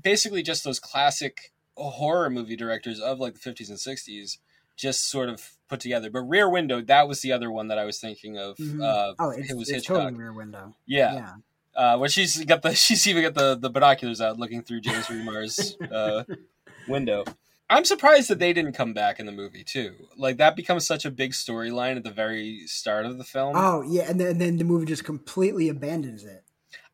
basically 0.00 0.42
just 0.42 0.64
those 0.64 0.78
classic 0.78 1.50
horror 1.76 2.28
movie 2.28 2.56
directors 2.56 3.00
of 3.00 3.18
like 3.18 3.34
the 3.34 3.40
50s 3.40 3.70
and 3.70 3.78
60s 3.78 4.36
just 4.76 5.08
sort 5.10 5.28
of 5.28 5.52
put 5.68 5.80
together. 5.80 6.10
But 6.10 6.22
Rear 6.22 6.48
Window, 6.50 6.80
that 6.82 7.08
was 7.08 7.20
the 7.20 7.32
other 7.32 7.50
one 7.50 7.68
that 7.68 7.78
I 7.78 7.84
was 7.84 7.98
thinking 8.00 8.38
of. 8.38 8.56
Mhm. 8.56 8.82
Uh, 8.82 9.14
oh, 9.18 9.30
it's, 9.30 9.50
it 9.50 9.56
was 9.56 9.68
it's 9.68 9.76
Hitchcock. 9.78 9.96
totally 9.98 10.14
Rear 10.14 10.32
Window. 10.32 10.74
yeah. 10.86 11.14
yeah. 11.14 11.32
Uh, 11.76 11.98
when 11.98 12.08
she's 12.08 12.44
got 12.44 12.62
the 12.62 12.72
she's 12.74 13.06
even 13.08 13.22
got 13.24 13.34
the, 13.34 13.56
the 13.56 13.68
binoculars 13.70 14.20
out 14.20 14.38
looking 14.38 14.62
through 14.62 14.80
James 14.80 15.10
Remar's 15.10 15.76
uh, 15.90 16.22
window. 16.88 17.24
I'm 17.68 17.84
surprised 17.84 18.28
that 18.28 18.38
they 18.38 18.52
didn't 18.52 18.74
come 18.74 18.92
back 18.92 19.18
in 19.18 19.26
the 19.26 19.32
movie 19.32 19.64
too. 19.64 19.94
Like 20.16 20.36
that 20.36 20.54
becomes 20.54 20.86
such 20.86 21.04
a 21.04 21.10
big 21.10 21.32
storyline 21.32 21.96
at 21.96 22.04
the 22.04 22.10
very 22.12 22.66
start 22.66 23.06
of 23.06 23.18
the 23.18 23.24
film. 23.24 23.54
Oh 23.56 23.82
yeah, 23.82 24.08
and 24.08 24.20
then, 24.20 24.28
and 24.28 24.40
then 24.40 24.56
the 24.58 24.64
movie 24.64 24.86
just 24.86 25.04
completely 25.04 25.68
abandons 25.68 26.24
it. 26.24 26.44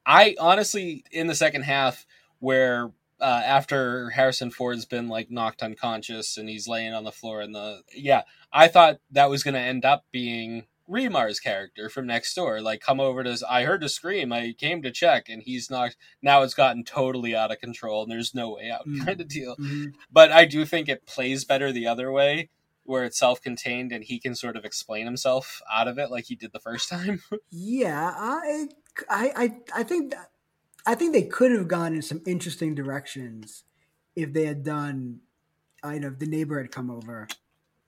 I 0.07 0.35
honestly, 0.41 1.05
in 1.13 1.27
the 1.27 1.35
second 1.35 1.63
half, 1.63 2.07
where 2.39 2.91
uh, 3.21 3.43
after 3.45 4.11
Harrison 4.11 4.51
Ford's 4.51 4.85
been 4.85 5.09
like 5.09 5.31
knocked 5.31 5.63
unconscious 5.63 6.37
and 6.37 6.49
he's 6.49 6.69
laying 6.69 6.93
on 6.95 7.05
the 7.05 7.13
floor, 7.13 7.41
and 7.41 7.55
the 7.55 7.83
yeah, 7.95 8.23
I 8.53 8.69
thought 8.69 8.99
that 9.11 9.31
was 9.31 9.43
going 9.43 9.55
to 9.55 9.61
end 9.61 9.85
up 9.85 10.05
being 10.13 10.67
Remar's 10.89 11.39
character 11.39 11.89
from 11.89 12.07
next 12.07 12.35
door. 12.35 12.61
Like, 12.61 12.81
come 12.81 12.99
over 12.99 13.23
to, 13.23 13.39
I 13.49 13.63
heard 13.63 13.85
a 13.85 13.89
scream, 13.89 14.33
I 14.33 14.55
came 14.59 14.83
to 14.83 14.91
check, 14.91 15.29
and 15.29 15.43
he's 15.43 15.71
knocked. 15.71 15.97
Now 16.21 16.43
it's 16.43 16.55
gotten 16.55 16.83
totally 16.83 17.35
out 17.37 17.53
of 17.53 17.61
control, 17.61 18.03
and 18.03 18.11
there's 18.11 18.35
no 18.35 18.55
way 18.55 18.71
out, 18.71 18.89
Mm. 18.89 19.05
kind 19.07 19.21
of 19.21 19.29
deal. 19.29 19.55
Mhm. 19.57 19.93
But 20.11 20.33
I 20.33 20.47
do 20.47 20.65
think 20.65 20.89
it 20.89 21.07
plays 21.07 21.45
better 21.45 21.71
the 21.73 21.87
other 21.87 22.11
way. 22.11 22.51
Where 22.85 23.05
it's 23.05 23.19
self-contained 23.21 23.93
and 23.93 24.03
he 24.03 24.19
can 24.19 24.35
sort 24.35 24.57
of 24.57 24.65
explain 24.65 25.05
himself 25.07 25.61
out 25.73 25.87
of 25.87 25.97
it, 25.97 26.11
like 26.11 26.25
he 26.25 26.35
did 26.35 26.51
the 26.53 26.59
first 26.59 26.89
time. 26.91 27.23
Yeah, 27.53 28.13
I, 28.17 28.69
I, 29.09 29.33
I, 29.37 29.57
I 29.77 29.83
think, 29.85 30.11
that, 30.11 30.30
I 30.87 30.95
think 30.95 31.13
they 31.13 31.23
could 31.23 31.53
have 31.53 31.69
gone 31.69 31.95
in 31.95 32.03
some 32.03 32.23
interesting 32.27 32.75
directions 32.75 33.65
if 34.17 34.33
they 34.33 34.47
had 34.47 34.65
done, 34.65 35.21
I 35.83 35.99
know, 35.99 36.09
if 36.09 36.19
the 36.19 36.27
neighbor 36.27 36.61
had 36.61 36.71
come 36.71 36.91
over. 36.91 37.29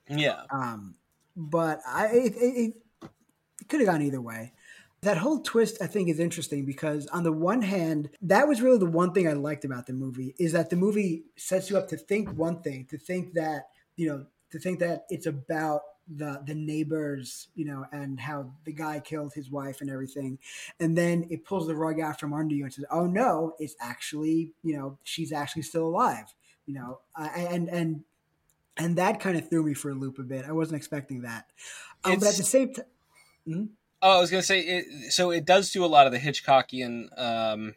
yeah, 0.09 0.43
Um, 0.51 0.95
but 1.37 1.81
I, 1.87 2.07
it, 2.09 2.35
it, 2.37 2.75
it 3.01 3.69
could 3.69 3.81
have 3.81 3.89
gone 3.89 4.03
either 4.03 4.21
way. 4.21 4.53
That 5.01 5.17
whole 5.17 5.41
twist, 5.41 5.83
I 5.83 5.89
think, 5.89 6.09
is 6.09 6.21
interesting 6.21 6.65
because 6.65 7.09
on 7.09 7.25
the 7.25 7.33
one 7.33 7.63
hand, 7.63 8.11
that 8.23 8.47
was 8.47 8.63
really 8.63 8.79
the 8.79 8.87
one 8.87 9.13
thing 9.13 9.27
I 9.27 9.33
liked 9.33 9.65
about 9.65 9.87
the 9.87 9.93
movie 9.93 10.35
is 10.39 10.53
that 10.53 10.71
the 10.71 10.77
movie 10.77 11.25
sets 11.37 11.71
you 11.71 11.77
up 11.77 11.89
to 11.89 11.97
think 11.97 12.31
one 12.31 12.63
thing, 12.63 12.87
to 12.91 12.99
think 12.99 13.35
that 13.35 13.67
you 13.97 14.09
know, 14.09 14.27
to 14.51 14.59
think 14.59 14.79
that 14.81 15.05
it's 15.11 15.27
about 15.27 15.83
the 16.09 16.43
the 16.47 16.55
neighbors, 16.55 17.49
you 17.55 17.65
know, 17.65 17.87
and 17.93 18.21
how 18.21 18.53
the 18.65 18.73
guy 18.73 19.01
killed 19.01 19.33
his 19.35 19.51
wife 19.51 19.81
and 19.81 19.91
everything, 19.91 20.39
and 20.81 20.97
then 20.97 21.27
it 21.31 21.45
pulls 21.45 21.67
the 21.67 21.77
rug 21.77 22.01
out 22.01 22.19
from 22.21 22.33
under 22.33 22.55
you 22.55 22.65
and 22.65 22.73
says, 22.73 22.85
"Oh 22.91 23.07
no, 23.07 23.55
it's 23.59 23.77
actually, 23.81 24.53
you 24.63 24.77
know, 24.77 24.99
she's 25.05 25.33
actually 25.33 25.63
still 25.63 25.87
alive," 25.87 26.35
you 26.67 26.75
know, 26.75 27.01
and 27.17 27.69
and 27.69 28.05
and 28.77 28.97
that 28.97 29.21
kind 29.21 29.37
of 29.37 29.49
threw 29.49 29.63
me 29.65 29.75
for 29.75 29.91
a 29.91 29.95
loop 29.95 30.19
a 30.19 30.23
bit. 30.23 30.45
I 30.47 30.53
wasn't 30.53 30.77
expecting 30.79 31.23
that, 31.23 31.47
um, 32.05 32.19
but 32.19 32.31
at 32.31 32.37
the 32.37 32.43
same 32.45 32.73
time. 32.73 32.87
Oh, 34.05 34.17
I 34.17 34.21
was 34.21 34.31
gonna 34.31 34.43
say 34.43 34.61
it. 34.61 35.13
So 35.13 35.31
it 35.31 35.45
does 35.45 35.71
do 35.71 35.85
a 35.85 35.87
lot 35.87 36.07
of 36.07 36.13
the 36.13 36.19
Hitchcockian 36.19 37.07
um, 37.19 37.75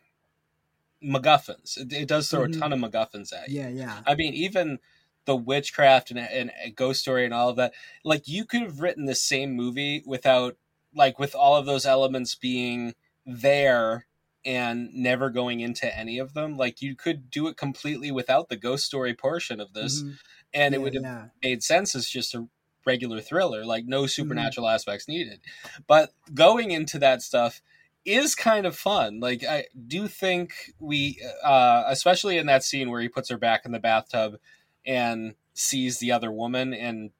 MacGuffins. 1.03 1.77
It, 1.77 1.93
it 1.93 2.07
does 2.07 2.29
throw 2.29 2.41
Mhm. 2.41 2.55
a 2.57 2.59
ton 2.59 2.73
of 2.73 2.79
MacGuffins 2.79 3.33
at 3.33 3.49
you. 3.49 3.59
Yeah, 3.61 3.69
yeah. 3.69 4.03
I 4.07 4.15
mean, 4.15 4.33
even 4.33 4.79
the 5.25 5.35
witchcraft 5.35 6.11
and, 6.11 6.19
and 6.19 6.51
a 6.63 6.69
ghost 6.71 7.01
story 7.01 7.25
and 7.25 7.33
all 7.33 7.49
of 7.49 7.55
that. 7.57 7.73
Like 8.03 8.27
you 8.27 8.45
could 8.45 8.61
have 8.61 8.79
written 8.81 9.05
the 9.05 9.15
same 9.15 9.53
movie 9.53 10.03
without, 10.05 10.57
like, 10.93 11.19
with 11.19 11.35
all 11.35 11.55
of 11.55 11.65
those 11.65 11.85
elements 11.85 12.35
being 12.35 12.93
there 13.25 14.05
and 14.45 14.93
never 14.93 15.29
going 15.31 15.59
into 15.59 15.97
any 15.97 16.19
of 16.19 16.33
them. 16.33 16.55
Like 16.57 16.81
you 16.81 16.95
could 16.95 17.29
do 17.31 17.47
it 17.47 17.57
completely 17.57 18.11
without 18.11 18.47
the 18.49 18.55
ghost 18.55 18.85
story 18.85 19.13
portion 19.15 19.59
of 19.59 19.73
this, 19.73 20.03
Mhm. 20.03 20.17
and 20.53 20.75
it 20.75 20.81
would 20.81 20.93
have 20.93 21.03
yeah. 21.03 21.25
made 21.41 21.63
sense 21.63 21.95
as 21.95 22.07
just 22.07 22.35
a 22.35 22.47
regular 22.85 23.19
thriller, 23.21 23.65
like 23.65 23.83
Mm-hmm. 23.83 23.89
no 23.89 24.05
supernatural 24.05 24.69
aspects 24.69 25.07
needed. 25.07 25.39
But 25.87 26.11
going 26.33 26.69
into 26.69 26.99
that 26.99 27.23
stuff 27.23 27.63
is 28.05 28.35
kind 28.35 28.67
of 28.67 28.75
fun. 28.77 29.19
Like 29.19 29.43
I 29.43 29.65
do 29.87 30.07
think 30.07 30.53
we, 30.79 31.19
uh, 31.43 31.85
especially 31.87 32.37
in 32.37 32.45
that 32.45 32.63
scene 32.63 32.91
where 32.91 33.01
he 33.01 33.09
puts 33.09 33.31
her 33.31 33.37
back 33.39 33.65
in 33.65 33.71
the 33.71 33.79
bathtub 33.79 34.37
and 34.85 35.35
sees 35.53 35.99
the 35.99 36.11
other 36.11 36.31
woman 36.31 36.73
and 36.73 37.11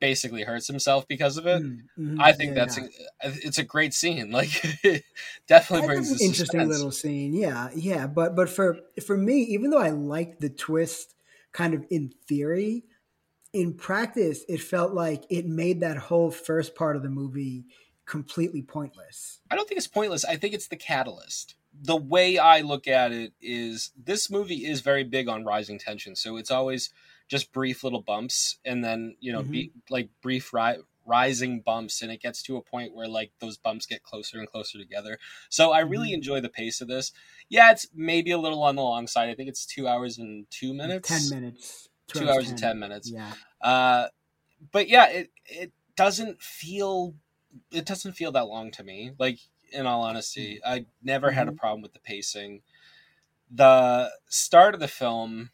basically 0.00 0.42
hurts 0.42 0.66
himself 0.66 1.08
because 1.08 1.36
of 1.36 1.46
it. 1.46 1.62
Mhm, 1.62 1.82
mhm. 1.98 2.20
I 2.20 2.32
think 2.32 2.50
Yeah, 2.50 2.64
that's 2.66 2.78
a, 2.78 2.88
it's 3.22 3.58
a 3.58 3.64
great 3.64 3.94
scene. 3.94 4.30
Like 4.34 4.50
it 4.84 5.04
definitely 5.46 5.86
brings 5.86 6.10
an 6.10 6.18
interesting 6.20 6.34
suspense. 6.34 6.68
little 6.68 6.90
scene. 6.90 7.34
Yeah, 7.34 7.70
yeah. 7.74 8.06
But 8.06 8.36
but 8.36 8.48
for 8.48 8.78
for 9.06 9.16
me, 9.16 9.42
even 9.44 9.70
though 9.70 9.78
I 9.78 9.90
liked 9.90 10.40
the 10.40 10.50
twist, 10.50 11.14
kind 11.52 11.74
of 11.74 11.86
in 11.90 12.12
theory, 12.28 12.84
in 13.52 13.74
practice, 13.74 14.44
it 14.48 14.60
felt 14.60 14.92
like 14.92 15.24
it 15.30 15.46
made 15.46 15.80
that 15.80 15.96
whole 15.96 16.30
first 16.30 16.74
part 16.74 16.96
of 16.96 17.02
the 17.02 17.08
movie 17.08 17.64
completely 18.06 18.62
pointless. 18.62 19.40
I 19.50 19.56
don't 19.56 19.66
think 19.66 19.78
it's 19.78 19.86
pointless. 19.86 20.24
I 20.24 20.36
think 20.36 20.54
it's 20.54 20.68
the 20.68 20.76
catalyst. 20.76 21.54
The 21.82 21.96
way 21.96 22.38
I 22.38 22.60
look 22.60 22.86
at 22.86 23.12
it 23.12 23.32
is 23.40 23.90
this 23.96 24.30
movie 24.30 24.64
is 24.66 24.80
very 24.80 25.04
big 25.04 25.28
on 25.28 25.44
rising 25.44 25.78
tension. 25.78 26.14
So 26.16 26.36
it's 26.36 26.50
always 26.50 26.90
just 27.28 27.52
brief 27.52 27.82
little 27.82 28.02
bumps 28.02 28.58
and 28.64 28.84
then, 28.84 29.16
you 29.20 29.32
know, 29.32 29.42
be, 29.42 29.72
like 29.90 30.08
brief 30.22 30.52
ri- 30.52 30.82
rising 31.06 31.60
bumps 31.60 32.00
and 32.00 32.10
it 32.12 32.20
gets 32.22 32.42
to 32.44 32.56
a 32.56 32.62
point 32.62 32.94
where 32.94 33.08
like 33.08 33.32
those 33.40 33.56
bumps 33.58 33.86
get 33.86 34.02
closer 34.02 34.38
and 34.38 34.46
closer 34.48 34.78
together. 34.78 35.18
So 35.48 35.72
I 35.72 35.80
really 35.80 36.10
Mhm. 36.10 36.14
enjoy 36.14 36.40
the 36.40 36.48
pace 36.48 36.80
of 36.80 36.88
this. 36.88 37.12
Yeah, 37.48 37.72
it's 37.72 37.88
maybe 37.94 38.30
a 38.30 38.38
little 38.38 38.62
on 38.62 38.76
the 38.76 38.82
long 38.82 39.06
side. 39.06 39.28
I 39.28 39.34
think 39.34 39.48
it's 39.48 39.66
2 39.66 39.88
hours 39.88 40.16
and 40.18 40.48
2 40.50 40.72
minutes. 40.74 41.08
Ten 41.08 41.28
minutes. 41.28 41.88
Two 42.06 42.28
hours 42.30 42.48
and 42.50 42.58
10 42.58 42.78
minutes. 42.78 43.10
Yeah. 43.10 43.32
Uh, 43.60 44.08
but 44.72 44.88
yeah, 44.88 45.06
it 45.08 45.30
it 45.46 45.72
doesn't 45.96 46.42
feel 46.42 47.14
it 47.72 47.84
doesn't 47.86 48.12
feel 48.12 48.32
that 48.32 48.46
long 48.48 48.70
to 48.72 48.82
me. 48.84 49.12
Like 49.18 49.38
in 49.74 49.86
all 49.86 50.02
honesty, 50.02 50.60
I 50.64 50.86
never 51.02 51.30
had 51.32 51.48
a 51.48 51.52
problem 51.52 51.82
with 51.82 51.92
the 51.92 52.00
pacing. 52.00 52.62
The 53.50 54.10
start 54.28 54.74
of 54.74 54.80
the 54.80 54.88
film 54.88 55.50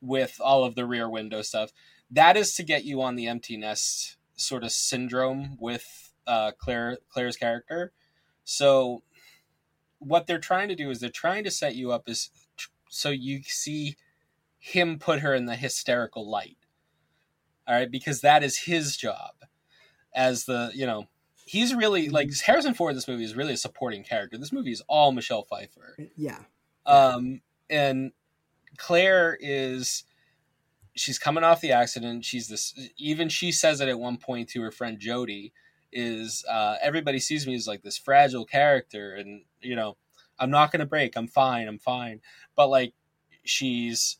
with 0.00 0.38
all 0.40 0.64
of 0.64 0.74
the 0.74 0.86
rear 0.86 1.08
window 1.08 1.42
stuff 1.42 1.72
that 2.10 2.36
is 2.36 2.54
to 2.54 2.62
get 2.62 2.84
you 2.84 3.02
on 3.02 3.16
the 3.16 3.26
empty 3.26 3.56
nest 3.56 4.16
sort 4.36 4.64
of 4.64 4.70
syndrome 4.70 5.56
with 5.58 6.12
uh, 6.26 6.52
Claire 6.58 6.98
Claire's 7.08 7.36
character. 7.36 7.92
So 8.44 9.02
what 9.98 10.26
they're 10.26 10.38
trying 10.38 10.68
to 10.68 10.76
do 10.76 10.90
is 10.90 11.00
they're 11.00 11.10
trying 11.10 11.44
to 11.44 11.50
set 11.50 11.74
you 11.74 11.90
up 11.90 12.04
as 12.08 12.30
so 12.88 13.10
you 13.10 13.42
see 13.42 13.96
him 14.58 14.98
put 14.98 15.20
her 15.20 15.34
in 15.34 15.46
the 15.46 15.56
hysterical 15.56 16.28
light. 16.28 16.58
All 17.66 17.74
right, 17.74 17.90
because 17.90 18.20
that 18.20 18.44
is 18.44 18.58
his 18.58 18.96
job 18.96 19.32
as 20.14 20.44
the, 20.44 20.70
you 20.72 20.86
know, 20.86 21.08
he's 21.46 21.74
really 21.74 22.10
like 22.10 22.30
Harrison 22.44 22.74
Ford 22.74 22.90
in 22.90 22.96
this 22.96 23.08
movie 23.08 23.24
is 23.24 23.36
really 23.36 23.54
a 23.54 23.56
supporting 23.56 24.04
character. 24.04 24.36
This 24.36 24.52
movie 24.52 24.72
is 24.72 24.82
all 24.88 25.12
Michelle 25.12 25.44
Pfeiffer. 25.44 25.96
Yeah. 26.16 26.40
Um 26.84 27.40
and 27.70 28.12
Claire 28.76 29.38
is 29.40 30.04
she's 30.94 31.18
coming 31.18 31.44
off 31.44 31.60
the 31.60 31.72
accident. 31.72 32.24
She's 32.24 32.48
this 32.48 32.74
even 32.98 33.28
she 33.28 33.52
says 33.52 33.80
it 33.80 33.88
at 33.88 33.98
one 33.98 34.18
point 34.18 34.48
to 34.50 34.62
her 34.62 34.72
friend 34.72 34.98
Jody 34.98 35.52
is 35.92 36.44
uh 36.50 36.76
everybody 36.82 37.20
sees 37.20 37.46
me 37.46 37.54
as 37.54 37.68
like 37.68 37.82
this 37.82 37.96
fragile 37.96 38.44
character 38.44 39.14
and 39.14 39.42
you 39.62 39.76
know, 39.76 39.96
I'm 40.38 40.50
not 40.50 40.72
going 40.72 40.80
to 40.80 40.86
break. 40.86 41.16
I'm 41.16 41.28
fine. 41.28 41.68
I'm 41.68 41.78
fine. 41.78 42.20
But 42.56 42.68
like 42.68 42.92
she's 43.44 44.18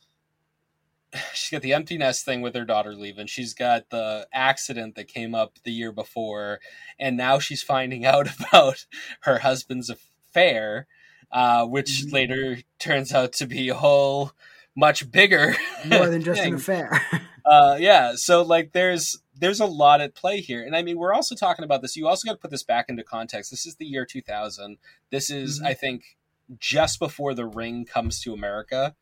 she's 1.35 1.51
got 1.51 1.63
the 1.63 1.73
empty 1.73 1.99
nest 1.99 2.25
thing 2.25 2.41
with 2.43 2.55
her 2.55 2.65
daughter 2.65 2.95
leaving. 2.95 3.27
She's 3.27 3.55
got 3.55 3.91
the 3.91 4.27
accident 4.33 4.95
that 4.97 5.09
came 5.09 5.35
up 5.35 5.59
the 5.65 5.73
year 5.73 5.93
before, 5.93 6.61
and 6.99 7.17
now 7.17 7.39
she's 7.39 7.63
finding 7.63 8.05
out 8.13 8.29
about 8.39 8.87
her 9.21 9.39
husband's 9.41 9.91
affair, 9.91 10.87
uh, 11.31 11.67
which 11.67 12.05
Mhm. 12.07 12.13
later 12.13 12.59
turns 12.79 13.13
out 13.13 13.33
to 13.35 13.47
be 13.47 13.69
a 13.69 13.75
whole 13.75 14.33
much 14.75 15.11
bigger 15.11 15.57
More 15.87 16.09
than 16.09 16.23
just 16.25 16.43
an 16.43 16.55
affair. 16.55 17.01
uh, 17.47 17.77
yeah. 17.81 18.15
So 18.17 18.43
like, 18.43 18.73
there's 18.73 19.19
there's 19.39 19.61
a 19.61 19.67
lot 19.67 20.01
at 20.01 20.15
play 20.15 20.41
here, 20.41 20.65
and 20.65 20.75
I 20.75 20.83
mean, 20.83 20.97
we're 20.99 21.13
also 21.13 21.35
talking 21.35 21.65
about 21.65 21.83
this. 21.83 21.95
You 21.97 22.09
also 22.09 22.27
got 22.27 22.33
to 22.33 22.39
put 22.39 22.51
this 22.51 22.63
back 22.63 22.87
into 22.89 23.03
context. 23.05 23.51
This 23.51 23.67
is 23.67 23.77
the 23.77 23.85
year 23.85 24.07
2000. 24.07 24.79
This 25.11 25.29
is, 25.29 25.61
Mhm. 25.61 25.67
I 25.67 25.75
think, 25.75 26.17
just 26.59 26.99
before 26.99 27.35
the 27.35 27.45
Ring 27.45 27.85
comes 27.85 28.19
to 28.23 28.33
America. 28.33 28.95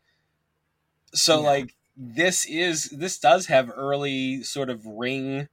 So 1.13 1.39
Yeah. 1.41 1.47
like, 1.47 1.75
this 1.97 2.45
is 2.45 2.89
this 2.89 3.19
does 3.19 3.47
have 3.47 3.71
early 3.75 4.43
sort 4.43 4.69
of 4.69 4.85
Ring, 4.85 5.47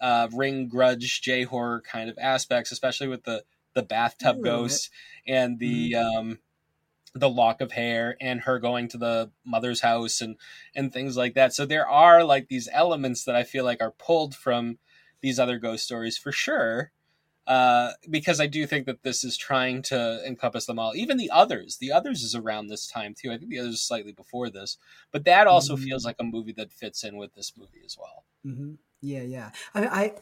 uh, 0.00 0.28
Ring 0.32 0.68
grudge 0.68 1.22
J 1.22 1.44
horror 1.44 1.80
kind 1.80 2.10
of 2.10 2.18
aspects, 2.20 2.72
especially 2.72 3.08
with 3.08 3.24
the 3.24 3.44
the 3.74 3.82
bathtub 3.82 4.42
ghost 4.42 4.90
and 5.26 5.58
the 5.58 5.94
um 5.94 6.38
the 7.14 7.28
lock 7.28 7.60
of 7.60 7.72
hair 7.72 8.16
and 8.20 8.42
her 8.42 8.58
going 8.58 8.88
to 8.88 8.98
the 8.98 9.30
mother's 9.44 9.80
house 9.80 10.20
and 10.20 10.36
and 10.74 10.92
things 10.92 11.16
like 11.16 11.34
that. 11.34 11.54
So 11.54 11.64
there 11.64 11.88
are 11.88 12.24
like 12.24 12.48
these 12.48 12.68
elements 12.72 13.24
that 13.24 13.36
i 13.36 13.44
feel 13.44 13.64
like 13.64 13.80
are 13.80 13.92
pulled 13.92 14.34
from 14.34 14.78
these 15.20 15.38
other 15.38 15.58
ghost 15.58 15.84
stories 15.84 16.18
for 16.18 16.32
sure 16.32 16.92
uh, 17.48 17.94
because 18.10 18.40
I 18.40 18.46
do 18.46 18.66
think 18.66 18.86
that 18.86 19.02
this 19.02 19.24
is 19.24 19.36
trying 19.36 19.82
to 19.84 20.22
encompass 20.26 20.66
them 20.66 20.78
all. 20.78 20.94
Even 20.96 21.16
the 21.16 21.30
others, 21.30 21.78
the 21.78 21.92
others 21.92 22.22
is 22.22 22.34
around 22.36 22.68
this 22.68 22.86
time 22.86 23.14
too. 23.14 23.32
I 23.32 23.38
think 23.38 23.50
the 23.50 23.58
others 23.60 23.74
is 23.76 23.82
slightly 23.82 24.12
before 24.12 24.50
this, 24.50 24.78
but 25.12 25.24
that 25.24 25.46
also 25.48 25.76
Mhm. 25.76 25.76
feels 25.76 26.04
like 26.04 26.16
a 26.20 26.24
movie 26.24 26.52
that 26.54 26.72
fits 26.72 27.04
in 27.04 27.16
with 27.16 27.34
this 27.34 27.56
movie 27.56 27.82
as 27.84 27.98
well. 27.98 28.24
hmm 28.44 28.74
Yeah, 29.00 29.22
yeah. 29.22 29.50
I, 29.74 29.86
I 29.86 30.18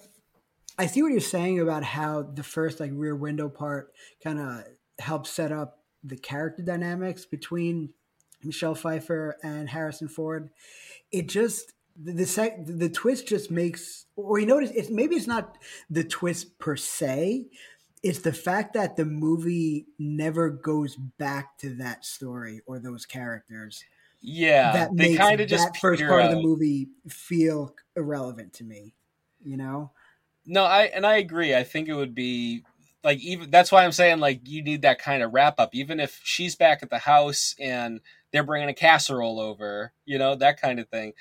I 0.78 0.86
see 0.86 1.02
what 1.02 1.12
you're 1.12 1.20
saying 1.20 1.60
about 1.60 1.84
how 1.84 2.22
the 2.22 2.44
first 2.44 2.80
like 2.80 2.92
rear 2.94 3.16
window 3.16 3.48
part 3.48 3.94
kind 4.22 4.40
of 4.40 4.64
helps 5.00 5.30
set 5.30 5.52
up 5.52 5.84
the 6.04 6.16
character 6.18 6.62
dynamics 6.62 7.26
between 7.26 7.94
Michelle 8.44 8.74
Pfeiffer 8.76 9.38
and 9.42 9.70
Harrison 9.70 10.08
Ford. 10.08 10.50
It 11.12 11.28
just 11.28 11.74
the 12.02 12.12
the, 12.12 12.26
sec, 12.26 12.64
the 12.66 12.88
twist 12.88 13.26
just 13.26 13.50
makes 13.50 14.06
or 14.16 14.38
you 14.38 14.46
notice 14.46 14.70
it's 14.70 14.90
maybe 14.90 15.16
it's 15.16 15.26
not 15.26 15.56
the 15.90 16.04
twist 16.04 16.58
per 16.58 16.76
se. 16.76 17.46
It's 18.02 18.20
the 18.20 18.32
fact 18.32 18.74
that 18.74 18.96
the 18.96 19.04
movie 19.04 19.86
never 19.98 20.50
goes 20.50 20.96
back 20.96 21.58
to 21.58 21.74
that 21.76 22.04
story 22.04 22.60
or 22.66 22.78
those 22.78 23.06
characters 23.06 23.84
Yeah, 24.20 24.72
that 24.72 24.96
they 24.96 25.08
makes 25.08 25.18
kind 25.18 25.40
of 25.40 25.48
just 25.48 25.72
that 25.72 25.80
first 25.80 26.02
part 26.02 26.24
of 26.24 26.30
the 26.30 26.40
movie 26.40 26.88
feel 27.08 27.74
irrelevant 27.96 28.52
to 28.54 28.64
me. 28.64 28.94
You 29.42 29.56
know? 29.56 29.90
No, 30.44 30.64
I 30.64 30.84
and 30.84 31.06
I 31.06 31.16
agree. 31.16 31.54
I 31.54 31.64
think 31.64 31.88
it 31.88 31.94
would 31.94 32.14
be 32.14 32.64
like 33.02 33.18
even 33.20 33.50
that's 33.50 33.72
why 33.72 33.84
I'm 33.84 33.92
saying 33.92 34.20
like 34.20 34.40
you 34.48 34.62
need 34.62 34.82
that 34.82 34.98
kind 35.00 35.22
of 35.22 35.32
wrap 35.32 35.58
up. 35.58 35.74
Even 35.74 36.00
if 36.00 36.20
she's 36.22 36.56
back 36.56 36.82
at 36.82 36.90
the 36.90 36.98
house 36.98 37.54
and 37.60 38.00
they're 38.32 38.44
bringing 38.44 38.68
a 38.68 38.74
casserole 38.74 39.40
over, 39.40 39.92
you 40.04 40.18
know 40.18 40.34
that 40.36 40.60
kind 40.60 40.78
of 40.80 40.88
thing. 40.88 41.12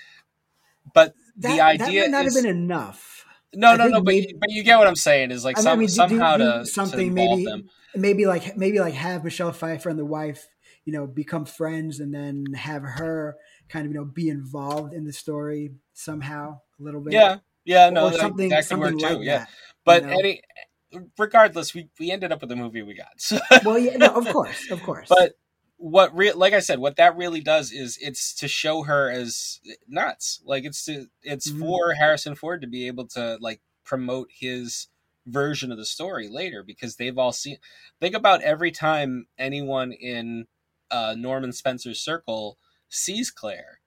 But 0.93 1.13
That, 1.37 1.49
the 1.51 1.57
that 1.57 1.81
idea 1.81 2.01
might 2.01 2.11
not 2.11 2.25
is 2.25 2.35
have 2.35 2.43
been 2.43 2.51
enough. 2.55 3.25
no, 3.53 3.69
I 3.71 3.77
no, 3.77 3.87
no. 3.87 4.01
But 4.01 4.15
you, 4.15 4.37
but 4.39 4.49
you 4.49 4.63
get 4.63 4.77
what 4.77 4.87
I'm 4.87 4.95
saying 4.95 5.31
is 5.31 5.43
like 5.43 5.57
I 5.57 5.61
mean, 5.61 5.63
some, 5.63 5.71
I 5.71 5.75
mean, 5.75 5.87
do- 5.87 5.91
do- 5.91 5.95
somehow 5.95 6.37
do 6.37 6.43
to, 6.43 6.59
to 6.59 6.65
something 6.65 7.07
involve 7.07 7.39
maybe 7.39 7.45
them. 7.45 7.69
maybe 7.95 8.25
like 8.25 8.57
maybe 8.57 8.79
like 8.79 8.93
have 8.93 9.23
Michelle 9.23 9.51
Pfeiffer 9.51 9.89
and 9.89 9.99
the 9.99 10.05
wife, 10.05 10.47
you 10.85 10.93
know, 10.93 11.07
become 11.07 11.45
friends, 11.45 11.99
and 11.99 12.13
then 12.13 12.45
have 12.55 12.83
her 12.83 13.35
kind 13.69 13.85
of 13.85 13.91
you 13.91 13.97
know 13.97 14.05
be 14.05 14.29
involved 14.29 14.93
in 14.93 15.05
the 15.05 15.13
story 15.13 15.71
somehow 15.93 16.59
a 16.79 16.83
little 16.83 17.01
bit. 17.01 17.13
Yeah, 17.13 17.37
yeah, 17.65 17.89
no, 17.89 18.07
or 18.07 18.11
that, 18.11 18.19
something 18.19 18.49
that 18.49 18.57
could 18.57 18.65
something 18.65 18.93
work 18.93 19.01
like 19.01 19.17
too. 19.17 19.23
Yeah, 19.23 19.37
that. 19.39 19.49
but 19.83 20.03
know? 20.03 20.09
any 20.19 20.41
regardless, 21.17 21.73
we 21.73 21.89
we 21.99 22.11
ended 22.11 22.31
up 22.31 22.41
with 22.41 22.49
the 22.49 22.55
movie 22.55 22.81
we 22.81 22.93
got. 22.93 23.07
So 23.17 23.39
Well, 23.63 23.77
yeah, 23.79 23.97
no, 23.97 24.07
of 24.07 24.27
course, 24.27 24.69
of 24.71 24.81
course. 24.83 25.07
but 25.09 25.33
what 25.85 26.15
re- 26.17 26.31
like 26.31 26.51
i 26.53 26.59
said 26.59 26.79
what 26.79 26.95
that 26.95 27.15
really 27.15 27.41
does 27.41 27.71
is 27.71 27.99
it's 28.01 28.33
to 28.33 28.47
show 28.47 28.81
her 28.81 29.11
as 29.11 29.59
nuts 29.87 30.41
like 30.43 30.63
it's 30.65 30.83
to 30.83 31.05
it's 31.21 31.51
Mhm. 31.51 31.59
for 31.59 31.93
harrison 31.93 32.33
ford 32.33 32.61
to 32.61 32.67
be 32.67 32.87
able 32.87 33.05
to 33.05 33.37
like 33.39 33.61
promote 33.83 34.29
his 34.33 34.87
version 35.27 35.71
of 35.71 35.77
the 35.77 35.85
story 35.85 36.27
later 36.27 36.63
because 36.63 36.95
they've 36.95 37.19
all 37.19 37.31
seen 37.31 37.57
think 37.99 38.15
about 38.15 38.41
every 38.41 38.71
time 38.71 39.27
anyone 39.37 39.91
in 39.91 40.47
uh 40.89 41.13
norman 41.15 41.53
spencer's 41.53 41.99
circle 42.01 42.57
sees 42.89 43.29
claire 43.29 43.79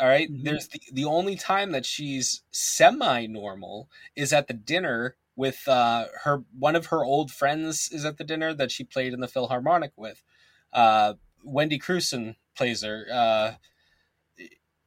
all 0.00 0.08
right? 0.08 0.30
Mhm. 0.30 0.44
there's 0.44 0.68
the, 0.68 0.80
the 0.92 1.04
only 1.04 1.36
time 1.36 1.72
that 1.72 1.84
she's 1.86 2.42
semi 2.50 3.26
normal 3.26 3.90
is 4.16 4.32
at 4.32 4.48
the 4.48 4.54
dinner 4.54 5.14
with 5.36 5.68
uh 5.68 6.06
her 6.22 6.42
one 6.58 6.74
of 6.74 6.86
her 6.86 7.04
old 7.04 7.30
friends 7.30 7.90
is 7.92 8.04
at 8.06 8.16
the 8.16 8.24
dinner 8.24 8.54
that 8.54 8.70
she 8.72 8.82
played 8.82 9.12
in 9.12 9.20
the 9.20 9.28
philharmonic 9.28 9.92
with 9.96 10.22
uh, 10.74 11.14
Wendy 11.42 11.78
Crewson 11.78 12.36
plays 12.56 12.82
her. 12.82 13.06
Uh, 13.12 13.52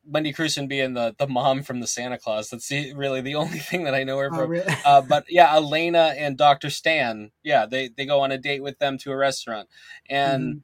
Wendy 0.10 0.32
Crewson 0.32 0.70
being 0.70 0.94
the, 0.94 1.14
the 1.18 1.28
mom 1.28 1.64
from 1.64 1.82
the 1.82 1.88
Santa 1.88 2.18
Clause. 2.18 2.50
That's 2.50 2.70
the, 2.70 2.94
really 2.94 3.20
the 3.20 3.36
only 3.36 3.60
thing 3.60 3.84
that 3.84 3.94
I 3.94 4.04
know 4.06 4.18
her 4.20 4.30
Oh, 4.32 4.38
from. 4.38 4.50
really? 4.50 4.74
Uh, 4.86 5.02
but 5.10 5.26
yeah, 5.30 5.54
Elena 5.54 6.14
and 6.18 6.38
Dr. 6.38 6.70
Stan. 6.70 7.32
Yeah, 7.44 7.66
they, 7.66 7.90
they 7.90 8.06
go 8.06 8.22
on 8.22 8.32
a 8.32 8.38
date 8.38 8.64
with 8.64 8.80
them 8.80 8.98
to 9.00 9.12
a 9.12 9.18
restaurant. 9.18 9.68
And 10.10 10.62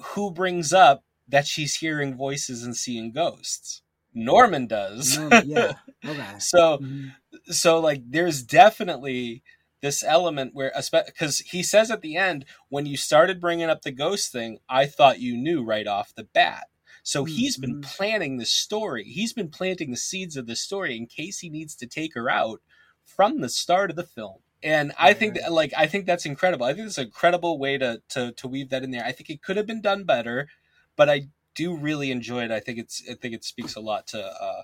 Mm-hmm. 0.00 0.04
who 0.14 0.30
brings 0.30 0.72
up 0.72 1.04
that 1.28 1.46
she's 1.46 1.74
hearing 1.76 2.16
voices 2.16 2.62
and 2.62 2.76
seeing 2.76 3.12
ghosts? 3.12 3.82
Norman 4.14 4.66
does. 4.66 5.18
No, 5.18 5.40
yeah. 5.44 5.72
Okay. 6.06 6.38
so 6.38 6.78
Mhm. 6.78 7.12
so 7.50 7.80
like 7.80 8.02
there's 8.08 8.42
definitely 8.44 9.42
this 9.80 10.02
element 10.02 10.54
where 10.54 10.72
because 11.06 11.38
he 11.40 11.62
says 11.62 11.90
at 11.90 12.00
the 12.02 12.16
end 12.16 12.44
when 12.68 12.86
you 12.86 12.96
started 12.96 13.40
bringing 13.40 13.68
up 13.70 13.82
the 13.82 13.90
ghost 13.92 14.32
thing 14.32 14.58
i 14.68 14.86
thought 14.86 15.20
you 15.20 15.36
knew 15.36 15.62
right 15.64 15.86
off 15.86 16.14
the 16.14 16.24
bat. 16.24 16.66
So 17.04 17.24
he's 17.24 17.56
been 17.56 17.76
Mhm. 17.76 17.82
planning 17.82 18.36
the 18.38 18.46
story 18.46 19.04
he's 19.04 19.32
been 19.32 19.48
planting 19.50 19.90
the 19.90 19.96
seeds 19.96 20.36
of 20.36 20.46
the 20.46 20.56
story 20.56 20.96
in 20.96 21.06
case 21.06 21.38
he 21.40 21.48
needs 21.48 21.74
to 21.76 21.86
take 21.86 22.14
her 22.14 22.28
out 22.30 22.60
from 23.04 23.40
the 23.40 23.48
start 23.48 23.90
of 23.90 23.96
the 23.96 24.04
film. 24.04 24.38
And 24.62 24.92
i 24.98 25.14
think 25.14 25.34
that, 25.34 25.52
like 25.52 25.72
i 25.76 25.86
think 25.86 26.06
that's 26.06 26.26
incredible. 26.26 26.66
I 26.66 26.74
think 26.74 26.86
it's 26.88 26.98
a 26.98 27.02
incredible 27.02 27.58
way 27.58 27.78
to, 27.78 28.02
to 28.10 28.32
to 28.32 28.48
weave 28.48 28.70
that 28.70 28.82
in 28.84 28.90
there. 28.90 29.04
I 29.04 29.12
think 29.12 29.30
it 29.30 29.42
could 29.42 29.56
have 29.56 29.66
been 29.66 29.80
done 29.82 30.04
better 30.04 30.48
but 30.96 31.08
i 31.08 31.28
do 31.54 31.76
really 31.76 32.10
enjoy 32.10 32.44
it. 32.44 32.50
I 32.50 32.60
think 32.60 32.78
it's 32.78 33.02
i 33.10 33.14
think 33.14 33.34
it 33.34 33.44
speaks 33.44 33.74
a 33.76 33.80
lot 33.80 34.06
to 34.08 34.20
uh 34.24 34.62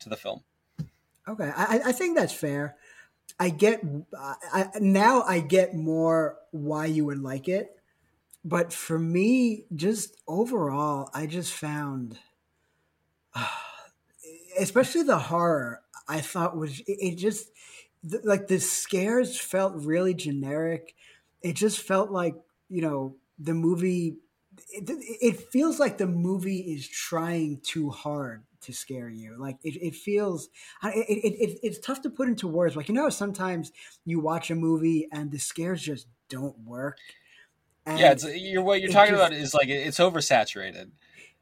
to 0.00 0.08
the 0.08 0.16
film. 0.16 0.42
Okay, 1.28 1.50
I, 1.56 1.80
I 1.86 1.92
think 1.92 2.16
that's 2.16 2.32
fair. 2.32 2.76
I 3.38 3.50
get 3.50 3.82
I, 4.18 4.34
I, 4.52 4.68
now. 4.80 5.22
I 5.22 5.40
get 5.40 5.74
more 5.74 6.38
why 6.52 6.86
you 6.86 7.04
would 7.04 7.20
like 7.20 7.48
it, 7.48 7.76
but 8.44 8.72
for 8.72 8.98
me, 8.98 9.64
just 9.74 10.16
overall, 10.26 11.10
I 11.12 11.26
just 11.26 11.52
found, 11.52 12.18
especially 14.58 15.02
the 15.02 15.18
horror, 15.18 15.82
I 16.08 16.20
thought 16.20 16.56
was 16.56 16.80
it, 16.86 17.16
just 17.16 17.50
like 18.24 18.48
the 18.48 18.60
scares 18.60 19.38
felt 19.38 19.74
really 19.76 20.14
generic. 20.14 20.94
It 21.42 21.54
just 21.54 21.80
felt 21.80 22.10
like 22.10 22.36
you 22.68 22.82
know 22.82 23.16
the 23.38 23.54
movie. 23.54 24.16
It, 24.70 24.84
it 24.88 25.50
feels 25.52 25.78
like 25.78 25.98
the 25.98 26.06
movie 26.06 26.60
is 26.60 26.88
trying 26.88 27.60
too 27.62 27.90
hard 27.90 28.44
to 28.66 28.72
scare 28.72 29.08
you. 29.08 29.36
Like 29.38 29.56
it, 29.64 29.76
it 29.80 29.94
feels, 29.94 30.48
it, 30.84 31.06
it, 31.08 31.50
it, 31.50 31.58
it's 31.62 31.78
tough 31.78 32.02
to 32.02 32.10
put 32.10 32.28
into 32.28 32.46
words. 32.46 32.76
Like 32.76 32.88
you 32.88 32.94
know, 32.94 33.08
sometimes 33.08 33.72
you 34.04 34.20
watch 34.20 34.50
a 34.50 34.54
movie 34.54 35.08
and 35.10 35.30
the 35.30 35.38
scares 35.38 35.82
just 35.82 36.06
don't 36.28 36.58
work. 36.60 36.98
And 37.86 37.98
yeah, 37.98 38.12
it's 38.12 38.24
you're 38.24 38.62
what 38.62 38.80
you're 38.80 38.90
talking 38.90 39.14
just- 39.14 39.22
about 39.26 39.32
is 39.32 39.54
like 39.54 39.68
it's 39.68 39.98
oversaturated. 39.98 40.90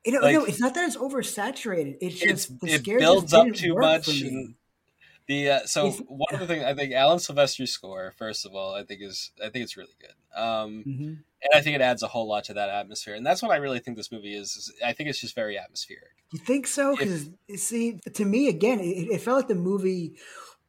you 0.05 0.12
know, 0.12 0.20
like- 0.20 0.35
no, 0.35 0.45
it's 0.45 0.61
not 0.61 0.75
that 0.75 0.87
it's 0.87 0.97
oversaturated. 0.97 1.97
It's 2.01 2.22
It's 2.22 2.47
just 2.47 2.61
the 2.61 2.75
it 2.75 2.85
builds 2.85 3.33
up 3.33 3.53
too 3.53 3.75
much 3.75 4.09
and 4.20 4.55
the 5.27 5.51
uh, 5.51 5.61
so 5.66 5.91
one 5.91 6.33
of 6.35 6.41
the 6.41 6.47
things 6.47 6.64
I 6.64 6.75
think 6.75 6.93
Alan 6.93 7.18
Silvestri's 7.18 7.70
score 7.72 8.12
first 8.16 8.45
of 8.47 8.55
all 8.55 8.75
I 8.75 8.85
think 8.85 9.01
is 9.03 9.33
I 9.43 9.49
think 9.49 9.64
it's 9.64 9.77
really 9.77 9.95
good. 10.01 10.14
Um, 10.39 10.85
Mhm. 10.87 11.07
and 11.43 11.51
I 11.55 11.61
think 11.61 11.77
it 11.77 11.81
adds 11.83 12.03
a 12.03 12.09
whole 12.09 12.27
lot 12.29 12.45
to 12.45 12.55
that 12.55 12.68
atmosphere, 12.70 13.14
and 13.14 13.25
that's 13.25 13.43
what 13.43 13.51
I 13.53 13.57
really 13.57 13.79
think 13.79 13.97
this 13.97 14.11
movie 14.12 14.35
is. 14.35 14.57
is 14.57 14.72
I 14.85 14.93
think 14.93 15.09
it's 15.09 15.20
just 15.20 15.35
very 15.35 15.59
atmospheric. 15.59 16.25
You 16.33 16.39
think 16.39 16.66
so? 16.66 16.97
Because 16.97 17.29
see, 17.57 18.01
to 18.14 18.25
me, 18.25 18.49
again, 18.49 18.81
it, 18.81 19.09
it 19.12 19.20
felt 19.20 19.37
like 19.37 19.49
the 19.49 19.55
movie 19.55 20.16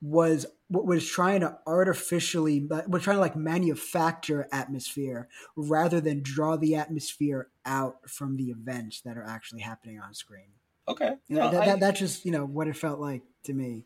was 0.01 0.45
what 0.67 0.85
was 0.85 1.07
trying 1.07 1.39
to 1.41 1.57
artificially, 1.65 2.59
was 2.87 3.01
trying 3.03 3.17
to 3.17 3.21
like 3.21 3.35
manufacture 3.35 4.47
atmosphere 4.51 5.27
rather 5.55 6.01
than 6.01 6.21
draw 6.21 6.57
the 6.57 6.75
atmosphere 6.75 7.49
out 7.65 8.09
from 8.09 8.35
the 8.37 8.45
events 8.51 9.01
that 9.01 9.17
are 9.17 9.23
actually 9.23 9.61
happening 9.61 9.99
on 9.99 10.13
screen. 10.13 10.49
Okay, 10.87 11.15
You 11.27 11.37
know, 11.37 11.45
no, 11.45 11.51
that, 11.51 11.61
I- 11.61 11.65
that, 11.67 11.79
that's 11.79 11.99
just 11.99 12.25
you 12.25 12.31
know 12.31 12.45
what 12.45 12.67
it 12.67 12.75
felt 12.77 12.99
like 12.99 13.23
to 13.43 13.53
me. 13.53 13.85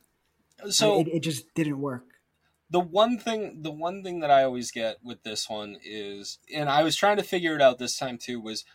So 0.69 0.99
it, 0.99 1.07
it 1.07 1.19
just 1.21 1.53
didn't 1.55 1.79
work. 1.79 2.05
the 2.69 2.79
one 2.79 3.17
thing 3.17 3.61
the 3.61 3.71
one 3.71 4.03
thing 4.03 4.19
that 4.19 4.31
I 4.31 4.43
always 4.43 4.71
get 4.71 4.97
with 5.03 5.23
this 5.23 5.49
one 5.49 5.77
is 5.83 6.39
and 6.53 6.69
I 6.69 6.83
was 6.83 6.95
trying 6.95 7.17
to 7.17 7.23
figure 7.23 7.55
it 7.55 7.61
out 7.61 7.79
this 7.79 7.97
time 7.97 8.17
too 8.17 8.39
was 8.39 8.65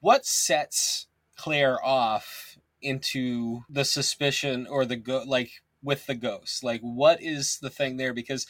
what 0.00 0.26
sets 0.26 1.06
Claire 1.36 1.82
off 1.84 2.58
into 2.82 3.62
the 3.68 3.84
suspicion 3.84 4.66
or 4.66 4.84
the 4.84 4.96
go 4.96 5.22
like 5.26 5.62
with 5.82 6.06
the 6.06 6.14
ghost? 6.14 6.62
Like 6.64 6.80
what 6.82 7.22
is 7.22 7.58
the 7.60 7.70
thing 7.70 7.96
there? 7.96 8.12
Because 8.14 8.46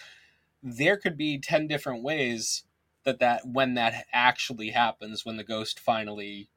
there 0.62 0.96
could 0.96 1.16
be 1.16 1.38
10 1.38 1.68
different 1.68 2.02
ways 2.02 2.64
that 3.04 3.18
that 3.20 3.46
when 3.46 3.74
that 3.74 4.06
actually 4.12 4.70
happens 4.70 5.24
when 5.24 5.36
the 5.36 5.44
ghost 5.44 5.80
finally 5.80 6.50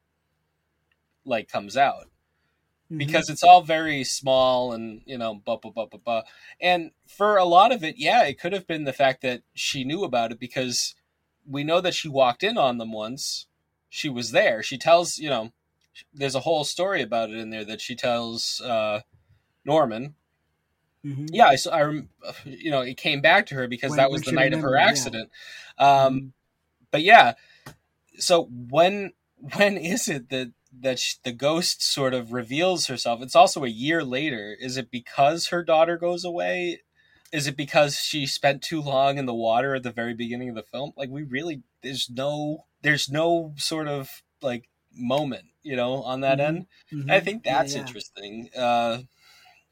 like 1.26 1.48
comes 1.48 1.78
out 1.78 2.10
Mhm. 2.92 2.98
because 2.98 3.30
it's 3.30 3.44
all 3.44 3.62
very 3.62 4.04
small 4.04 4.74
and 4.74 5.02
you 5.06 5.18
know 5.18 5.36
blah 5.36 5.58
blah 5.58 5.72
blah 5.72 5.86
blah 5.86 6.00
blah. 6.04 6.22
And 6.62 6.92
for 7.08 7.38
a 7.38 7.46
lot 7.46 7.72
of 7.72 7.84
it, 7.84 7.96
yeah, 7.98 8.24
it 8.24 8.40
could 8.40 8.54
have 8.54 8.68
been 8.68 8.84
the 8.84 8.94
fact 8.94 9.22
that 9.22 9.42
she 9.54 9.84
knew 9.84 10.04
about 10.04 10.32
it 10.32 10.40
because 10.40 10.96
we 11.46 11.64
know 11.64 11.82
that 11.82 11.94
she 11.94 12.08
walked 12.08 12.44
in 12.44 12.58
on 12.58 12.78
them 12.78 12.92
once. 12.92 13.48
She 13.90 14.10
was 14.10 14.32
there. 14.32 14.64
She 14.64 14.78
tells 14.78 15.18
you 15.18 15.30
know, 15.30 15.52
there's 16.14 16.36
a 16.36 16.40
whole 16.42 16.64
story 16.64 17.02
about 17.02 17.30
it 17.30 17.38
in 17.38 17.50
there 17.50 17.66
that 17.66 17.82
she 17.82 17.96
tells 17.96 18.62
uh, 18.62 19.02
Norman. 19.66 20.16
Mhm. 21.06 21.30
Yeah, 21.34 21.48
I, 21.48 21.54
s- 21.54 21.68
I 21.68 21.82
you 22.46 22.72
know 22.72 22.82
it 22.82 22.96
came 22.98 23.22
back 23.22 23.46
to 23.48 23.56
her 23.56 23.68
because 23.68 23.92
When- 23.92 23.98
that 23.98 24.12
was 24.12 24.22
the 24.24 24.32
night 24.32 24.54
of 24.54 24.62
her 24.62 24.68
remembered, 24.68 24.80
yeah. 24.86 24.90
accident. 24.90 25.32
Um, 25.78 26.20
Mhm. 26.20 26.32
but 26.92 27.02
yeah 27.02 27.34
so 28.20 28.44
when 28.70 29.12
when 29.56 29.78
is 29.78 30.08
it 30.08 30.30
that 30.30 30.52
that 30.82 31.00
sh- 31.00 31.16
the 31.24 31.32
ghost 31.32 31.84
sort 31.84 32.14
of 32.14 32.34
reveals 32.34 32.88
herself 32.88 33.22
it's 33.22 33.36
also 33.36 33.64
a 33.64 33.70
year 33.70 34.04
later 34.04 34.56
is 34.60 34.78
it 34.78 34.90
because 34.92 35.48
her 35.48 35.64
daughter 35.64 35.98
goes 35.98 36.26
away 36.26 36.82
is 37.32 37.48
it 37.48 37.58
because 37.58 37.98
she 37.98 38.26
spent 38.26 38.62
too 38.62 38.82
long 38.82 39.18
in 39.18 39.26
the 39.26 39.34
water 39.34 39.76
at 39.76 39.84
the 39.84 39.92
very 39.92 40.14
beginning 40.14 40.50
of 40.50 40.56
the 40.56 40.64
film 40.64 40.92
like 40.96 41.10
we 41.10 41.24
really 41.24 41.64
there's 41.82 42.10
no 42.10 42.66
there's 42.82 43.10
no 43.10 43.54
sort 43.58 43.88
of 43.88 44.24
like 44.42 44.70
moment 44.96 45.46
you 45.64 45.76
know 45.76 46.04
on 46.04 46.22
that 46.22 46.40
Mhm. 46.40 46.40
end 46.40 46.68
Mhm. 46.92 47.10
i 47.10 47.20
think 47.20 47.44
that's 47.44 47.76
yeah. 47.76 47.76
interesting 47.76 48.50
uh 48.58 49.02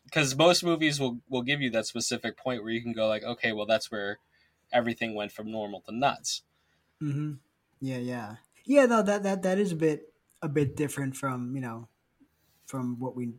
because 0.05 0.35
most 0.35 0.63
movies 0.63 0.99
will 0.99 1.21
will 1.29 1.43
give 1.43 1.61
you 1.61 1.69
that 1.71 1.85
specific 1.87 2.37
point 2.37 2.63
where 2.63 2.73
you 2.73 2.81
can 2.81 2.93
go 2.93 3.07
like 3.07 3.23
okay 3.23 3.51
well 3.53 3.65
that's 3.65 3.91
where 3.91 4.19
everything 4.73 5.15
went 5.15 5.31
from 5.31 5.51
normal 5.51 5.81
to 5.81 5.91
nuts 5.91 6.43
Mm-hmm. 7.01 7.33
Yeah, 7.79 7.97
yeah, 7.97 8.35
yeah. 8.65 8.85
No, 8.85 9.01
that 9.01 9.23
that 9.23 9.41
that 9.43 9.57
is 9.57 9.71
a 9.71 9.75
bit 9.75 10.10
a 10.41 10.49
bit 10.49 10.75
different 10.75 11.15
from 11.15 11.55
you 11.55 11.61
know 11.61 11.87
from 12.65 12.99
what 12.99 13.15
we 13.15 13.33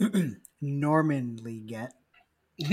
normally 0.60 1.60
get. 1.60 1.92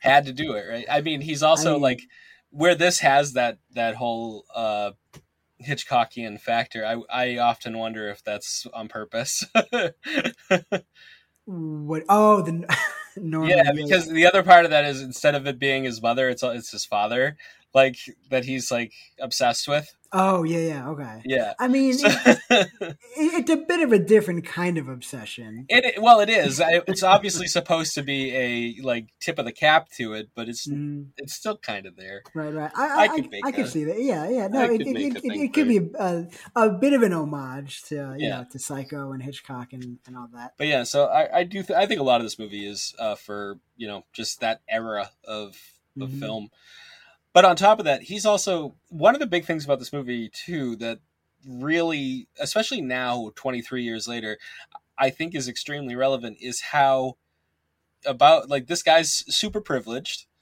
had 0.00 0.24
to 0.24 0.32
do 0.32 0.54
it 0.54 0.64
right 0.66 0.86
i 0.90 1.02
mean 1.02 1.20
he's 1.20 1.42
also 1.42 1.70
I 1.70 1.72
mean- 1.74 1.82
like 1.82 2.00
where 2.48 2.74
this 2.74 3.00
has 3.00 3.34
that 3.34 3.58
that 3.74 3.96
whole 3.96 4.46
uh 4.54 4.92
hitchcockian 5.62 6.40
factor 6.40 6.86
i 6.86 7.02
i 7.12 7.36
often 7.36 7.76
wonder 7.76 8.08
if 8.08 8.24
that's 8.24 8.66
on 8.72 8.88
purpose 8.88 9.44
What? 11.46 12.04
Oh, 12.08 12.42
the 12.42 12.64
normal. 13.16 13.48
yeah 13.50 13.72
because 13.72 14.08
the 14.08 14.24
other 14.26 14.42
part 14.42 14.64
of 14.64 14.70
that 14.70 14.84
is 14.84 15.02
instead 15.02 15.34
of 15.34 15.46
it 15.46 15.58
being 15.58 15.84
his 15.84 16.00
mother 16.00 16.28
it's 16.28 16.42
it's 16.42 16.70
his 16.70 16.84
father 16.84 17.36
like 17.74 17.96
that 18.30 18.44
he's 18.44 18.70
like 18.70 18.92
obsessed 19.20 19.68
with 19.68 19.92
Oh, 20.12 20.42
yeah, 20.42 20.58
yeah. 20.58 20.88
Okay. 20.88 21.22
yeah 21.24 21.54
I 21.60 21.68
mean, 21.68 21.94
So- 21.94 22.08
it, 22.08 22.38
it- 22.50 22.96
it's 23.16 23.48
a 23.50 23.58
bit 23.58 23.78
of 23.78 23.92
a 23.92 23.98
different 24.00 24.44
kind 24.44 24.76
of 24.76 24.88
obsession. 24.88 25.66
It, 25.68 26.02
well, 26.02 26.18
it 26.18 26.28
is. 26.28 26.60
It's 26.64 27.04
obviously 27.04 27.46
supposed 27.46 27.94
to 27.94 28.02
be 28.02 28.34
a 28.34 28.82
like 28.82 29.06
tip 29.20 29.38
of 29.38 29.44
the 29.44 29.52
cap 29.52 29.88
to 29.98 30.14
it, 30.14 30.30
but 30.34 30.48
it's 30.48 30.66
Mm, 30.66 31.10
it's 31.16 31.34
still 31.34 31.56
kind 31.58 31.86
of 31.86 31.94
there. 31.94 32.22
right, 32.34 32.52
right. 32.52 32.72
I, 32.74 32.86
I 32.88 33.02
I, 33.02 33.08
could 33.08 33.30
make 33.30 33.46
I 33.46 33.52
can 33.52 33.66
see 33.68 33.84
that. 33.84 34.02
Yeah, 34.02 34.28
yeah. 34.28 34.48
No, 34.48 34.64
it, 34.64 34.78
could 34.78 34.86
it, 34.88 35.16
it, 35.16 35.24
it, 35.24 35.52
could 35.54 35.68
be 35.68 35.78
a, 35.96 36.26
a 36.56 36.70
bit 36.70 36.92
of 36.92 37.02
an 37.02 37.12
homage 37.12 37.82
to 37.84 37.94
you 37.94 38.26
Yeah. 38.26 38.28
know 38.38 38.46
to 38.50 38.58
Psycho 38.58 39.12
and 39.12 39.22
Hitchcock 39.22 39.72
and, 39.72 39.98
and 40.08 40.16
all 40.16 40.28
that. 40.34 40.54
But 40.58 40.66
yeah, 40.66 40.82
so 40.82 41.06
I, 41.06 41.38
I 41.38 41.44
do 41.44 41.62
th- 41.62 41.78
I 41.78 41.86
think 41.86 42.00
a 42.00 42.04
lot 42.04 42.20
of 42.20 42.26
this 42.26 42.36
movie 42.36 42.66
is 42.66 42.96
uh, 42.98 43.14
for 43.14 43.60
you 43.76 43.86
know 43.86 44.04
just 44.12 44.40
that 44.40 44.60
era 44.68 45.10
of 45.24 45.56
of 46.00 46.10
Mhm. 46.10 46.18
film. 46.18 46.48
But 47.32 47.44
on 47.44 47.56
top 47.56 47.78
of 47.78 47.84
that, 47.84 48.02
he's 48.02 48.26
also 48.26 48.74
one 48.88 49.14
of 49.14 49.20
the 49.20 49.26
big 49.26 49.44
things 49.44 49.64
about 49.64 49.78
this 49.78 49.92
movie 49.92 50.28
too 50.30 50.76
that 50.76 50.98
really, 51.46 52.28
especially 52.40 52.80
now, 52.80 53.30
twenty 53.36 53.62
three 53.62 53.82
years 53.84 54.08
later, 54.08 54.38
I 54.98 55.10
think 55.10 55.34
is 55.34 55.48
extremely 55.48 55.96
relevant 55.96 56.38
is 56.40 56.60
how 56.60 57.16
about 58.06 58.48
like 58.48 58.66
this 58.68 58.82
guy's 58.82 59.24
super 59.34 59.60
privileged. 59.60 60.26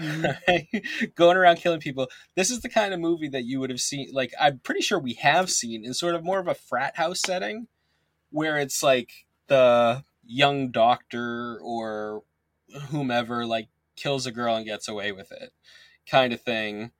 Mhm. 0.00 1.14
going 1.16 1.36
around 1.36 1.56
killing 1.56 1.80
people. 1.80 2.08
This 2.36 2.50
is 2.50 2.60
the 2.60 2.68
kind 2.68 2.94
of 2.94 3.00
movie 3.00 3.28
that 3.30 3.44
you 3.44 3.60
would 3.60 3.70
have 3.70 3.80
seen. 3.80 4.10
Like, 4.12 4.32
I'm 4.40 4.60
pretty 4.60 4.80
sure 4.80 4.98
we 4.98 5.14
have 5.14 5.50
seen 5.50 5.84
in 5.84 5.92
sort 5.94 6.14
of 6.14 6.24
more 6.24 6.38
of 6.38 6.46
a 6.48 6.54
frat 6.54 6.96
house 6.96 7.20
setting, 7.20 7.66
where 8.30 8.58
it's 8.58 8.82
like 8.82 9.26
the 9.48 10.04
young 10.26 10.70
doctor 10.70 11.58
or 11.62 12.22
whomever 12.90 13.46
like 13.46 13.68
kills 13.96 14.26
a 14.26 14.32
girl 14.32 14.56
and 14.56 14.66
gets 14.66 14.88
away 14.88 15.12
with 15.12 15.32
it, 15.32 15.52
kind 16.08 16.32
of 16.32 16.40
thing. 16.40 16.90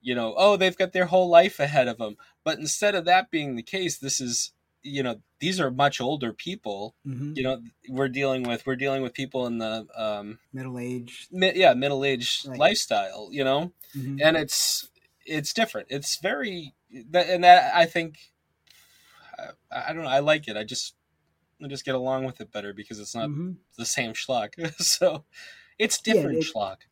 You 0.00 0.14
know, 0.14 0.34
oh, 0.36 0.56
they've 0.56 0.76
got 0.76 0.92
their 0.92 1.06
whole 1.06 1.28
life 1.30 1.58
ahead 1.58 1.88
of 1.88 1.98
them. 1.98 2.16
But 2.44 2.58
instead 2.58 2.94
of 2.94 3.04
that 3.06 3.30
being 3.30 3.56
the 3.56 3.62
case, 3.62 3.98
this 3.98 4.20
is 4.20 4.52
you 4.82 5.02
know 5.02 5.20
these 5.40 5.58
are 5.60 5.70
much 5.70 5.98
older 6.00 6.32
people. 6.32 6.94
Mhm. 7.06 7.36
You 7.36 7.42
know, 7.42 7.62
we're 7.88 8.08
dealing 8.08 8.42
with 8.42 8.66
we're 8.66 8.76
dealing 8.76 9.02
with 9.02 9.14
people 9.14 9.46
in 9.46 9.58
the 9.58 9.86
um, 9.96 10.38
Middle 10.52 10.78
age. 10.78 11.26
mi- 11.30 11.52
yeah 11.54 11.72
middle 11.74 12.04
age 12.04 12.42
Right. 12.46 12.58
lifestyle. 12.58 13.28
You 13.32 13.44
know, 13.44 13.72
Mhm. 13.96 14.20
and 14.22 14.36
it's 14.36 14.88
it's 15.24 15.54
different. 15.54 15.88
It's 15.90 16.16
very 16.18 16.74
that, 17.10 17.28
and 17.30 17.42
that 17.44 17.74
I 17.74 17.86
think 17.86 18.18
I, 19.70 19.88
I 19.88 19.92
don't 19.92 20.02
know. 20.04 20.08
I 20.10 20.20
like 20.20 20.48
it. 20.48 20.56
I 20.56 20.64
just 20.64 20.94
I 21.62 21.68
just 21.68 21.84
get 21.86 21.94
along 21.94 22.24
with 22.24 22.40
it 22.42 22.52
better 22.52 22.74
because 22.74 22.98
it's 22.98 23.14
not 23.14 23.30
Mhm. 23.30 23.56
the 23.78 23.86
same 23.86 24.12
schlock. 24.12 24.52
so 24.82 25.24
it's 25.78 25.98
Yeah, 26.04 26.12
different 26.14 26.38
it- 26.38 26.52
schlock. 26.54 26.82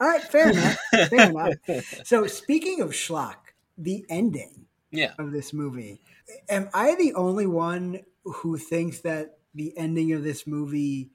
All 0.00 0.08
right, 0.08 0.22
fair 0.22 0.50
enough. 0.52 0.78
Fair 0.90 1.30
enough. 1.30 1.56
So 2.04 2.26
speaking 2.26 2.80
of 2.80 2.90
schlock, 2.90 3.36
the 3.76 4.04
ending 4.08 4.66
yeah. 4.90 5.12
of 5.18 5.32
this 5.32 5.52
movie. 5.52 6.00
Am 6.48 6.68
I 6.74 6.94
the 6.94 7.14
only 7.14 7.46
one 7.46 8.00
who 8.24 8.56
thinks 8.58 9.00
that 9.00 9.38
the 9.54 9.76
ending 9.76 10.12
of 10.12 10.22
this 10.22 10.46
movie 10.46 11.10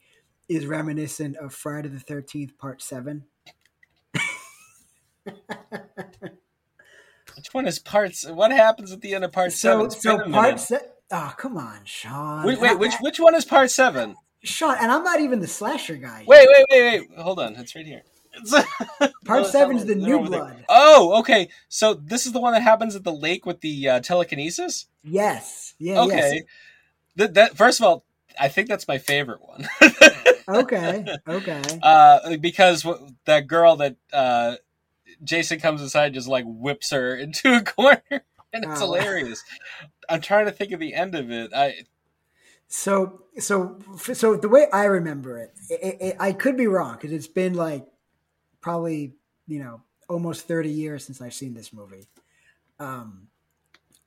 is 0.50 0.66
reminiscent 0.66 1.38
of 1.38 1.54
Friday 1.54 1.90
the 1.90 2.00
Thirteenth 2.00 2.58
Part 2.58 2.82
Seven? 2.82 3.26
Which 7.36 7.54
one 7.54 7.68
is 7.68 7.80
parts? 7.80 8.30
What 8.30 8.52
happens 8.52 8.92
at 8.92 9.02
the 9.02 9.16
end 9.16 9.24
of 9.24 9.32
part 9.32 9.52
So, 9.52 9.90
seven? 9.90 9.92
So 9.92 10.18
part 10.18 10.30
minute. 10.30 10.60
se- 10.60 10.80
Oh, 11.12 11.34
come 11.38 11.58
on, 11.58 11.82
Sean. 11.84 12.46
Wait, 12.46 12.60
wait, 12.60 12.80
which 12.80 12.94
which 13.02 13.20
one 13.20 13.36
is 13.36 13.46
part 13.46 13.70
seven? 13.70 14.16
Sean? 14.44 14.76
And 14.80 14.92
I'm 14.92 15.04
not 15.04 15.20
even 15.20 15.40
the 15.42 15.48
slasher 15.48 15.96
guy. 15.96 16.24
Wait, 16.28 16.48
wait, 16.52 16.66
wait, 16.72 17.10
wait. 17.10 17.20
Hold 17.20 17.40
on. 17.40 17.56
It's 17.56 17.76
right 17.76 17.86
here. 17.86 18.02
It's, 18.34 18.54
Part 19.26 19.46
seven 19.48 19.78
is 19.78 19.86
the 19.86 19.96
new 19.96 20.18
over 20.20 20.30
there. 20.30 20.40
blood. 20.40 20.66
Oh, 20.70 21.20
okay. 21.20 21.50
So 21.70 21.94
this 21.94 22.26
is 22.26 22.34
the 22.34 22.40
one 22.42 22.54
that 22.54 22.62
happens 22.62 22.96
at 22.96 23.04
the 23.04 23.14
lake 23.14 23.46
with 23.46 23.62
the 23.62 23.90
uh, 23.90 24.00
telekinesis. 24.02 24.88
Yes. 25.04 25.76
Yeah. 25.80 26.02
okay. 26.02 26.44
That, 27.16 27.34
that 27.36 27.56
first 27.58 27.80
of 27.80 27.86
all, 27.86 28.04
I 28.40 28.48
think 28.48 28.68
that's 28.68 28.88
my 28.88 28.98
favorite 28.98 29.42
one. 29.42 29.68
Okay. 30.46 31.06
Okay. 31.26 31.80
uh, 31.82 32.36
because 32.38 32.84
w- 32.84 33.16
that 33.24 33.48
girl 33.48 33.78
that 33.78 33.96
uh, 34.12 34.56
Jason 35.24 35.60
comes 35.62 35.82
inside 35.82 36.14
just 36.14 36.28
like 36.28 36.44
whips 36.46 36.92
her 36.92 37.16
into 37.18 37.56
a 37.56 37.62
corner, 37.62 38.02
and 38.12 38.66
it's 38.66 38.82
Oh. 38.82 38.88
hilarious. 38.88 39.42
I'm 40.10 40.20
trying 40.20 40.46
to 40.48 40.52
think 40.52 40.74
of 40.74 40.82
the 40.82 40.94
end 40.94 41.16
of 41.16 41.32
it. 41.32 41.54
I 41.56 41.86
So, 42.68 43.22
so, 43.40 43.80
so 43.98 44.36
the 44.36 44.50
way 44.50 44.68
I 44.74 44.84
remember 44.86 45.38
it, 45.38 45.54
it, 45.70 45.98
it 46.02 46.16
I 46.20 46.34
could 46.34 46.58
be 46.58 46.68
wrong 46.68 46.96
because 46.96 47.14
it's 47.14 47.28
been 47.28 47.54
like 47.54 47.86
probably 48.64 49.14
you 49.46 49.60
know 49.60 49.82
almost 50.10 50.48
thirty 50.48 50.72
years 50.72 51.06
since 51.06 51.22
I've 51.22 51.34
seen 51.34 51.54
this 51.54 51.72
movie. 51.72 52.08
Um, 52.80 53.28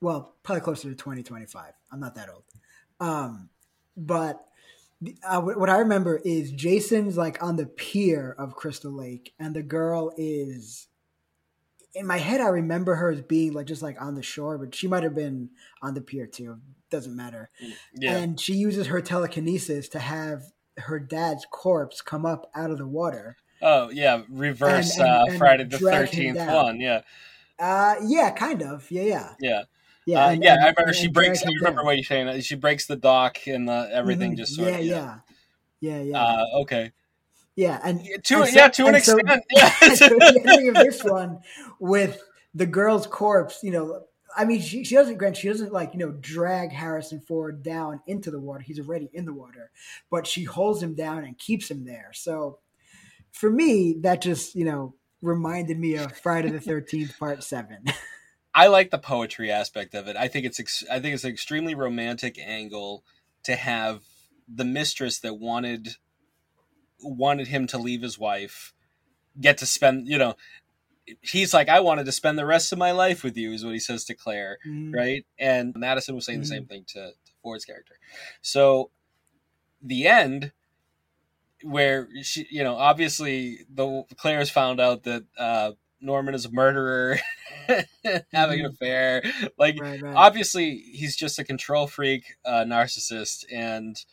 well, 0.00 0.34
probably 0.42 0.62
closer 0.62 0.88
to 0.88 0.96
twenty 0.96 1.22
twenty 1.22 1.46
five. 1.46 1.74
I'm 1.92 2.00
not 2.00 2.16
that 2.16 2.28
old. 2.28 2.42
Um, 2.98 3.50
but 3.96 4.44
uh, 5.24 5.40
what 5.40 5.61
what 5.61 5.70
I 5.70 5.78
remember 5.78 6.20
is 6.24 6.50
Jason's 6.50 7.16
like 7.16 7.40
on 7.42 7.57
the 7.57 7.66
pier 7.66 8.34
of 8.36 8.57
Crystal 8.57 8.92
Lake, 8.92 9.32
and 9.38 9.54
the 9.54 9.62
girl 9.62 10.12
is. 10.16 10.88
In 11.94 12.07
my 12.07 12.18
head, 12.18 12.42
I 12.42 12.48
remember 12.48 12.96
her 12.96 13.11
as 13.11 13.22
being 13.22 13.54
like 13.54 13.64
just 13.64 13.80
like 13.80 13.96
on 14.02 14.16
the 14.16 14.22
shore, 14.22 14.59
but 14.59 14.74
she 14.74 14.86
might 14.86 15.02
have 15.02 15.14
been 15.14 15.48
on 15.80 15.94
the 15.94 16.02
pier 16.02 16.26
too. 16.26 16.59
Doesn't 16.90 17.16
matter 17.16 17.48
yeah. 17.94 18.16
and 18.18 18.38
she 18.38 18.52
uses 18.52 18.88
her 18.88 19.00
telekinesis 19.00 19.88
to 19.88 19.98
have 19.98 20.42
her 20.78 20.98
dad's 20.98 21.46
corpse 21.50 22.00
come 22.00 22.26
up 22.26 22.50
out 22.54 22.70
of 22.70 22.78
the 22.78 22.86
water. 22.86 23.36
Oh 23.62 23.90
yeah, 23.90 24.22
reverse 24.28 24.98
And- 24.98 25.09
and- 25.09 25.34
uh, 25.34 25.38
Friday 25.38 25.64
the 25.64 25.78
Thirteenth 25.78 26.38
one. 26.38 26.80
Yeah, 26.80 27.02
Uh, 27.59 27.96
yeah, 28.04 28.30
kind 28.30 28.62
of. 28.62 28.90
Yeah, 28.90 29.02
yeah, 29.02 29.34
yeah, 29.40 29.62
yeah. 30.07 30.24
uh, 30.26 30.30
and- 30.30 30.42
yeah. 30.44 30.54
I 30.62 30.68
remember 30.70 30.92
she 30.92 31.09
breaks. 31.09 31.42
I 31.44 31.48
remember 31.48 31.78
down. 31.80 31.86
what 31.86 31.96
you're 31.96 32.04
saying. 32.04 32.40
She 32.42 32.54
breaks 32.54 32.86
the 32.86 32.96
dock 32.96 33.46
and 33.46 33.68
the 33.68 33.88
everything 33.92 34.32
Mhm. 34.32 34.36
just 34.38 34.54
sort 34.54 34.68
yeah, 34.68 34.76
of 34.78 34.84
yeah, 34.84 35.18
yeah, 35.80 36.00
yeah, 36.02 36.22
Uh, 36.22 36.44
okay, 36.62 36.92
yeah. 37.54 37.80
And 37.82 38.00
Yeah, 38.04 38.16
to 38.24 38.40
and 38.42 38.48
so- 38.50 38.57
yeah, 38.59 38.68
to 38.68 38.86
an 38.86 38.94
and 38.94 39.04
so- 39.04 39.16
extent. 39.18 39.44
so 39.96 40.04
Yeah. 40.04 40.18
the 40.32 40.42
ending 40.46 40.68
of 40.68 40.74
this 40.74 41.02
one 41.04 41.40
with 41.80 42.22
the 42.54 42.66
girl's 42.66 43.07
corpse, 43.07 43.61
you 43.62 43.70
know, 43.70 44.02
I 44.38 44.44
mean, 44.44 44.61
she, 44.61 44.84
she 44.84 44.94
doesn't, 44.94 45.16
Grant, 45.16 45.36
she 45.38 45.48
doesn't 45.48 45.72
like, 45.72 45.94
you 45.94 45.98
know, 45.98 46.11
drag 46.11 46.70
Harrison 46.70 47.20
Ford 47.20 47.62
down 47.62 48.00
into 48.07 48.30
the 48.30 48.38
water. 48.38 48.61
He's 48.62 48.78
already 48.78 49.09
in 49.14 49.24
the 49.24 49.32
water, 49.32 49.70
but 50.11 50.26
she 50.26 50.44
holds 50.44 50.82
him 50.82 50.94
down 50.94 51.24
and 51.24 51.38
keeps 51.38 51.70
him 51.70 51.86
there. 51.86 52.11
So 52.12 52.59
for 53.37 53.51
me, 53.51 53.97
that 54.01 54.22
just, 54.22 54.55
you 54.55 54.64
know, 54.64 54.95
reminded 55.22 55.78
me 55.78 55.97
of 55.97 56.16
Friday 56.16 56.51
the 56.51 56.59
13th, 56.59 57.18
part 57.18 57.43
seven. 57.45 57.84
I 58.55 58.68
like 58.68 58.91
the 58.91 58.99
poetry 58.99 59.51
aspect 59.51 59.95
of 59.95 60.09
it. 60.09 60.16
I 60.16 60.28
think 60.28 60.47
it's 60.47 60.59
ex- 60.59 60.84
I 60.91 60.99
think 60.99 61.14
it's 61.14 61.24
an 61.24 61.30
extremely 61.30 61.74
romantic 61.74 62.39
angle 62.39 63.05
to 63.45 63.55
have 63.55 64.03
the 64.49 64.64
mistress 64.64 65.18
that 65.20 65.34
wanted 65.34 65.97
wanted 67.01 67.49
him 67.49 67.66
to 67.66 67.78
leave 67.78 68.01
his 68.03 68.18
wife 68.18 68.72
get 69.39 69.59
to 69.59 69.66
spend 69.66 70.09
you 70.09 70.16
know 70.16 70.34
he's 71.20 71.53
like 71.53 71.68
i 71.68 71.78
wanted 71.78 72.07
to 72.07 72.12
spend 72.12 72.39
the 72.39 72.47
rest 72.47 72.72
of 72.72 72.78
my 72.78 72.91
life 72.91 73.22
with 73.22 73.37
you 73.37 73.53
is 73.53 73.62
what 73.64 73.74
he 73.74 73.78
says 73.78 74.05
to 74.05 74.14
claire 74.14 74.59
Mm. 74.66 74.95
right 74.95 75.26
and 75.39 75.74
madison 75.76 76.14
was 76.14 76.24
saying 76.24 76.41
the 76.41 76.47
Mhm. 76.47 76.49
same 76.49 76.66
thing 76.66 76.84
to, 76.89 77.11
to 77.11 77.32
ford's 77.43 77.64
character 77.66 77.99
so 78.41 78.91
the 79.82 80.07
end 80.07 80.53
where 81.70 82.08
she 82.22 82.46
you 82.50 82.62
know 82.62 82.76
obviously 82.76 83.58
the 83.72 84.04
claire's 84.16 84.50
found 84.50 84.80
out 84.80 85.02
that 85.04 85.24
uh 85.38 85.72
norman 86.00 86.34
is 86.34 86.44
a 86.44 86.50
murderer 86.50 87.18
having 88.32 88.60
an 88.60 88.66
Mhm. 88.66 88.72
affair 88.72 89.22
like 89.58 89.76
Right, 89.78 90.00
right. 90.00 90.14
obviously 90.14 90.78
he's 90.92 91.16
just 91.16 91.38
a 91.38 91.44
control 91.44 91.86
freak 91.86 92.36
uh, 92.44 92.64
narcissist 92.64 93.44
and 93.52 94.04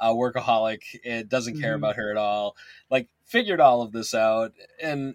a 0.00 0.08
workaholic 0.12 0.82
it 1.04 1.28
doesn't 1.28 1.58
care 1.60 1.74
Mhm. 1.74 1.76
about 1.76 1.96
her 1.96 2.10
at 2.10 2.16
all 2.16 2.56
like 2.90 3.08
figured 3.24 3.60
all 3.60 3.82
of 3.82 3.92
this 3.92 4.14
out 4.14 4.52
and 4.82 5.14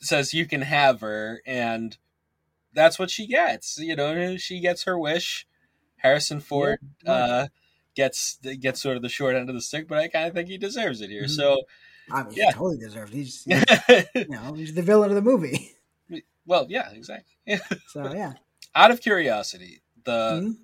says 0.00 0.34
you 0.34 0.46
can 0.46 0.62
have 0.62 1.00
her 1.00 1.42
and 1.46 1.98
that's 2.72 2.98
what 2.98 3.10
she 3.10 3.26
gets 3.26 3.78
you 3.78 3.96
know 3.96 4.36
she 4.36 4.60
gets 4.60 4.84
her 4.84 4.98
wish 4.98 5.46
harrison 5.98 6.40
ford 6.40 6.78
Yeah, 7.02 7.06
uh 7.06 7.46
gets 7.96 8.38
gets 8.60 8.80
sort 8.80 8.96
of 8.96 9.02
the 9.02 9.08
short 9.08 9.34
end 9.34 9.48
of 9.48 9.54
the 9.54 9.60
stick 9.60 9.88
but 9.88 9.98
i 9.98 10.08
kind 10.08 10.26
of 10.28 10.34
think 10.34 10.48
he 10.48 10.56
deserves 10.58 11.00
it 11.00 11.10
here 11.10 11.24
Mhm. 11.24 11.30
so 11.36 11.56
I 12.12 12.22
mean, 12.24 12.32
yeah. 12.34 12.46
he 12.48 12.52
totally 12.52 12.78
deserved. 12.78 13.12
it. 13.14 13.18
He's, 13.18 13.44
he's 13.44 14.04
you 14.14 14.28
know 14.28 14.54
he's 14.54 14.74
the 14.74 14.82
villain 14.82 15.10
of 15.10 15.16
the 15.16 15.22
movie. 15.22 15.76
well 16.46 16.66
yeah 16.68 16.90
exactly 16.92 17.34
So 17.88 18.12
yeah. 18.12 18.34
out 18.74 18.90
of 18.90 19.00
curiosity 19.00 19.82
the 20.04 20.40
Mhm. 20.42 20.56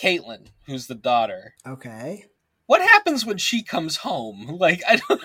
caitlin 0.00 0.48
who's 0.66 0.86
the 0.86 0.94
daughter 0.94 1.54
Okay. 1.66 2.26
what 2.66 2.82
happens 2.82 3.24
when 3.26 3.38
she 3.38 3.62
comes 3.62 3.98
home 3.98 4.46
like 4.60 4.82
i 4.88 4.96
don't 4.96 5.22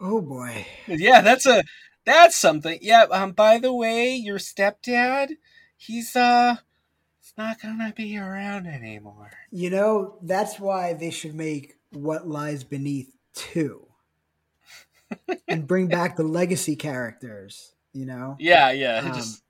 Oh 0.00 0.20
boy. 0.20 0.66
yeah 0.88 1.20
that's 1.20 1.46
a 1.46 1.62
that's 2.04 2.36
something 2.36 2.78
yeah 2.82 3.04
um 3.12 3.32
by 3.32 3.58
the 3.58 3.72
way 3.72 4.14
your 4.14 4.38
stepdad 4.38 5.36
he's 5.76 6.16
uh 6.16 6.56
not 7.38 7.60
gonna 7.60 7.92
be 7.96 8.16
around 8.18 8.66
anymore 8.66 9.30
You 9.50 9.70
know 9.70 10.18
that's 10.22 10.58
why 10.60 10.92
they 10.94 11.10
should 11.10 11.34
make 11.34 11.76
What 11.90 12.26
Lies 12.28 12.64
Beneath 12.64 13.12
two, 13.34 13.86
and 15.48 15.66
bring 15.66 15.88
back 15.88 16.16
the 16.16 16.22
legacy 16.24 16.76
characters. 16.76 17.72
You 17.92 18.06
know. 18.06 18.36
yeah 18.38 18.70
yeah 18.70 18.98
Um, 18.98 19.12
just 19.14 19.42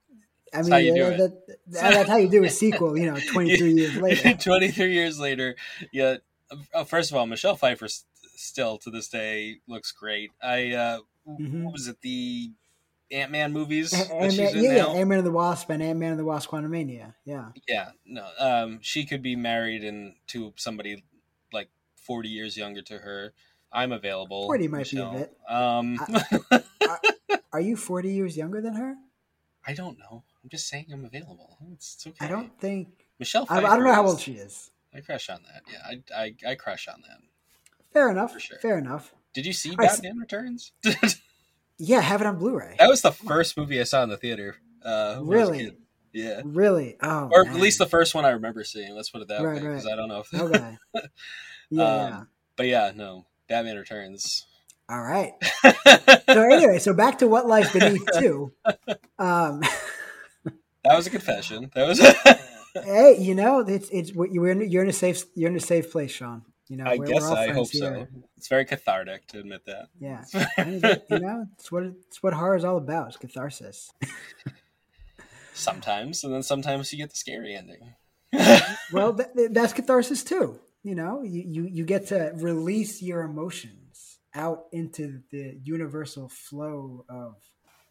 I 0.54 0.62
mean, 0.62 0.96
you 0.96 1.04
that- 1.04 1.46
that- 1.46 1.58
that's 1.66 2.08
how 2.10 2.16
you 2.16 2.28
do 2.28 2.44
a 2.44 2.50
sequel. 2.50 2.98
You 2.98 3.12
know, 3.12 3.20
twenty 3.32 3.56
three 3.56 3.72
years 3.72 3.96
later. 3.96 4.34
23 4.40 4.92
years 4.92 5.18
later 5.20 5.56
yeah 5.92 6.16
uh, 6.74 6.84
first 6.84 7.10
of 7.10 7.16
all 7.16 7.26
michelle 7.26 7.56
pfeiffer 7.56 7.88
still 8.36 8.76
to 8.78 8.90
this 8.90 9.08
day 9.08 9.56
looks 9.66 9.92
great 9.92 10.30
i 10.42 10.72
uh 10.72 10.98
Mhm. 11.28 11.62
what 11.62 11.72
was 11.72 11.86
it 11.86 12.00
the 12.02 12.50
ant-man 13.12 13.52
movies 13.52 13.92
Ant-Man, 13.92 14.32
yeah, 14.54 14.72
yeah, 14.72 14.86
Ant 14.88 15.08
Man 15.08 15.18
and 15.18 15.26
the 15.26 15.30
Wasp 15.30 15.68
and 15.70 15.82
Ant 15.82 15.98
Man 15.98 16.10
and 16.12 16.18
the 16.18 16.24
Wasp: 16.24 16.48
Quantumania. 16.50 17.14
Yeah. 17.24 17.50
yeah 17.68 17.90
no 18.06 18.26
um 18.38 18.78
she 18.82 19.04
could 19.04 19.22
be 19.22 19.36
married 19.36 19.84
and 19.84 20.14
to 20.28 20.52
somebody 20.56 21.04
like 21.52 21.68
40 21.96 22.28
years 22.28 22.56
younger 22.56 22.82
to 22.82 22.98
her 22.98 23.32
i'm 23.72 23.92
available 23.92 24.46
40 24.46 24.68
might 24.68 24.90
be 24.90 24.98
a 25.00 25.10
bit. 25.10 25.36
um 25.48 25.98
Are 27.52 27.60
you 27.60 27.76
forty 27.76 28.10
years 28.14 28.34
younger 28.36 28.60
than 28.62 28.74
her? 28.74 28.94
i 29.66 29.74
don't 29.74 29.98
know 29.98 30.24
i'm 30.42 30.48
just 30.48 30.68
saying 30.68 30.86
i'm 30.92 31.04
available 31.04 31.58
it's, 31.72 31.94
it's 31.96 32.06
okay 32.06 32.24
I 32.24 32.28
don't 32.28 32.58
think. 32.58 32.88
michelle 33.18 33.46
I, 33.50 33.58
I 33.58 33.76
don't 33.76 33.84
know 33.84 33.92
how 33.92 34.06
old 34.06 34.20
she 34.20 34.32
is. 34.32 34.70
i 34.94 35.00
crush 35.00 35.28
on 35.28 35.40
that 35.52 35.62
yeah 35.70 35.86
i 36.16 36.22
i, 36.22 36.50
I 36.52 36.54
crush 36.54 36.88
on 36.88 37.02
that 37.08 37.18
Fair 37.92 38.10
enough. 38.10 38.32
For 38.32 38.40
sure. 38.40 38.58
Fair 38.58 38.78
enough. 38.78 39.12
did 39.34 39.44
you 39.44 39.52
see 39.52 39.76
batman 39.76 40.16
returns 40.18 40.72
Yeah, 41.78 42.00
have 42.00 42.20
it 42.20 42.26
on 42.26 42.38
Blu-ray. 42.38 42.76
That 42.78 42.88
was 42.88 43.02
the 43.02 43.12
first 43.12 43.56
movie 43.56 43.80
I 43.80 43.84
saw 43.84 44.02
in 44.02 44.08
the 44.08 44.16
theater. 44.16 44.56
Uh, 44.84 45.16
when 45.16 45.38
I 45.38 45.40
was 45.40 45.48
a 45.48 45.52
Really? 45.52 45.76
Yeah. 46.12 46.42
Really? 46.44 46.96
Oh, 47.02 47.30
Or 47.32 47.44
man. 47.44 47.54
at 47.54 47.60
least 47.60 47.78
the 47.78 47.86
first 47.86 48.14
one 48.14 48.24
I 48.24 48.30
remember 48.30 48.64
seeing. 48.64 48.94
Let's 48.94 49.10
put 49.10 49.22
it 49.22 49.28
that 49.28 49.42
Right, 49.42 49.54
way, 49.62 49.68
because 49.68 49.84
right. 49.86 49.92
I 49.92 49.96
don't 49.96 50.08
know 50.08 50.20
if. 50.20 50.34
Okay. 50.34 50.76
Yeah. 51.70 51.84
Um. 52.18 52.28
But 52.56 52.66
yeah, 52.66 52.92
no, 52.94 53.24
Batman 53.48 53.78
Returns. 53.78 54.44
All 54.90 55.00
right. 55.00 55.32
So 55.62 56.42
anyway, 56.50 56.78
so 56.80 56.92
back 56.92 57.18
to 57.20 57.26
what 57.26 57.46
lies 57.46 57.72
beneath 57.72 58.06
too. 58.18 58.52
Um, 59.18 59.62
that 60.84 60.96
was 60.96 61.06
a 61.06 61.10
confession. 61.10 61.70
That 61.74 61.86
was. 61.88 61.98
hey, 62.84 63.16
you 63.18 63.34
know, 63.34 63.60
it's 63.60 63.88
it's 63.90 64.10
you're 64.10 64.48
in 64.50 64.70
you're 64.70 64.82
in 64.82 64.90
a 64.90 64.92
safe 64.92 65.24
you're 65.34 65.48
in 65.50 65.56
a 65.56 65.60
safe 65.60 65.90
place, 65.90 66.10
Sean. 66.10 66.42
You 66.72 66.78
know, 66.78 66.84
I 66.84 66.96
we're, 66.96 67.04
guess 67.04 67.20
we're 67.20 67.36
I 67.36 67.48
hope 67.48 67.70
here. 67.70 67.82
so. 67.82 68.20
It's 68.38 68.48
very 68.48 68.64
cathartic 68.64 69.26
to 69.26 69.40
admit 69.40 69.66
that. 69.66 69.88
Yeah, 70.00 70.24
you 71.10 71.18
know, 71.18 71.44
it's 71.52 71.70
what 71.70 71.82
it's 71.82 72.22
what 72.22 72.32
horror 72.32 72.56
is 72.56 72.64
all 72.64 72.78
about. 72.78 73.08
It's 73.08 73.18
catharsis. 73.18 73.92
Sometimes, 75.52 76.24
and 76.24 76.32
then 76.32 76.42
sometimes 76.42 76.90
you 76.90 76.98
get 76.98 77.10
the 77.10 77.16
scary 77.16 77.54
ending. 77.54 77.92
Well, 78.90 79.12
th- 79.12 79.28
th- 79.36 79.50
that's 79.52 79.74
catharsis 79.74 80.24
too. 80.24 80.60
You 80.82 80.94
know, 80.94 81.22
you, 81.22 81.42
you 81.46 81.64
you 81.66 81.84
get 81.84 82.06
to 82.06 82.32
release 82.36 83.02
your 83.02 83.20
emotions 83.20 84.18
out 84.34 84.64
into 84.72 85.20
the 85.30 85.60
universal 85.62 86.30
flow 86.30 87.04
of 87.06 87.34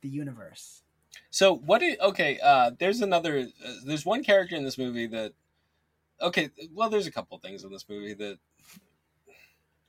the 0.01 0.09
universe. 0.09 0.81
So 1.29 1.55
what? 1.55 1.83
Is, 1.83 1.99
okay, 1.99 2.39
uh, 2.41 2.71
there's 2.79 3.01
another. 3.01 3.47
Uh, 3.63 3.73
there's 3.85 4.07
one 4.07 4.23
character 4.23 4.55
in 4.55 4.63
this 4.63 4.79
movie 4.79 5.05
that. 5.05 5.33
Okay, 6.19 6.49
well, 6.73 6.89
there's 6.89 7.05
a 7.05 7.11
couple 7.11 7.37
things 7.37 7.63
in 7.63 7.71
this 7.71 7.85
movie 7.87 8.15
that. 8.15 8.39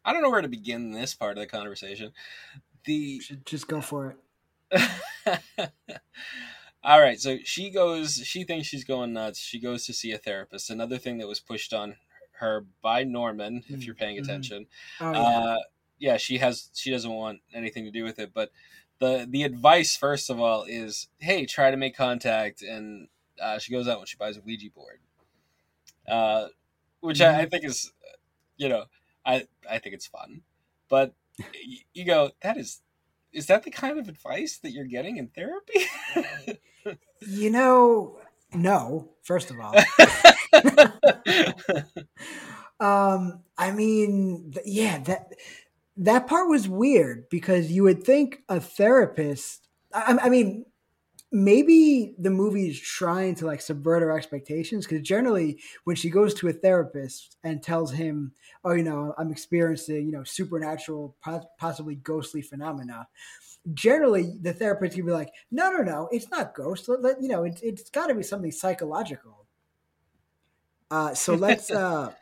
I 0.05 0.13
don't 0.13 0.23
know 0.23 0.31
where 0.31 0.43
to 0.43 0.49
begin 0.49 0.93
this 0.93 1.15
part 1.15 1.37
of 1.39 1.43
the 1.43 1.47
conversation. 1.47 2.13
The 2.85 3.21
Should 3.21 3.47
just 3.47 3.69
go 3.69 3.81
for 3.81 4.11
it. 4.11 4.17
All 6.85 7.01
right, 7.01 7.21
so 7.21 7.39
she 7.45 7.71
goes. 7.71 8.15
She 8.25 8.45
thinks 8.45 8.67
she's 8.67 8.85
going 8.85 9.13
nuts. 9.13 9.39
She 9.39 9.61
goes 9.61 9.87
to 9.87 9.93
see 9.93 10.13
a 10.13 10.19
therapist. 10.19 10.69
Another 10.71 10.99
thing 10.99 11.19
that 11.19 11.29
was 11.29 11.39
pushed 11.41 11.73
on 11.73 11.97
her 12.41 12.67
by 12.83 13.05
Norman, 13.05 13.65
if 13.69 13.87
Mm, 13.87 13.87
you're 13.87 13.95
paying 13.95 14.19
mhm. 14.19 14.19
attention. 14.19 14.67
Oh 15.01 15.15
yeah. 15.15 15.45
Uh, 15.45 15.59
yeah, 15.99 16.17
she 16.17 16.39
has. 16.39 16.71
She 16.75 16.91
doesn't 16.91 17.11
want 17.13 17.41
anything 17.55 17.85
to 17.85 17.93
do 17.93 18.03
with 18.03 18.19
it. 18.19 18.33
But 18.35 18.51
the 18.99 19.27
the 19.29 19.45
advice, 19.45 19.97
first 19.97 20.29
of 20.29 20.41
all, 20.41 20.65
is 20.65 21.09
hey, 21.21 21.47
try 21.47 21.71
to 21.71 21.77
make 21.77 21.97
contact. 21.97 22.63
And 22.63 23.09
uh, 23.41 23.59
she 23.61 23.73
goes 23.73 23.87
out 23.87 23.99
when 23.99 24.07
she 24.07 24.17
buys 24.17 24.37
a 24.37 24.41
Ouija 24.41 24.71
board, 24.71 25.01
uh, 26.09 26.49
which 27.01 27.21
Mm-hmm. 27.21 27.43
I 27.43 27.47
think 27.47 27.65
is, 27.65 27.93
you 28.57 28.69
know, 28.69 28.87
I 29.25 29.47
I 29.69 29.79
think 29.79 29.95
it's 29.95 30.07
fun. 30.07 30.43
But 30.89 31.15
you 31.93 32.05
go, 32.05 32.31
that 32.43 32.57
is. 32.57 32.81
Is 33.33 33.47
that 33.47 33.63
the 33.63 33.71
kind 33.71 33.99
of 33.99 34.09
advice 34.09 34.59
that 34.59 34.73
you're 34.73 34.85
getting 34.85 35.17
in 35.17 35.29
therapy? 35.29 35.81
You 37.27 37.51
know, 37.51 38.19
no. 38.53 39.11
First 39.23 39.51
of 39.51 39.57
all, 39.61 39.75
um, 42.81 43.41
I 43.57 43.71
mean, 43.71 44.53
yeah 44.65 44.99
that 44.99 45.33
that 45.97 46.27
part 46.27 46.49
was 46.49 46.69
weird 46.69 47.29
because 47.29 47.71
you 47.71 47.85
would 47.85 48.03
think 48.03 48.43
a 48.49 48.59
therapist. 48.61 49.69
I, 49.95 50.19
I 50.23 50.29
mean, 50.29 50.65
maybe 51.31 52.15
the 52.19 52.31
movie 52.31 52.69
is 52.69 52.81
trying 52.81 53.35
to 53.37 53.47
like 53.47 53.61
subvert 53.61 54.03
our 54.03 54.17
expectations 54.17 54.87
because 54.87 55.07
generally, 55.07 55.61
when 55.85 55.97
she 55.97 56.11
goes 56.11 56.35
to 56.35 56.49
a 56.49 56.53
therapist 56.53 57.37
and 57.45 57.63
tells 57.63 57.93
him, 57.93 58.33
"Oh, 58.65 58.73
you 58.73 58.83
know, 58.85 59.15
I'm 59.19 59.31
experiencing 59.33 60.07
you 60.07 60.13
know 60.13 60.25
supernatural, 60.25 61.17
possibly 61.59 61.97
ghostly 61.97 62.43
phenomena," 62.43 63.09
generally 63.75 64.39
the 64.41 64.53
therapist 64.53 64.97
can 64.97 65.07
be 65.07 65.13
like, 65.13 65.33
no, 65.51 65.71
no, 65.71 65.83
no, 65.83 66.09
it's 66.13 66.31
not 66.31 66.55
ghost. 66.55 66.89
Let, 66.89 67.03
let- 67.03 67.23
you 67.23 67.29
know, 67.29 67.45
it's 67.45 67.63
it's 67.63 67.91
got 67.91 68.09
to 68.09 68.15
be 68.15 68.23
something 68.23 68.53
psychological. 68.53 69.47
Uh, 70.91 71.15
so 71.15 71.35
let's 71.37 71.71
uh, 71.71 72.13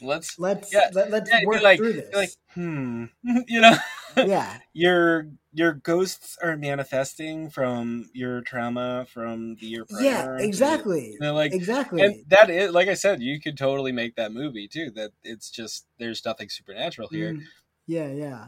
Let's 0.00 0.38
let's 0.38 0.72
Yeah, 0.72 0.90
let, 0.92 1.10
let's 1.10 1.30
yeah, 1.30 1.40
work 1.44 1.62
like, 1.62 1.78
through 1.78 1.92
this. 1.94 2.14
like, 2.14 2.30
hmm, 2.54 3.04
you 3.46 3.60
know, 3.60 3.76
yeah, 4.16 4.58
your 4.72 5.28
your 5.52 5.72
ghosts 5.72 6.36
are 6.42 6.56
manifesting 6.56 7.50
from 7.50 8.10
your 8.12 8.40
trauma 8.42 9.06
from 9.08 9.56
the 9.56 9.66
year 9.66 9.84
prior. 9.84 10.02
yeah, 10.02 10.36
exactly, 10.38 11.16
like, 11.20 11.52
exactly. 11.52 12.02
and 12.02 12.24
that 12.28 12.50
is 12.50 12.72
like 12.72 12.88
I 12.88 12.94
said, 12.94 13.22
you 13.22 13.40
could 13.40 13.56
totally 13.56 13.92
make 13.92 14.16
that 14.16 14.32
movie 14.32 14.68
too. 14.68 14.90
That 14.90 15.12
it's 15.22 15.50
just 15.50 15.86
there's 15.98 16.24
nothing 16.24 16.48
supernatural 16.48 17.08
here. 17.08 17.34
Mm, 17.34 17.42
yeah, 17.86 18.08
yeah. 18.08 18.46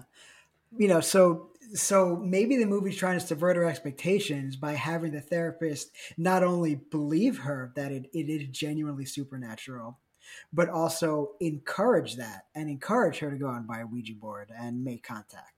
You 0.77 0.89
know, 0.89 1.01
so 1.01 1.51
so 1.75 2.17
maybe 2.17 2.57
the 2.57 2.67
movie's 2.67 2.97
trying 2.97 3.19
to 3.19 3.27
subvert 3.27 3.57
her 3.57 3.65
expectations 3.65 4.57
by 4.57 4.73
having 4.73 5.13
the 5.13 5.21
therapist 5.21 5.91
not 6.17 6.43
only 6.43 6.77
believe 6.77 7.39
her 7.39 7.73
that 7.77 7.93
it, 7.93 8.09
it 8.13 8.29
is 8.29 8.49
genuinely 8.49 9.05
supernatural, 9.05 9.99
but 10.53 10.69
also 10.69 11.33
encourage 11.41 12.17
that 12.17 12.47
and 12.55 12.69
encourage 12.69 13.19
her 13.19 13.31
to 13.31 13.37
go 13.37 13.49
out 13.49 13.59
and 13.59 13.67
buy 13.67 13.81
a 13.81 13.87
Ouija 13.87 14.15
board 14.15 14.51
and 14.57 14.85
make 14.85 15.03
contact. 15.03 15.56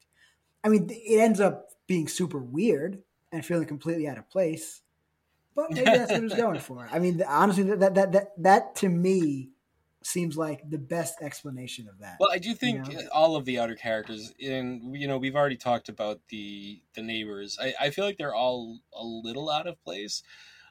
I 0.69 0.71
mean, 0.71 0.89
it 0.91 1.19
ends 1.19 1.41
up 1.41 1.71
being 1.87 2.09
super 2.09 2.39
weird 2.39 3.03
and 3.33 3.45
feeling 3.45 3.67
completely 3.67 4.07
out 4.07 4.19
of 4.19 4.29
place. 4.29 4.83
but 5.55 5.71
maybe 5.71 5.85
that's 5.85 6.11
what 6.11 6.19
he 6.19 6.25
was 6.25 6.35
going 6.35 6.61
for. 6.61 6.89
I 6.93 6.99
mean, 6.99 7.23
honestly, 7.27 7.65
that 7.65 7.81
that 7.81 7.95
that 7.95 8.13
that, 8.13 8.43
that 8.43 8.75
to 8.77 8.89
me 8.89 9.51
seems 10.03 10.37
like 10.37 10.69
the 10.69 10.79
best 10.79 11.21
explanation 11.21 11.89
of 11.89 11.99
that. 12.01 12.17
Well, 12.21 12.31
I 12.31 12.39
do 12.39 12.55
think 12.55 12.87
You 12.87 13.03
know? 13.03 13.09
all 13.13 13.35
of 13.35 13.45
the 13.45 13.59
outer 13.59 13.75
characters, 13.75 14.33
and 14.43 14.95
you 14.95 15.09
know, 15.09 15.19
we've 15.19 15.35
already 15.37 15.57
talked 15.57 15.89
about 15.89 16.21
the 16.29 16.83
the 16.95 17.03
neighbors. 17.03 17.59
I, 17.61 17.75
I 17.81 17.91
feel 17.91 18.05
like 18.05 18.19
they're 18.19 18.35
all 18.35 18.81
a 18.93 19.05
little 19.05 19.51
out 19.51 19.67
of 19.67 19.83
place. 19.83 20.23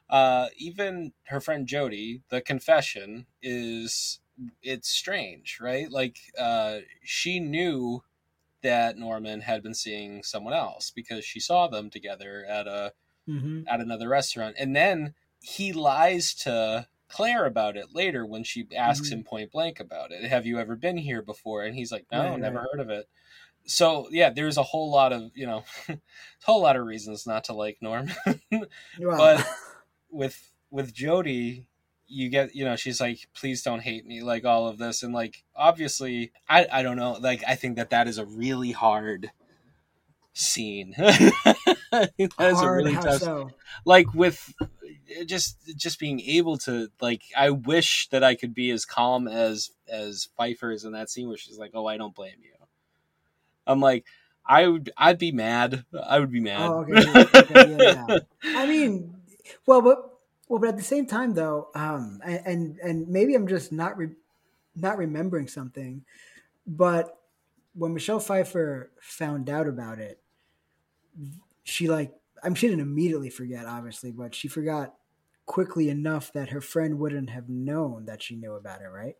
Uh, 0.08 0.46
even 0.56 1.12
her 1.26 1.40
friend 1.40 1.66
Jody, 1.66 2.22
the 2.30 2.40
confession 2.40 3.26
is 3.42 4.20
it's 4.62 4.88
strange, 4.88 5.58
right? 5.60 5.90
Like 5.90 6.18
uh, 6.38 6.78
she 7.02 7.40
knew 7.40 8.02
that 8.62 8.96
Norman 8.96 9.40
had 9.42 9.62
been 9.62 9.74
seeing 9.74 10.22
someone 10.22 10.54
else 10.54 10.90
because 10.94 11.24
she 11.24 11.40
saw 11.40 11.68
them 11.68 11.90
together 11.90 12.44
at 12.48 12.66
a 12.66 12.92
hmm 13.26 13.62
at 13.68 13.80
another 13.80 14.08
restaurant, 14.08 14.56
and 14.58 14.74
then 14.74 15.14
he 15.40 15.72
lies 15.72 16.34
to 16.34 16.86
Claire 17.08 17.44
about 17.46 17.76
it 17.76 17.94
later 17.94 18.24
when 18.26 18.42
she 18.44 18.66
asks 18.76 19.08
Mhm. 19.08 19.12
him 19.12 19.24
point 19.24 19.52
blank 19.52 19.78
about 19.80 20.10
it. 20.12 20.24
Have 20.24 20.46
you 20.46 20.58
ever 20.58 20.76
been 20.76 20.96
here 20.98 21.22
before? 21.22 21.62
And 21.64 21.74
he's 21.74 21.92
like, 21.92 22.06
No, 22.10 22.30
Right, 22.30 22.40
never 22.40 22.56
right. 22.58 22.66
heard 22.72 22.80
of 22.80 22.90
it. 22.90 23.08
So 23.66 24.08
yeah, 24.10 24.30
there's 24.30 24.56
a 24.56 24.62
whole 24.62 24.90
lot 24.90 25.12
of 25.12 25.30
you 25.34 25.46
know, 25.46 25.64
a 25.88 25.98
whole 26.44 26.62
lot 26.62 26.76
of 26.76 26.86
reasons 26.86 27.26
not 27.26 27.44
to 27.44 27.52
like 27.52 27.78
Norm. 27.80 28.08
Well, 28.50 28.68
But- 29.18 29.46
with 30.10 30.50
with 30.70 30.92
Jody, 30.94 31.66
you 32.08 32.28
get 32.30 32.54
you 32.54 32.64
know 32.64 32.76
she's 32.76 33.00
like, 33.00 33.28
please 33.34 33.62
don't 33.62 33.80
hate 33.80 34.06
me, 34.06 34.22
like 34.22 34.44
all 34.44 34.66
of 34.66 34.78
this, 34.78 35.02
and 35.02 35.12
like 35.14 35.44
obviously, 35.54 36.32
I 36.48 36.66
I 36.72 36.82
don't 36.82 36.96
know, 36.96 37.12
like 37.20 37.42
I 37.46 37.54
think 37.54 37.76
that 37.76 37.90
that 37.90 38.08
is 38.08 38.18
a 38.18 38.26
really 38.26 38.72
hard 38.72 39.30
scene. 40.32 40.94
that 40.96 42.12
is 42.38 42.62
a 42.62 42.72
really 42.72 42.94
tough 42.94 43.22
so? 43.22 43.50
like 43.84 44.12
with 44.14 44.54
eh, 45.16 45.24
just 45.24 45.56
just 45.76 45.98
being 45.98 46.20
able 46.20 46.56
to 46.58 46.88
like 47.00 47.22
i 47.36 47.50
wish 47.50 48.08
that 48.10 48.22
i 48.22 48.34
could 48.34 48.54
be 48.54 48.70
as 48.70 48.84
calm 48.84 49.26
as 49.26 49.70
as 49.88 50.28
pfeiffer 50.36 50.70
is 50.70 50.84
in 50.84 50.92
that 50.92 51.10
scene 51.10 51.28
where 51.28 51.36
she's 51.36 51.58
like 51.58 51.70
oh 51.74 51.86
i 51.86 51.96
don't 51.96 52.14
blame 52.14 52.36
you 52.42 52.52
i'm 53.66 53.80
like 53.80 54.04
i 54.46 54.66
would 54.66 54.90
i'd 54.96 55.18
be 55.18 55.32
mad 55.32 55.84
i 56.06 56.18
would 56.18 56.30
be 56.30 56.40
mad 56.40 56.70
Oh, 56.70 56.80
okay. 56.80 57.24
okay, 57.34 57.70
yeah, 57.70 58.06
yeah. 58.06 58.18
I 58.56 58.66
mean, 58.66 59.14
well, 59.66 59.82
but 59.82 60.07
well, 60.48 60.58
but 60.60 60.70
at 60.70 60.76
the 60.76 60.82
same 60.82 61.06
time, 61.06 61.34
though, 61.34 61.68
um, 61.74 62.20
and 62.24 62.78
and, 62.82 63.08
maybe 63.08 63.34
I'm 63.34 63.46
just 63.46 63.70
not 63.70 63.96
re- 63.98 64.16
not 64.74 64.98
remembering 64.98 65.46
something, 65.48 66.04
but 66.66 67.18
when 67.74 67.94
Michelle 67.94 68.20
Pfeiffer 68.20 68.90
found 69.00 69.50
out 69.50 69.68
about 69.68 69.98
it, 69.98 70.20
she 71.64 71.88
like 71.88 72.14
I 72.42 72.48
mean, 72.48 72.56
she 72.56 72.68
didn't 72.68 72.82
immediately 72.82 73.30
forget, 73.30 73.66
obviously, 73.66 74.10
but 74.12 74.34
she 74.34 74.48
forgot 74.48 74.94
quickly 75.46 75.88
enough 75.88 76.32
that 76.32 76.50
her 76.50 76.60
friend 76.60 76.98
wouldn't 76.98 77.30
have 77.30 77.48
known 77.48 78.06
that 78.06 78.22
she 78.22 78.36
knew 78.36 78.54
about 78.54 78.82
it, 78.82 78.88
right? 78.88 79.16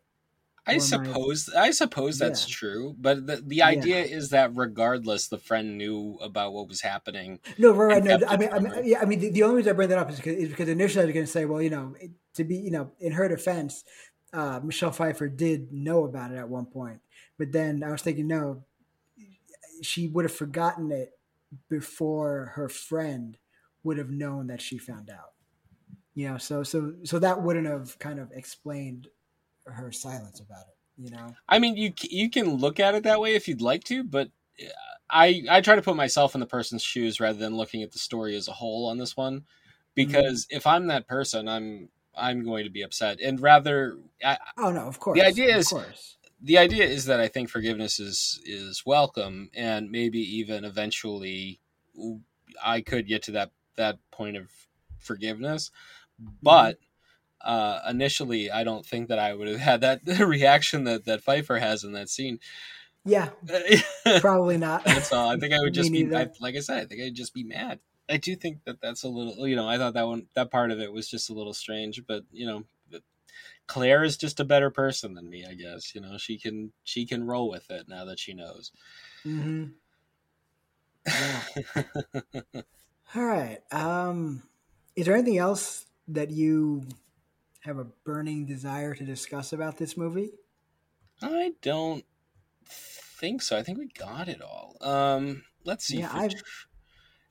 I 0.69 0.73
am 0.73 0.79
I- 0.79 0.81
suppose 0.81 1.49
i 1.57 1.71
suppose 1.71 2.19
that's 2.19 2.47
Yeah. 2.49 2.55
true 2.55 2.95
but 2.99 3.27
the, 3.27 3.37
the 3.37 3.63
idea 3.63 4.03
is 4.03 4.29
that 4.31 4.53
regardless 4.55 5.29
the 5.29 5.39
friend 5.39 5.79
knew 5.79 6.19
about 6.23 6.53
what 6.53 6.69
was 6.69 6.83
happening 6.83 7.41
No, 7.59 7.73
right, 7.73 8.05
right. 8.05 8.21
No, 8.21 8.27
I 8.29 8.37
mean, 8.37 8.49
I 8.53 8.59
mean, 8.61 8.73
yeah, 8.85 9.01
I 9.01 9.05
mean, 9.05 9.19
the, 9.21 9.31
the 9.31 9.43
only 9.43 9.57
reason 9.57 9.71
I 9.71 9.73
bring 9.75 9.89
that 9.89 9.99
up 9.99 10.11
is 10.11 10.17
because, 10.17 10.37
is 10.37 10.49
because 10.51 10.69
initially 10.69 11.03
I 11.03 11.07
was 11.07 11.15
going 11.15 11.27
to 11.27 11.33
say, 11.33 11.45
well, 11.45 11.61
you 11.63 11.71
know, 11.71 11.95
it, 12.01 12.11
to 12.35 12.45
be, 12.45 12.57
you 12.57 12.71
know, 12.71 12.93
in 13.01 13.13
her 13.13 13.29
defense, 13.29 13.85
uh, 14.33 14.61
Michelle 14.63 14.93
Pfeiffer 14.93 15.29
did 15.29 15.73
know 15.73 16.05
about 16.05 16.33
it 16.33 16.37
at 16.37 16.49
one 16.49 16.67
point, 16.67 17.01
but 17.39 17.51
then 17.53 17.83
I 17.83 17.91
was 17.91 18.03
thinking, 18.03 18.29
no, 18.29 18.65
she 19.83 20.09
would 20.09 20.25
have 20.25 20.35
forgotten 20.35 20.91
it 20.93 21.19
before 21.69 22.53
her 22.55 22.69
friend 22.69 23.39
would 23.85 23.99
have 23.99 24.11
known 24.11 24.49
that 24.49 24.61
she 24.61 24.77
found 24.79 25.09
out. 25.11 25.33
You 26.15 26.31
know, 26.31 26.39
so 26.39 26.63
so 26.63 26.95
so 27.05 27.19
that 27.21 27.43
wouldn't 27.43 27.67
have 27.67 27.99
kind 27.99 28.19
of 28.19 28.31
explained 28.33 29.07
her 29.73 29.93
silence 29.93 30.41
about 30.41 30.63
it. 30.69 30.75
You 31.01 31.11
know, 31.11 31.35
I 31.49 31.61
mean, 31.61 31.77
you 31.77 31.93
you 32.03 32.29
can 32.29 32.55
look 32.55 32.81
at 32.81 32.97
it 32.97 33.05
that 33.05 33.21
way 33.21 33.35
if 33.37 33.47
you'd 33.47 33.61
like 33.61 33.85
to, 33.85 34.03
but 34.03 34.31
uh, 34.61 34.67
I 35.09 35.45
I 35.49 35.61
try 35.61 35.77
to 35.77 35.83
put 35.83 35.95
myself 35.95 36.35
in 36.35 36.41
the 36.41 36.47
person's 36.47 36.83
shoes 36.83 37.21
rather 37.21 37.39
than 37.39 37.57
looking 37.57 37.85
at 37.85 37.93
the 37.93 38.01
story 38.01 38.35
as 38.35 38.49
a 38.49 38.53
whole 38.53 38.87
on 38.87 38.99
this 38.99 39.17
one, 39.17 39.45
because 39.95 40.49
if 40.51 40.67
I'm 40.67 40.89
that 40.89 41.07
person, 41.07 41.49
I'm 41.49 41.89
I'm 42.17 42.45
going 42.45 42.65
to 42.65 42.71
be 42.71 42.83
upset, 42.83 43.21
and 43.21 43.41
rather 43.41 43.97
I, 44.25 44.39
oh 44.59 44.73
no, 44.73 44.89
of 44.89 44.99
course. 44.99 45.17
the 45.17 45.25
idea 45.25 45.55
of 45.55 45.61
is- 45.61 45.69
course. 45.69 46.17
the 46.43 46.59
idea 46.59 46.85
is 46.85 47.05
that 47.05 47.21
I 47.21 47.29
think 47.29 47.49
forgiveness 47.49 48.01
is 48.01 48.41
is 48.45 48.83
welcome, 48.85 49.51
and 49.55 49.93
maybe 49.93 50.19
even 50.39 50.65
eventually 50.65 51.61
I 52.65 52.81
could 52.81 53.07
get 53.07 53.23
to 53.25 53.33
that 53.33 53.53
that 53.77 53.99
point 54.11 54.37
of 54.37 54.51
forgiveness, 54.99 55.71
but. 56.43 56.79
Uh, 57.41 57.81
initially, 57.89 58.51
I 58.51 58.65
don't 58.65 58.85
think 58.85 59.09
that 59.09 59.19
I 59.19 59.35
would 59.35 59.49
have 59.49 59.61
had 59.71 59.81
that 59.83 60.01
reaction 60.21 60.85
that, 60.85 61.05
that 61.05 61.23
Pfeiffer 61.23 61.59
has 61.59 61.85
in 61.85 61.93
that 61.93 62.09
scene. 62.09 62.41
yeah, 63.05 63.31
probably 64.21 64.59
not. 64.59 64.85
That's 64.85 65.13
all. 65.13 65.29
I 65.29 65.37
think 65.37 65.55
I 65.55 65.61
would 65.61 65.75
just 65.75 65.93
be. 65.93 66.15
I, 66.15 66.29
like 66.41 66.57
I 66.57 66.61
said, 66.61 66.79
I 66.83 66.87
think 66.87 67.03
I'd 67.03 67.15
just 67.15 67.35
be 67.35 67.45
mad. 67.45 67.81
I 68.11 68.17
do 68.17 68.35
think 68.35 68.65
that 68.65 68.81
that's 68.81 69.03
a 69.03 69.09
little, 69.09 69.47
you 69.47 69.55
know, 69.55 69.69
I 69.69 69.77
thought 69.77 69.95
that 69.95 70.07
one, 70.07 70.29
that 70.35 70.51
part 70.51 70.71
of 70.71 70.81
it 70.81 70.93
was 70.93 71.09
just 71.09 71.29
a 71.29 71.35
little 71.35 71.53
strange, 71.53 72.03
but 72.07 72.25
you 72.33 72.47
know, 72.47 72.65
Claire 73.67 74.03
is 74.03 74.17
just 74.17 74.41
a 74.41 74.45
better 74.45 74.71
person 74.71 75.15
than 75.15 75.29
me, 75.29 75.45
I 75.47 75.55
guess. 75.55 75.95
You 75.95 76.01
know, 76.01 76.17
she 76.19 76.39
can, 76.39 76.73
she 76.85 77.05
can 77.07 77.27
roll 77.27 77.51
with 77.51 77.71
it 77.71 77.89
now 77.89 78.05
that 78.07 78.19
she 78.19 78.33
knows. 78.35 78.73
hmm 79.25 79.67
Yeah. 81.07 81.43
All 83.15 83.25
right. 83.25 83.59
Um, 83.73 84.43
is 84.97 85.07
there 85.07 85.15
anything 85.15 85.39
else 85.39 85.87
that 86.09 86.31
you 86.31 86.85
have 87.61 87.79
a 87.79 87.85
burning 88.05 88.47
desire 88.47 88.95
to 88.95 89.05
discuss 89.05 89.53
about 89.53 89.79
this 89.79 89.97
movie? 89.97 90.31
I 91.23 91.53
don't 91.63 92.05
think 92.65 93.43
so. 93.43 93.57
I 93.57 93.63
think 93.63 93.79
we 93.79 93.89
got 93.89 94.29
it 94.29 94.41
all. 94.41 94.77
Um, 94.81 95.43
let's 95.65 95.85
see. 95.87 95.99
Yeah, 95.99 96.11
I've- 96.13 96.37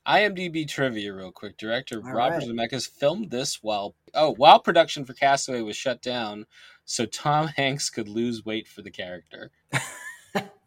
IMDb 0.06 0.66
trivia, 0.66 1.12
real 1.12 1.30
quick. 1.32 1.58
Director 1.58 2.00
All 2.02 2.12
Robert 2.14 2.38
right. 2.38 2.48
Zemeckis 2.48 2.88
filmed 2.88 3.30
this 3.30 3.62
while 3.62 3.94
oh 4.14 4.32
while 4.36 4.58
production 4.58 5.04
for 5.04 5.12
Castaway 5.12 5.60
was 5.60 5.76
shut 5.76 6.00
down, 6.00 6.46
so 6.86 7.04
Tom 7.04 7.46
Hanks 7.56 7.90
could 7.90 8.08
lose 8.08 8.42
weight 8.44 8.66
for 8.68 8.82
the 8.82 8.90
character. 8.90 9.50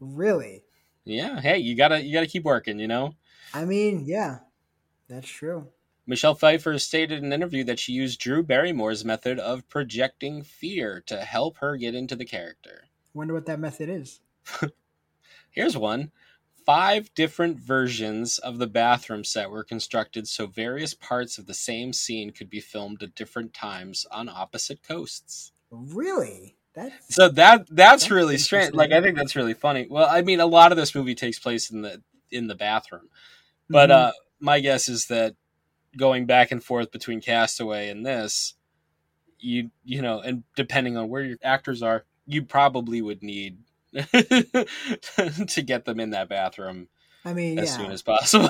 Really? 0.03 0.63
Yeah, 1.05 1.39
hey, 1.39 1.59
you 1.59 1.75
gotta 1.75 2.01
you 2.03 2.11
gotta 2.11 2.25
keep 2.27 2.43
working, 2.43 2.79
you 2.79 2.87
know. 2.87 3.13
I 3.53 3.65
mean, 3.65 4.03
yeah, 4.05 4.39
that's 5.07 5.29
true. 5.29 5.67
Michelle 6.05 6.35
Pfeiffer 6.35 6.77
stated 6.79 7.19
in 7.19 7.25
an 7.25 7.33
interview 7.33 7.63
that 7.65 7.79
she 7.79 7.93
used 7.93 8.19
Drew 8.19 8.43
Barrymore's 8.43 9.05
method 9.05 9.39
of 9.39 9.67
projecting 9.69 10.43
fear 10.43 11.01
to 11.07 11.21
help 11.21 11.57
her 11.57 11.77
get 11.77 11.95
into 11.95 12.15
the 12.15 12.25
character. 12.25 12.85
Wonder 13.13 13.33
what 13.33 13.45
that 13.45 13.59
method 13.59 13.89
is. 13.89 14.19
Here's 15.51 15.77
one. 15.77 16.11
Five 16.65 17.13
different 17.13 17.57
versions 17.59 18.37
of 18.37 18.57
the 18.57 18.67
bathroom 18.67 19.23
set 19.23 19.49
were 19.49 19.63
constructed 19.63 20.27
so 20.27 20.47
various 20.47 20.93
parts 20.93 21.37
of 21.37 21.45
the 21.47 21.53
same 21.53 21.91
scene 21.91 22.31
could 22.31 22.49
be 22.49 22.59
filmed 22.59 23.01
at 23.03 23.15
different 23.15 23.53
times 23.53 24.05
on 24.11 24.29
opposite 24.29 24.83
coasts. 24.83 25.51
Really? 25.71 26.55
That's 26.73 27.13
So 27.13 27.27
that 27.29 27.67
that's, 27.69 28.03
That's 28.03 28.11
really 28.11 28.37
strange. 28.37 28.73
Like 28.73 28.91
I 28.91 29.01
think 29.01 29.17
that's 29.17 29.35
really 29.35 29.53
funny. 29.53 29.87
Well, 29.89 30.07
I 30.09 30.21
mean, 30.21 30.39
a 30.39 30.45
lot 30.45 30.71
of 30.71 30.77
this 30.77 30.95
movie 30.95 31.15
takes 31.15 31.39
place 31.39 31.69
in 31.69 31.81
the 31.81 32.01
in 32.29 32.47
the 32.47 32.55
bathroom, 32.55 33.09
but 33.69 33.89
Mhm. 33.89 33.93
uh, 33.93 34.11
my 34.39 34.61
guess 34.61 34.87
is 34.87 35.07
that 35.07 35.35
going 35.97 36.25
back 36.25 36.51
and 36.51 36.63
forth 36.63 36.91
between 36.91 37.21
Castaway 37.21 37.89
and 37.89 38.05
this, 38.05 38.55
you 39.39 39.71
you 39.83 40.01
know, 40.01 40.19
and 40.19 40.43
depending 40.55 40.97
on 40.97 41.09
where 41.09 41.23
your 41.23 41.37
actors 41.43 41.81
are, 41.81 42.05
you 42.25 42.43
probably 42.43 43.01
would 43.01 43.23
need 43.23 43.59
to 43.93 45.63
get 45.65 45.85
them 45.85 45.99
in 45.99 46.11
that 46.11 46.29
bathroom 46.29 46.87
I 47.25 47.33
mean, 47.33 47.59
as 47.59 47.69
yeah. 47.69 47.77
soon 47.77 47.91
as 47.91 48.01
possible. 48.01 48.49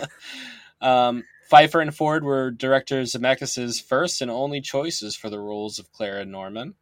um, 0.80 1.24
Pfeiffer 1.48 1.80
and 1.80 1.94
Ford 1.94 2.24
were 2.24 2.50
director 2.50 3.02
Zemeckis' 3.02 3.82
first 3.82 4.20
and 4.20 4.30
only 4.30 4.60
choices 4.60 5.16
for 5.16 5.30
the 5.30 5.40
roles 5.40 5.78
of 5.78 5.90
Claire 5.92 6.18
and 6.20 6.32
Norman. 6.32 6.74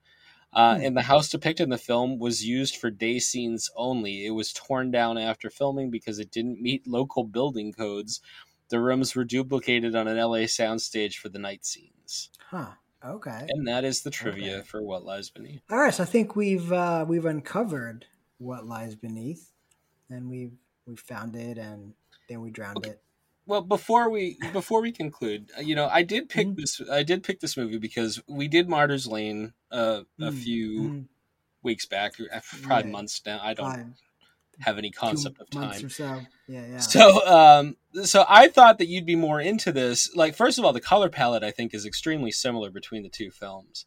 Uh, 0.52 0.76
Hmm. 0.76 0.82
And 0.82 0.96
the 0.96 1.02
house 1.02 1.28
depicted 1.28 1.64
in 1.64 1.70
the 1.70 1.78
film 1.78 2.18
was 2.18 2.44
used 2.44 2.76
for 2.76 2.90
day 2.90 3.18
scenes 3.18 3.70
only. 3.76 4.26
It 4.26 4.30
was 4.30 4.52
torn 4.52 4.90
down 4.90 5.18
after 5.18 5.50
filming 5.50 5.90
because 5.90 6.18
it 6.18 6.30
didn't 6.30 6.62
meet 6.62 6.86
local 6.86 7.24
building 7.24 7.72
codes. 7.72 8.20
The 8.68 8.80
rooms 8.80 9.14
were 9.14 9.24
duplicated 9.24 9.94
on 9.94 10.08
an 10.08 10.16
LA 10.18 10.46
soundstage 10.46 11.14
for 11.14 11.28
the 11.28 11.38
night 11.38 11.64
scenes. 11.64 12.30
Huh. 12.40 12.72
Okay. 13.04 13.46
And 13.48 13.66
that 13.68 13.84
is 13.84 14.02
the 14.02 14.10
trivia 14.10 14.58
Okay. 14.58 14.66
for 14.66 14.82
What 14.82 15.04
Lies 15.04 15.30
Beneath. 15.30 15.62
All 15.70 15.78
right. 15.78 15.94
So 15.94 16.02
I 16.02 16.06
think 16.06 16.34
we've 16.36 16.72
uh, 16.72 17.04
we've 17.08 17.24
uncovered 17.24 18.06
what 18.38 18.66
lies 18.66 18.94
beneath, 18.94 19.52
and 20.10 20.28
we've 20.28 20.52
we 20.86 20.96
found 20.96 21.36
it, 21.36 21.58
and 21.58 21.94
then 22.28 22.40
we 22.40 22.50
drowned 22.50 22.78
Okay. 22.78 22.90
it. 22.90 23.02
Well, 23.46 23.62
before 23.62 24.10
we 24.10 24.38
before 24.52 24.80
we 24.82 24.90
conclude, 24.90 25.52
uh, 25.56 25.60
you 25.60 25.76
know, 25.76 25.88
I 25.88 26.02
did 26.02 26.28
pick 26.28 26.48
Mhm. 26.48 26.56
this. 26.56 26.80
I 26.90 27.04
did 27.04 27.22
pick 27.22 27.38
this 27.40 27.56
movie 27.56 27.78
because 27.78 28.20
we 28.26 28.48
did 28.48 28.68
Martyrs 28.68 29.06
Lane 29.06 29.54
uh, 29.70 30.02
a 30.20 30.32
Mm, 30.32 30.32
few 30.32 30.90
mm, 30.90 31.08
weeks 31.62 31.86
back, 31.86 32.14
uh, 32.20 32.40
probably 32.62 32.86
Yeah. 32.86 32.92
months 32.92 33.22
now. 33.26 33.40
I 33.42 33.54
don't. 33.54 33.64
fine. 33.64 33.94
Have 34.60 34.78
any 34.78 34.90
concept 34.90 35.40
of 35.40 35.50
time. 35.50 35.88
so. 35.90 36.20
Yeah, 36.48 36.66
yeah. 36.66 36.78
So, 36.78 37.26
um, 37.26 37.76
so 38.04 38.24
I 38.28 38.48
thought 38.48 38.78
that 38.78 38.86
you'd 38.86 39.06
be 39.06 39.16
more 39.16 39.40
into 39.40 39.72
this. 39.72 40.14
Like, 40.14 40.34
first 40.34 40.58
of 40.58 40.64
all, 40.64 40.72
the 40.72 40.80
color 40.80 41.08
palette 41.08 41.42
I 41.42 41.50
think 41.50 41.74
is 41.74 41.84
extremely 41.84 42.30
similar 42.30 42.70
between 42.70 43.02
the 43.02 43.08
two 43.08 43.30
films, 43.30 43.84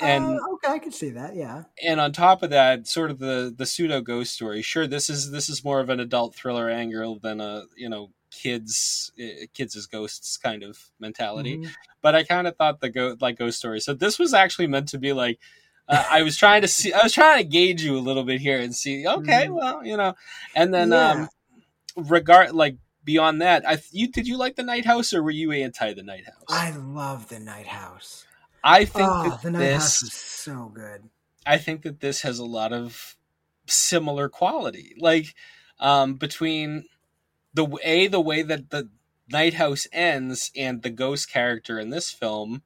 and 0.00 0.24
Uh, 0.24 0.38
okay, 0.54 0.72
I 0.72 0.78
can 0.78 0.92
see 0.92 1.10
that. 1.10 1.34
Yeah. 1.34 1.64
and 1.82 2.00
on 2.00 2.12
top 2.12 2.42
of 2.42 2.50
that, 2.50 2.86
sort 2.86 3.10
of 3.10 3.18
the 3.18 3.52
the 3.56 3.66
pseudo 3.66 4.00
ghost 4.00 4.32
story. 4.34 4.62
Sure, 4.62 4.86
this 4.86 5.08
is 5.08 5.30
this 5.30 5.48
is 5.48 5.64
more 5.64 5.80
of 5.80 5.88
an 5.88 6.00
adult 6.00 6.34
thriller 6.34 6.68
angle 6.68 7.18
than 7.18 7.40
a 7.40 7.62
you 7.76 7.88
know 7.88 8.10
kids 8.30 9.10
uh, 9.18 9.46
kids 9.54 9.74
as 9.76 9.86
ghosts 9.86 10.36
kind 10.36 10.62
of 10.62 10.90
mentality. 11.00 11.58
Mhm. 11.58 11.70
But 12.02 12.14
I 12.14 12.24
kind 12.24 12.46
of 12.46 12.56
thought 12.56 12.80
the 12.80 12.90
go 12.90 13.16
like 13.20 13.38
ghost 13.38 13.58
story. 13.58 13.80
So 13.80 13.94
this 13.94 14.18
was 14.18 14.34
actually 14.34 14.66
meant 14.68 14.88
to 14.90 14.98
be 14.98 15.12
like. 15.12 15.38
Uh, 15.88 16.04
I 16.10 16.22
was 16.22 16.36
trying 16.36 16.62
to 16.62 16.68
see. 16.68 16.92
I 16.92 17.00
was 17.02 17.12
trying 17.12 17.38
to 17.38 17.44
gauge 17.48 17.82
you 17.82 17.96
a 17.96 18.00
little 18.00 18.24
bit 18.24 18.40
here 18.40 18.58
and 18.60 18.74
see. 18.74 19.06
Okay, 19.06 19.46
Mhm. 19.48 19.54
well, 19.54 19.84
you 19.86 19.96
know, 19.96 20.14
and 20.54 20.72
then 20.74 20.92
Yeah. 20.92 21.12
um, 21.12 21.28
regard 21.96 22.52
like 22.52 22.76
beyond 23.04 23.40
that, 23.42 23.66
I 23.68 23.78
you 23.92 24.08
did 24.08 24.26
you 24.26 24.36
like 24.36 24.56
the 24.56 24.62
Night 24.62 24.84
House 24.84 25.12
or 25.12 25.22
were 25.22 25.30
you 25.30 25.52
anti 25.52 25.92
the 25.94 26.02
Night 26.02 26.24
House? 26.26 26.44
I 26.48 26.70
love 26.70 27.28
the 27.28 27.38
Night 27.40 27.68
House. 27.68 28.24
I 28.64 28.84
think 28.84 29.10
Oh, 29.10 29.22
that 29.30 29.42
the 29.42 29.50
Night 29.50 29.60
this 29.60 29.82
House 29.82 30.02
is 30.02 30.12
so 30.12 30.70
good. 30.74 31.08
I 31.46 31.58
think 31.58 31.82
that 31.82 32.00
this 32.00 32.22
has 32.22 32.38
a 32.40 32.44
lot 32.44 32.72
of 32.72 33.16
similar 33.68 34.28
quality, 34.28 34.94
like 34.98 35.34
um, 35.78 36.14
between 36.14 36.86
the 37.54 37.68
a 37.84 38.08
the 38.08 38.20
way 38.20 38.42
that 38.42 38.70
the 38.70 38.88
Night 39.30 39.54
House 39.54 39.86
ends 39.92 40.50
and 40.56 40.82
the 40.82 40.90
ghost 40.90 41.30
character 41.30 41.78
in 41.78 41.90
this 41.90 42.10
film. 42.10 42.62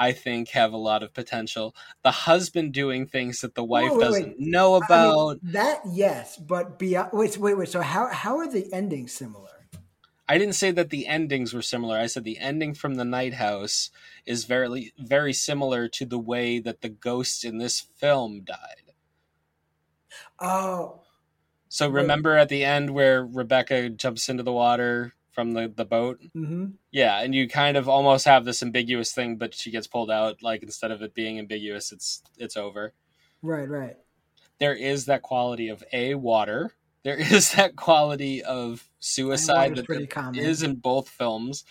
I 0.00 0.12
think 0.12 0.50
have 0.50 0.72
a 0.72 0.78
lot 0.78 1.02
of 1.04 1.14
potential. 1.14 1.74
The 2.02 2.10
husband 2.12 2.74
doing 2.74 3.06
things 3.06 3.40
that 3.42 3.54
the 3.54 3.64
wife 3.64 3.92
Wait, 3.92 3.98
wait, 3.98 4.08
doesn't 4.08 4.38
wait. 4.38 4.38
know 4.38 4.74
I 4.82 4.92
mean, 4.96 5.16
about. 5.16 5.40
that, 5.42 5.80
yes, 5.90 6.36
but 6.36 6.78
beyond. 6.78 7.10
Wait, 7.12 7.36
wait, 7.38 7.54
wait. 7.54 7.68
So 7.68 7.80
how 7.82 8.08
how 8.12 8.38
are 8.38 8.48
the 8.50 8.72
endings 8.72 9.12
similar? 9.12 9.68
I 10.26 10.38
didn't 10.38 10.54
say 10.54 10.70
that 10.70 10.88
the 10.88 11.06
endings 11.06 11.52
were 11.52 11.60
similar. 11.60 11.98
I 11.98 12.06
said 12.06 12.24
the 12.24 12.38
ending 12.38 12.72
from 12.72 12.94
the 12.94 13.04
Night 13.04 13.34
House 13.34 13.90
is 14.24 14.44
very 14.44 14.94
very 14.96 15.34
similar 15.34 15.88
to 15.88 16.06
the 16.06 16.18
way 16.18 16.58
that 16.58 16.80
the 16.80 16.88
ghost 16.88 17.44
in 17.44 17.58
this 17.58 17.80
film 17.80 18.42
died. 18.42 18.94
Oh, 20.40 21.04
So 21.70 21.88
remember 21.88 22.36
at 22.36 22.48
the 22.50 22.64
end 22.64 22.90
where 22.90 23.24
Rebecca 23.24 23.88
jumps 23.88 24.28
into 24.28 24.42
the 24.42 24.52
water 24.52 25.14
from 25.30 25.52
the, 25.52 25.72
the 25.74 25.84
boat? 25.84 26.20
hmm 26.32 26.66
Yeah, 26.90 27.20
and 27.20 27.34
you 27.34 27.48
kind 27.48 27.76
of 27.76 27.88
almost 27.88 28.24
have 28.26 28.44
this 28.44 28.62
ambiguous 28.62 29.12
thing, 29.12 29.36
but 29.36 29.54
she 29.54 29.70
gets 29.70 29.86
pulled 29.86 30.10
out. 30.10 30.42
Like 30.42 30.62
instead 30.62 30.90
of 30.90 31.02
it 31.02 31.14
being 31.14 31.38
ambiguous, 31.38 31.92
it's 31.92 32.22
it's 32.38 32.56
over. 32.56 32.92
right, 33.42 33.68
right. 33.68 33.96
There 34.58 34.74
is 34.74 35.06
that 35.06 35.22
quality 35.22 35.68
of 35.68 35.82
a 35.92 36.14
water. 36.14 36.74
There 37.02 37.16
is 37.32 37.52
that 37.52 37.76
quality 37.76 38.42
of 38.42 38.88
suicide 39.00 39.76
that 39.76 40.34
is 40.34 40.62
in 40.62 40.76
both 40.76 41.08
films, 41.08 41.64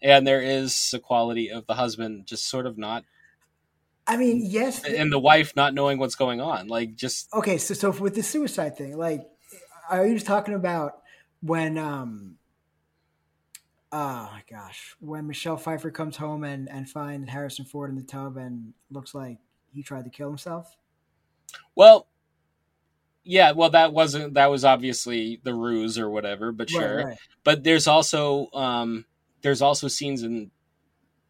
and 0.00 0.26
there 0.26 0.42
is 0.42 0.90
the 0.92 1.00
quality 1.00 1.50
of 1.50 1.66
the 1.66 1.74
husband 1.74 2.26
just 2.26 2.46
sort 2.46 2.66
of 2.66 2.78
not, 2.78 3.04
I 4.06 4.16
mean, 4.16 4.40
yes. 4.42 4.84
and 4.84 5.12
the 5.12 5.18
wife 5.18 5.54
not 5.54 5.74
knowing 5.74 5.98
what's 5.98 6.14
going 6.14 6.40
on. 6.40 6.68
Like 6.68 6.94
just 6.94 7.32
okay, 7.34 7.58
so 7.58 7.74
so 7.74 7.90
with 7.90 8.14
the 8.14 8.22
suicide 8.22 8.76
thing, 8.76 8.96
like, 8.96 9.28
are 9.90 10.06
you 10.06 10.14
just 10.14 10.26
talking 10.26 10.54
about 10.54 11.02
when 11.40 11.76
um. 11.76 12.37
Oh 13.90 14.28
my 14.32 14.42
gosh! 14.50 14.94
When 15.00 15.26
Michelle 15.26 15.56
Pfeiffer 15.56 15.90
comes 15.90 16.16
home 16.16 16.44
and 16.44 16.68
and 16.68 16.88
finds 16.88 17.30
Harrison 17.30 17.64
Ford 17.64 17.90
in 17.90 17.96
the 17.96 18.02
tub 18.02 18.36
and 18.36 18.74
looks 18.90 19.14
like 19.14 19.38
he 19.72 19.82
tried 19.82 20.04
to 20.04 20.10
kill 20.10 20.28
himself. 20.28 20.76
well. 21.74 22.06
Yeah, 23.24 23.52
well, 23.52 23.68
that 23.70 23.92
wasn't 23.92 24.34
that 24.34 24.50
was 24.50 24.64
obviously 24.64 25.38
the 25.44 25.52
ruse 25.52 25.98
or 25.98 26.08
whatever, 26.08 26.50
but 26.50 26.70
sure. 26.70 26.96
Right, 26.96 27.04
right. 27.04 27.18
but 27.44 27.62
there's 27.62 27.86
also 27.86 28.48
um 28.54 29.04
there's 29.42 29.60
also 29.60 29.86
scenes 29.88 30.22
in 30.22 30.50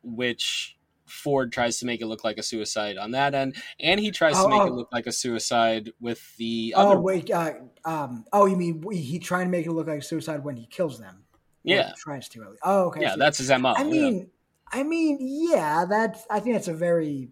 which 0.05 0.77
Ford 1.07 1.51
tries 1.51 1.79
to 1.81 1.87
make 1.87 2.01
it 2.01 2.07
look 2.07 2.23
like 2.23 2.39
a 2.39 2.43
suicide 2.45 2.99
on 2.99 3.11
that 3.13 3.35
end, 3.35 3.57
and 3.81 3.99
he 3.99 4.13
tries 4.13 4.35
Oh, 4.37 4.45
to 4.45 4.49
make 4.49 4.65
it 4.65 4.71
oh. 4.71 4.75
look 4.77 4.89
like 4.93 5.09
a 5.09 5.13
suicide 5.13 5.91
with 6.01 6.37
the 6.37 6.73
Oh 6.77 6.93
other. 6.93 7.01
wait, 7.01 7.31
uh, 7.33 7.55
um, 7.85 8.25
oh, 8.33 8.47
you 8.47 8.57
mean 8.57 8.81
he, 8.93 8.99
he 9.03 9.19
trying 9.19 9.47
to 9.47 9.51
make 9.51 9.67
it 9.67 9.73
look 9.73 9.89
like 9.89 9.99
a 10.01 10.05
suicide 10.05 10.45
when 10.45 10.57
he 10.57 10.67
kills 10.67 11.01
them? 11.01 11.25
Yeah, 11.65 11.93
tries 11.97 12.29
to. 12.31 12.41
Really. 12.41 12.57
Oh, 12.63 12.87
okay. 12.87 13.03
Yeah, 13.03 13.15
see. 13.15 13.19
that's 13.19 13.39
his 13.39 13.51
mo. 13.51 13.75
I 13.77 13.83
yeah. 13.83 13.91
mean, 13.91 14.31
I 14.73 14.83
mean, 14.83 15.19
yeah, 15.21 15.85
that's. 15.89 16.25
I 16.31 16.41
think 16.41 16.55
that's 16.55 16.69
a 16.69 16.75
very, 16.75 17.29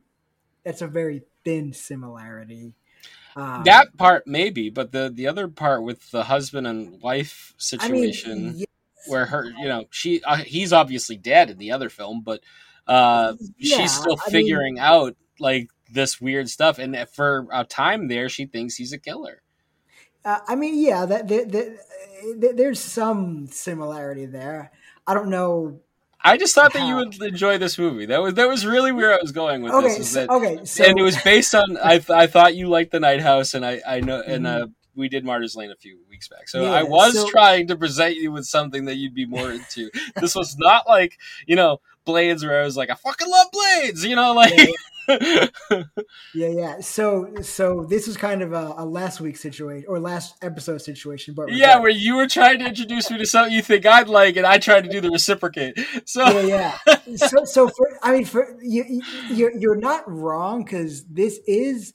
that's 0.65 0.83
a 0.83 0.87
very 0.87 1.23
thin 1.45 1.73
similarity. 1.73 2.75
Um, 3.37 3.65
that 3.65 3.97
part 3.99 4.27
maybe, 4.27 4.71
but 4.71 4.93
the 4.93 5.11
the 5.15 5.27
other 5.27 5.47
part 5.47 5.83
with 5.83 6.11
the 6.11 6.25
husband 6.25 6.67
and 6.67 7.01
wife 7.03 7.55
I 7.79 7.89
mean, 7.89 8.13
situation, 8.13 8.55
yes, 8.57 8.67
where 9.09 9.27
her, 9.27 9.45
you 9.59 9.69
know, 9.69 9.85
she 9.91 10.23
uh, 10.23 10.37
he's 10.37 10.73
obviously 10.73 11.17
dead 11.17 11.51
in 11.51 11.59
the 11.59 11.73
other 11.73 11.91
film, 11.91 12.23
but 12.23 12.41
uh, 12.87 13.35
Yeah, 13.59 13.79
she's 13.79 13.93
still 13.93 14.17
I 14.27 14.31
mean- 14.31 14.33
figuring 14.33 14.79
out 14.79 15.17
like 15.39 15.69
this 15.93 16.19
weird 16.21 16.49
stuff, 16.49 16.79
and 16.79 16.97
for 17.13 17.47
a 17.53 17.65
time 17.65 18.09
there, 18.09 18.29
she 18.31 18.47
thinks 18.47 18.75
he's 18.75 18.93
a 18.95 18.99
killer. 18.99 19.43
Uh, 20.27 20.41
I 20.47 20.55
mean, 20.57 20.79
yeah, 20.79 21.07
that, 21.07 21.29
that, 21.29 21.51
that, 21.53 22.57
there's 22.57 22.81
some 22.81 23.47
similarity 23.47 24.27
there. 24.27 24.73
I 25.07 25.15
don't 25.15 25.31
know. 25.31 25.81
I 26.23 26.37
just 26.37 26.55
thought 26.55 26.73
that 26.73 26.87
you 26.89 26.97
would 26.97 27.23
enjoy 27.23 27.57
this 27.59 27.79
movie. 27.79 28.07
That 28.07 28.21
was 28.21 28.35
that 28.35 28.49
was 28.49 28.67
really 28.67 28.91
where 28.91 29.13
I 29.15 29.19
was 29.23 29.31
going 29.31 29.63
with 29.63 29.73
Okay, 29.73 29.99
this. 29.99 30.13
That, 30.15 30.29
okay, 30.29 30.65
so 30.65 30.85
and 30.85 30.99
it 30.99 31.03
was 31.03 31.17
based 31.23 31.55
on 31.55 31.77
I 31.83 31.99
th- 31.99 32.11
I 32.11 32.27
thought 32.27 32.57
you 32.57 32.69
liked 32.69 32.91
the 32.91 32.99
Night 32.99 33.21
House, 33.21 33.55
and 33.55 33.65
I 33.65 33.81
I 33.87 34.01
know 34.01 34.21
and 34.27 34.45
Mhm. 34.45 34.63
uh, 34.63 34.67
we 34.97 35.09
did 35.09 35.25
Martyrs 35.25 35.55
Lane 35.55 35.71
a 35.71 35.77
few 35.77 35.99
weeks 36.11 36.27
back. 36.27 36.49
So 36.49 36.63
Yeah, 36.63 36.71
I 36.73 36.83
was 36.83 37.15
so- 37.15 37.29
trying 37.31 37.69
to 37.69 37.77
present 37.77 38.17
you 38.17 38.33
with 38.33 38.45
something 38.47 38.87
that 38.87 38.97
you'd 38.97 39.15
be 39.15 39.27
more 39.27 39.53
into. 39.53 39.89
this 40.17 40.35
was 40.35 40.57
not 40.59 40.89
like 40.89 41.17
you 41.47 41.55
know 41.55 41.81
Blades, 42.05 42.45
where 42.45 42.61
I 42.61 42.65
was 42.65 42.77
like 42.77 42.91
I 42.91 42.95
fucking 42.95 43.31
love 43.31 43.47
Blades. 43.53 44.05
You 44.05 44.17
know, 44.17 44.33
like 44.33 44.53
Yeah, 44.57 44.67
Yeah, 46.35 46.49
yeah. 46.49 46.81
So, 46.81 47.33
so 47.43 47.87
this 47.89 48.07
was 48.07 48.17
kind 48.17 48.43
of 48.43 48.53
a, 48.53 48.75
a 48.77 48.85
last 48.85 49.21
week 49.21 49.37
situation 49.37 49.87
or 49.89 49.99
last 49.99 50.37
episode 50.43 50.79
situation, 50.79 51.35
but 51.35 51.53
yeah, 51.53 51.79
where 51.79 51.91
you 51.91 52.17
were 52.17 52.27
trying 52.27 52.59
to 52.59 52.67
introduce 52.67 53.11
me 53.11 53.19
to 53.19 53.27
something 53.27 53.55
you 53.55 53.63
think 53.63 53.87
I'd 53.87 54.09
like, 54.09 54.37
and 54.37 54.47
I 54.47 54.59
tried 54.59 54.85
to 54.85 54.91
do 54.91 55.01
the 55.01 55.11
reciprocate. 55.11 55.79
So 56.05 56.41
yeah, 56.41 56.77
yeah. 56.87 56.97
So, 57.17 57.45
so 57.45 57.69
for 57.69 57.99
I 58.03 58.13
mean, 58.13 58.25
for 58.25 58.59
you, 58.63 58.85
you 58.89 59.03
you're 59.31 59.57
you're 59.57 59.77
not 59.77 60.11
wrong 60.11 60.65
because 60.65 61.05
this 61.05 61.41
is 61.47 61.95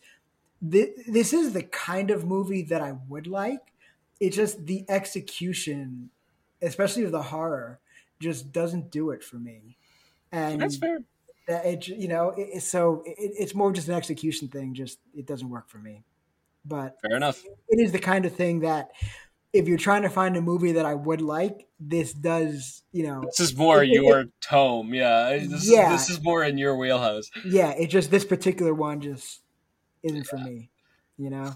this, 0.62 0.90
this 1.08 1.34
is 1.34 1.54
the 1.54 1.64
kind 1.64 2.10
of 2.12 2.26
movie 2.26 2.64
that 2.64 2.82
I 2.82 2.94
would 3.10 3.28
like. 3.28 3.60
It's 4.20 4.36
just 4.36 4.66
the 4.66 4.86
execution, 4.88 6.10
especially 6.62 7.04
of 7.04 7.12
the 7.12 7.24
horror, 7.24 7.80
just 8.20 8.52
doesn't 8.52 8.92
do 8.92 9.12
it 9.12 9.24
for 9.24 9.38
me. 9.38 9.78
And 10.32 10.62
that's 10.62 10.78
fair. 10.78 11.00
That 11.52 11.66
it 11.66 11.88
you 11.88 12.08
know 12.08 12.34
it, 12.38 12.62
so 12.64 13.04
it, 13.06 13.16
it's 13.18 13.54
more 13.54 13.72
just 13.72 13.88
an 13.88 13.94
execution 13.94 14.48
thing. 14.48 14.74
Just 14.74 15.00
it 15.16 15.26
doesn't 15.28 15.50
work 15.50 15.70
for 15.70 15.78
me. 15.78 16.04
But 16.66 16.98
Fair 17.02 17.18
enough. 17.18 17.44
it 17.70 17.80
is 17.80 17.92
the 17.92 18.00
kind 18.00 18.26
of 18.26 18.36
thing 18.36 18.60
that 18.62 18.92
if 19.54 19.68
you're 19.68 19.78
trying 19.78 20.04
to 20.04 20.10
find 20.10 20.38
a 20.38 20.42
movie 20.42 20.74
that 20.74 20.86
I 20.86 20.94
would 20.94 21.22
like, 21.22 21.68
this 21.80 22.14
does, 22.14 22.84
you 22.94 23.04
know, 23.04 23.22
This 23.26 23.40
is 23.42 23.58
more 23.58 23.84
It- 23.84 23.90
your 23.90 24.26
tome, 24.42 24.94
yeah. 24.94 25.38
This, 25.38 25.70
Yeah. 25.70 25.94
is, 25.94 26.08
this 26.08 26.18
is 26.18 26.24
more 26.24 26.44
in 26.44 26.58
your 26.58 26.78
wheelhouse. 26.78 27.30
yeah, 27.46 27.72
it 27.72 27.88
just 27.88 28.12
this 28.12 28.24
particular 28.24 28.74
one 28.74 29.02
just 29.02 29.42
isn't 30.04 30.26
for 30.28 30.38
me, 30.38 30.70
you 31.18 31.30
know. 31.32 31.54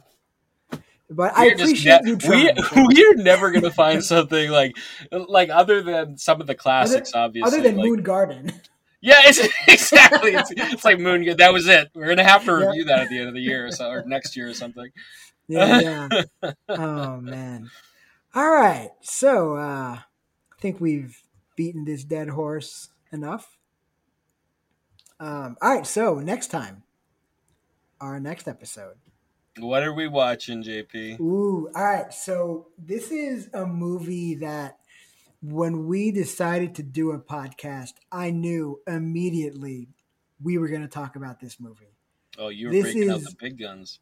But 1.08 1.34
I 1.38 1.46
We're 1.46 1.52
just 1.52 1.64
appreciate 1.72 2.02
ne- 2.04 2.10
you 2.10 2.18
trying. 2.18 2.58
We, 2.96 3.06
are 3.06 3.14
never 3.16 3.52
gonna 3.52 3.70
find 3.72 4.04
something 4.04 4.50
like 4.50 4.76
like 5.12 5.50
other 5.52 5.84
than 5.84 6.18
some 6.18 6.42
of 6.42 6.48
the 6.48 6.56
classics, 6.56 7.14
obviously. 7.14 7.48
other 7.48 7.62
than 7.62 7.78
like- 7.78 7.86
Moon 7.90 8.02
Garden. 8.02 8.52
Yeah, 9.06 9.22
it's 9.26 9.40
exactly. 9.68 10.32
It's, 10.32 10.52
it's 10.58 10.84
like 10.84 11.00
Moon. 11.00 11.24
That 11.38 11.54
was 11.54 11.68
it. 11.68 11.92
We're 11.94 12.08
gonna 12.08 12.24
have 12.24 12.44
to 12.46 12.52
Yeah. 12.52 12.68
review 12.68 12.86
that 12.86 13.00
at 13.02 13.10
the 13.10 13.20
end 13.20 13.28
of 13.28 13.36
the 13.36 13.42
year 13.42 13.68
or 13.68 13.72
so, 13.72 13.88
or 13.90 14.04
next 14.06 14.36
year 14.36 14.50
or 14.50 14.54
something. 14.56 14.90
Yeah, 15.48 16.08
yeah. 16.42 16.52
oh 16.70 17.18
man. 17.18 17.70
All 18.34 18.50
right. 18.50 18.90
So 19.02 19.56
uh 19.58 20.00
I 20.00 20.60
think 20.60 20.82
we've 20.82 21.22
beaten 21.56 21.86
this 21.86 22.04
dead 22.04 22.30
horse 22.30 22.90
enough. 23.12 23.58
Um 25.20 25.56
all 25.62 25.76
right, 25.76 25.86
so 25.86 26.16
next 26.20 26.48
time. 26.48 26.82
Our 28.02 28.20
next 28.20 28.48
episode. 28.48 28.96
What 29.60 29.84
are 29.84 29.94
we 29.94 30.08
watching, 30.08 30.64
JP? 30.64 31.20
Ooh, 31.22 31.70
all 31.74 31.84
right. 31.84 32.12
So 32.14 32.68
this 32.78 33.10
is 33.12 33.50
a 33.54 33.66
movie 33.66 34.36
that 34.36 34.80
when 35.52 35.86
we 35.88 36.12
decided 36.12 36.76
to 36.76 36.84
do 36.84 37.12
a 37.12 37.20
podcast, 37.20 37.94
I 38.12 38.32
knew 38.32 38.82
immediately 38.88 39.90
we 40.42 40.58
were 40.58 40.68
going 40.68 40.82
to 40.82 40.88
talk 40.88 41.16
about 41.16 41.40
this 41.40 41.60
movie. 41.60 41.96
Oh, 42.38 42.50
you 42.50 42.68
were 42.68 42.74
This 42.74 42.84
breaking 42.94 43.10
out 43.10 43.18
is- 43.20 43.26
the 43.26 43.36
big 43.40 43.60
guns. 43.60 44.00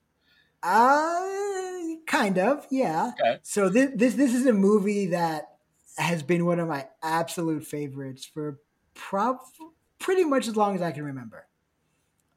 Uh, 0.62 1.96
kind 2.08 2.38
of, 2.40 2.66
yeah. 2.72 3.12
Okay. 3.20 3.40
So 3.44 3.68
this 3.68 3.92
this 3.96 4.14
this 4.16 4.34
is 4.34 4.46
a 4.46 4.54
movie 4.54 5.08
that 5.08 5.58
has 5.98 6.24
been 6.24 6.46
one 6.46 6.60
of 6.60 6.68
my 6.70 6.88
absolute 7.04 7.66
favorites 7.66 8.26
for 8.26 8.60
prob 8.94 9.38
pretty 10.00 10.24
much 10.24 10.48
as 10.48 10.56
long 10.56 10.74
as 10.76 10.82
I 10.82 10.92
can 10.92 11.04
remember. 11.04 11.48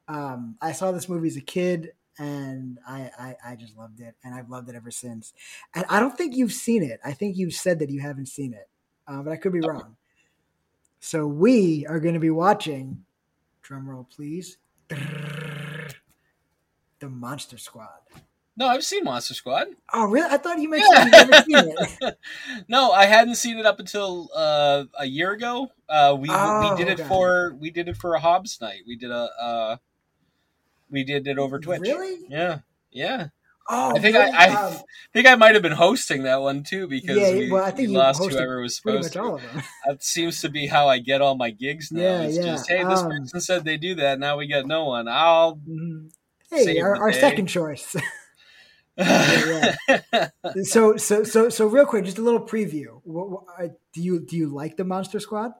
Um, 0.09 0.57
I 0.61 0.73
saw 0.73 0.91
this 0.91 1.07
movie 1.09 1.27
as 1.29 1.37
a 1.37 1.41
kid, 1.41 1.91
and 2.19 2.79
I, 2.87 3.11
I 3.17 3.35
I 3.51 3.55
just 3.55 3.77
loved 3.77 4.01
it, 4.01 4.15
and 4.23 4.35
I've 4.35 4.49
loved 4.49 4.67
it 4.69 4.75
ever 4.75 4.91
since. 4.91 5.33
And 5.73 5.85
I 5.89 5.99
don't 6.01 6.17
think 6.17 6.35
you've 6.35 6.53
seen 6.53 6.83
it. 6.83 6.99
I 7.05 7.13
think 7.13 7.37
you 7.37 7.49
said 7.49 7.79
that 7.79 7.89
you 7.89 8.01
haven't 8.01 8.27
seen 8.27 8.53
it, 8.53 8.67
uh, 9.07 9.21
but 9.21 9.31
I 9.31 9.37
could 9.37 9.53
be 9.53 9.61
wrong. 9.61 9.95
So 10.99 11.27
we 11.27 11.85
are 11.87 11.99
going 11.99 12.15
to 12.15 12.19
be 12.19 12.29
watching. 12.29 13.05
Drum 13.61 13.89
roll, 13.89 14.07
please. 14.09 14.57
The 16.99 17.09
Monster 17.09 17.57
Squad. 17.57 17.89
No, 18.55 18.67
I've 18.67 18.83
seen 18.83 19.03
Monster 19.03 19.35
Squad. 19.35 19.67
Oh, 19.93 20.05
really? 20.07 20.27
I 20.31 20.37
thought 20.37 20.59
you 20.59 20.67
mentioned 20.69 20.93
you've 20.95 21.11
never 21.11 21.43
seen 21.43 21.75
it. 22.01 22.17
no, 22.67 22.91
I 22.91 23.05
hadn't 23.05 23.35
seen 23.35 23.59
it 23.59 23.67
up 23.67 23.79
until 23.79 24.29
uh, 24.35 24.85
a 24.97 25.05
year 25.05 25.31
ago. 25.31 25.69
Uh, 25.87 26.17
we 26.19 26.27
Oh, 26.31 26.71
we 26.71 26.77
did 26.77 26.91
it 26.91 26.99
okay. 26.99 27.07
for 27.07 27.55
we 27.59 27.69
did 27.69 27.87
it 27.87 27.97
for 27.97 28.15
a 28.15 28.19
Hobbs 28.19 28.59
night. 28.59 28.81
We 28.87 28.95
did 28.95 29.11
a 29.11 29.29
uh, 29.39 29.77
we 30.89 31.03
did 31.03 31.27
it 31.27 31.37
over 31.37 31.59
Twitch. 31.59 31.81
Really? 31.81 32.25
Yeah, 32.29 32.59
yeah. 32.91 33.27
Oh, 33.69 33.95
I 33.95 33.99
think? 33.99 34.15
I, 34.15 34.29
I 34.29 34.67
Um, 34.67 34.73
think 35.13 35.27
I 35.27 35.35
might 35.35 35.53
have 35.55 35.61
been 35.61 35.73
hosting 35.73 36.23
that 36.23 36.41
one 36.41 36.63
too 36.63 36.87
because 36.87 37.17
Yeah, 37.17 37.33
we, 37.33 37.51
well, 37.51 37.63
I 37.63 37.71
think 37.71 37.89
we 37.89 37.97
lost 37.97 38.23
whoever 38.23 38.61
was 38.61 38.77
supposed 38.77 39.13
to. 39.13 39.39
That 39.85 40.03
seems 40.03 40.41
to 40.41 40.49
be 40.49 40.67
how 40.67 40.87
I 40.87 40.99
get 40.99 41.21
all 41.21 41.35
my 41.35 41.51
gigs 41.51 41.91
now. 41.91 42.01
Yeah, 42.01 42.21
it's 42.21 42.37
yeah. 42.37 42.43
just 42.43 42.69
hey, 42.69 42.83
this 42.83 43.01
Um, 43.01 43.09
person 43.09 43.41
said 43.41 43.65
they 43.65 43.77
do 43.77 43.95
that. 43.95 44.19
Now 44.19 44.37
we 44.37 44.47
got 44.47 44.65
no 44.65 44.85
one. 44.85 45.07
I'll. 45.07 45.55
Mhm. 45.57 46.11
Hey, 46.49 46.79
our, 46.79 46.95
our 46.95 47.11
second 47.11 47.47
choice. 47.47 47.95
so, 50.63 50.95
so, 50.95 51.23
so, 51.23 51.49
so, 51.49 51.67
real 51.67 51.85
quick, 51.85 52.05
just 52.05 52.17
a 52.17 52.21
little 52.21 52.39
preview. 52.39 53.01
What, 53.03 53.29
what, 53.29 53.43
do 53.93 54.01
you 54.01 54.19
do 54.21 54.37
you 54.37 54.47
like 54.47 54.77
the 54.77 54.85
Monster 54.85 55.19
Squad? 55.19 55.51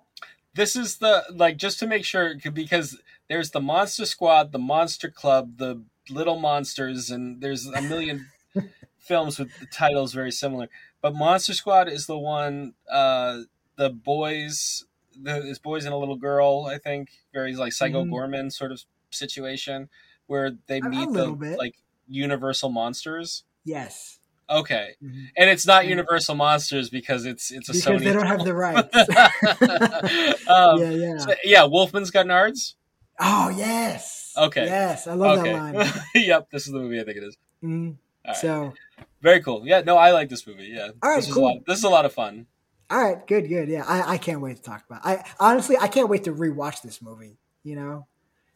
this 0.58 0.76
is 0.76 0.98
the 0.98 1.24
like 1.34 1.56
just 1.56 1.80
to 1.80 1.88
make 1.88 2.04
sure 2.04 2.34
because 2.52 3.00
there's 3.30 3.52
the 3.52 3.62
monster 3.62 4.06
squad 4.06 4.52
the 4.52 4.60
monster 4.60 5.10
club 5.10 5.58
the 5.58 5.82
little 6.10 6.40
monsters 6.40 7.10
and 7.12 7.42
there's 7.42 7.66
a 7.68 7.82
million 7.82 8.28
films 9.00 9.38
with 9.40 9.50
the 9.60 9.66
titles 9.68 10.14
very 10.14 10.32
similar 10.32 10.68
but 11.02 11.14
monster 11.16 11.54
squad 11.54 11.88
is 11.88 12.08
the 12.08 12.18
one 12.18 12.74
uh 12.92 13.42
the 13.78 13.90
boys 13.90 14.86
the 15.20 15.40
this 15.42 15.60
boys 15.60 15.86
and 15.86 15.94
a 15.94 15.98
little 15.98 16.16
girl 16.16 16.68
i 16.70 16.78
think 16.78 17.10
very 17.34 17.56
like 17.56 17.74
psycho 17.74 18.04
Mhm. 18.04 18.12
Goreman 18.12 18.52
sort 18.52 18.72
of 18.72 18.84
situation 19.12 19.90
where 20.28 20.52
they 20.68 20.80
A- 20.80 20.86
a 20.86 20.90
meet 20.90 21.14
the 21.14 21.32
bit. 21.32 21.58
like 21.58 21.76
universal 22.08 22.70
monsters 22.70 23.44
Yes, 23.64 24.20
okay 24.50 24.96
Mhm. 25.04 25.28
and 25.36 25.50
it's 25.50 25.66
not 25.68 25.84
Mhm. 25.84 25.90
universal 25.90 26.36
monsters 26.36 26.90
because 26.90 27.26
it's 27.26 27.52
it's 27.52 27.68
a 27.70 27.74
because 27.74 28.02
sony 28.02 28.06
they 28.06 28.14
don't 28.14 28.28
have 28.28 28.46
the 28.46 28.54
rights. 28.54 28.96
um, 30.48 30.80
yeah, 30.82 30.92
yeah. 30.92 31.18
so, 31.18 31.34
yeah, 31.44 31.62
Wolfman's 31.64 32.12
got 32.12 32.26
nards. 32.26 32.76
Oh 33.20 33.50
yes. 33.50 34.17
Okay. 34.38 34.66
Yes, 34.66 35.08
I 35.08 35.14
love 35.14 35.40
okay. 35.40 35.54
that 35.54 35.76
line. 35.76 36.04
yep, 36.16 36.50
this 36.52 36.68
is 36.68 36.74
the 36.74 36.80
movie 36.80 37.00
I 37.00 37.04
think 37.04 37.18
it 37.18 37.24
is. 37.24 37.38
Mhm. 37.64 37.96
All 38.26 38.32
right. 38.34 38.38
So, 38.38 38.74
Very 39.22 39.42
cool. 39.42 39.64
Yeah, 39.66 39.82
no, 39.82 39.98
I 39.98 40.12
like 40.12 40.30
this 40.30 40.46
movie. 40.46 40.72
Yeah. 40.74 40.90
All 41.02 41.10
right, 41.10 41.16
this 41.18 41.28
is 41.28 41.34
cool. 41.34 41.46
a 41.46 41.48
lot, 41.54 41.66
this 41.66 41.78
is 41.78 41.84
a 41.84 41.90
lot 41.90 42.06
of 42.06 42.14
fun. 42.14 42.46
all 42.90 43.02
right, 43.02 43.26
good, 43.28 43.48
good. 43.48 43.68
Yeah, 43.70 43.84
I, 43.88 44.14
I 44.14 44.18
can't 44.18 44.42
wait 44.42 44.58
to 44.58 44.62
talk 44.62 44.84
about. 44.90 45.00
It. 45.06 45.20
I 45.20 45.24
honestly, 45.40 45.78
I 45.78 45.88
can't 45.88 46.10
wait 46.10 46.24
to 46.26 46.34
rewatch 46.34 46.82
this 46.82 47.02
movie. 47.02 47.38
You 47.64 47.76
know, 47.76 48.08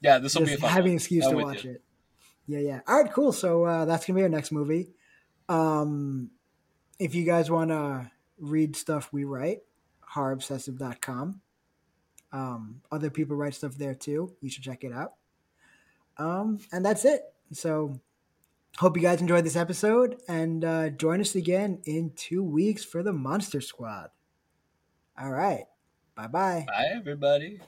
Yeah, 0.02 0.20
this 0.20 0.36
will 0.36 0.46
be 0.46 0.56
having 0.58 0.92
an 0.92 0.98
excuse 0.98 1.26
I'm 1.26 1.38
to 1.38 1.44
watch 1.44 1.64
you. 1.66 1.72
it. 1.72 1.82
Yeah, 2.48 2.60
yeah. 2.60 2.80
All 2.88 3.02
right, 3.02 3.12
cool. 3.12 3.32
So 3.34 3.64
uh, 3.66 3.86
that's 3.86 4.06
gonna 4.06 4.18
be 4.18 4.24
our 4.24 4.30
next 4.30 4.52
movie. 4.52 4.90
Um, 5.50 6.32
if 7.00 7.16
you 7.16 7.26
guys 7.26 7.50
want 7.52 7.72
to 7.72 8.10
read 8.40 8.76
stuff 8.76 9.10
we 9.12 9.24
write, 9.24 9.60
horrorobsessive.com. 10.14 11.42
Um, 12.34 12.82
other 12.92 13.10
people 13.10 13.36
write 13.36 13.54
stuff 13.56 13.76
there 13.76 13.94
too. 13.96 14.34
You 14.42 14.50
should 14.50 14.64
check 14.64 14.84
it 14.84 14.94
out. 14.94 15.14
Um, 16.18 16.60
and 16.72 16.86
that's 16.86 17.06
it. 17.06 17.22
So 17.52 18.00
hope 18.78 18.96
you 18.96 19.04
guys 19.04 19.22
enjoyed 19.22 19.46
this 19.46 19.56
episode 19.56 20.22
and 20.28 20.64
uh, 20.64 20.90
join 20.90 21.22
us 21.22 21.36
again 21.36 21.82
in 21.86 22.12
two 22.16 22.44
weeks 22.44 22.84
for 22.84 23.04
the 23.04 23.14
Monster 23.14 23.62
Squad. 23.62 24.10
All 25.20 25.32
right. 25.32 25.66
Bye 26.16 26.28
bye. 26.28 26.66
Bye, 26.68 26.92
everybody. 26.96 27.60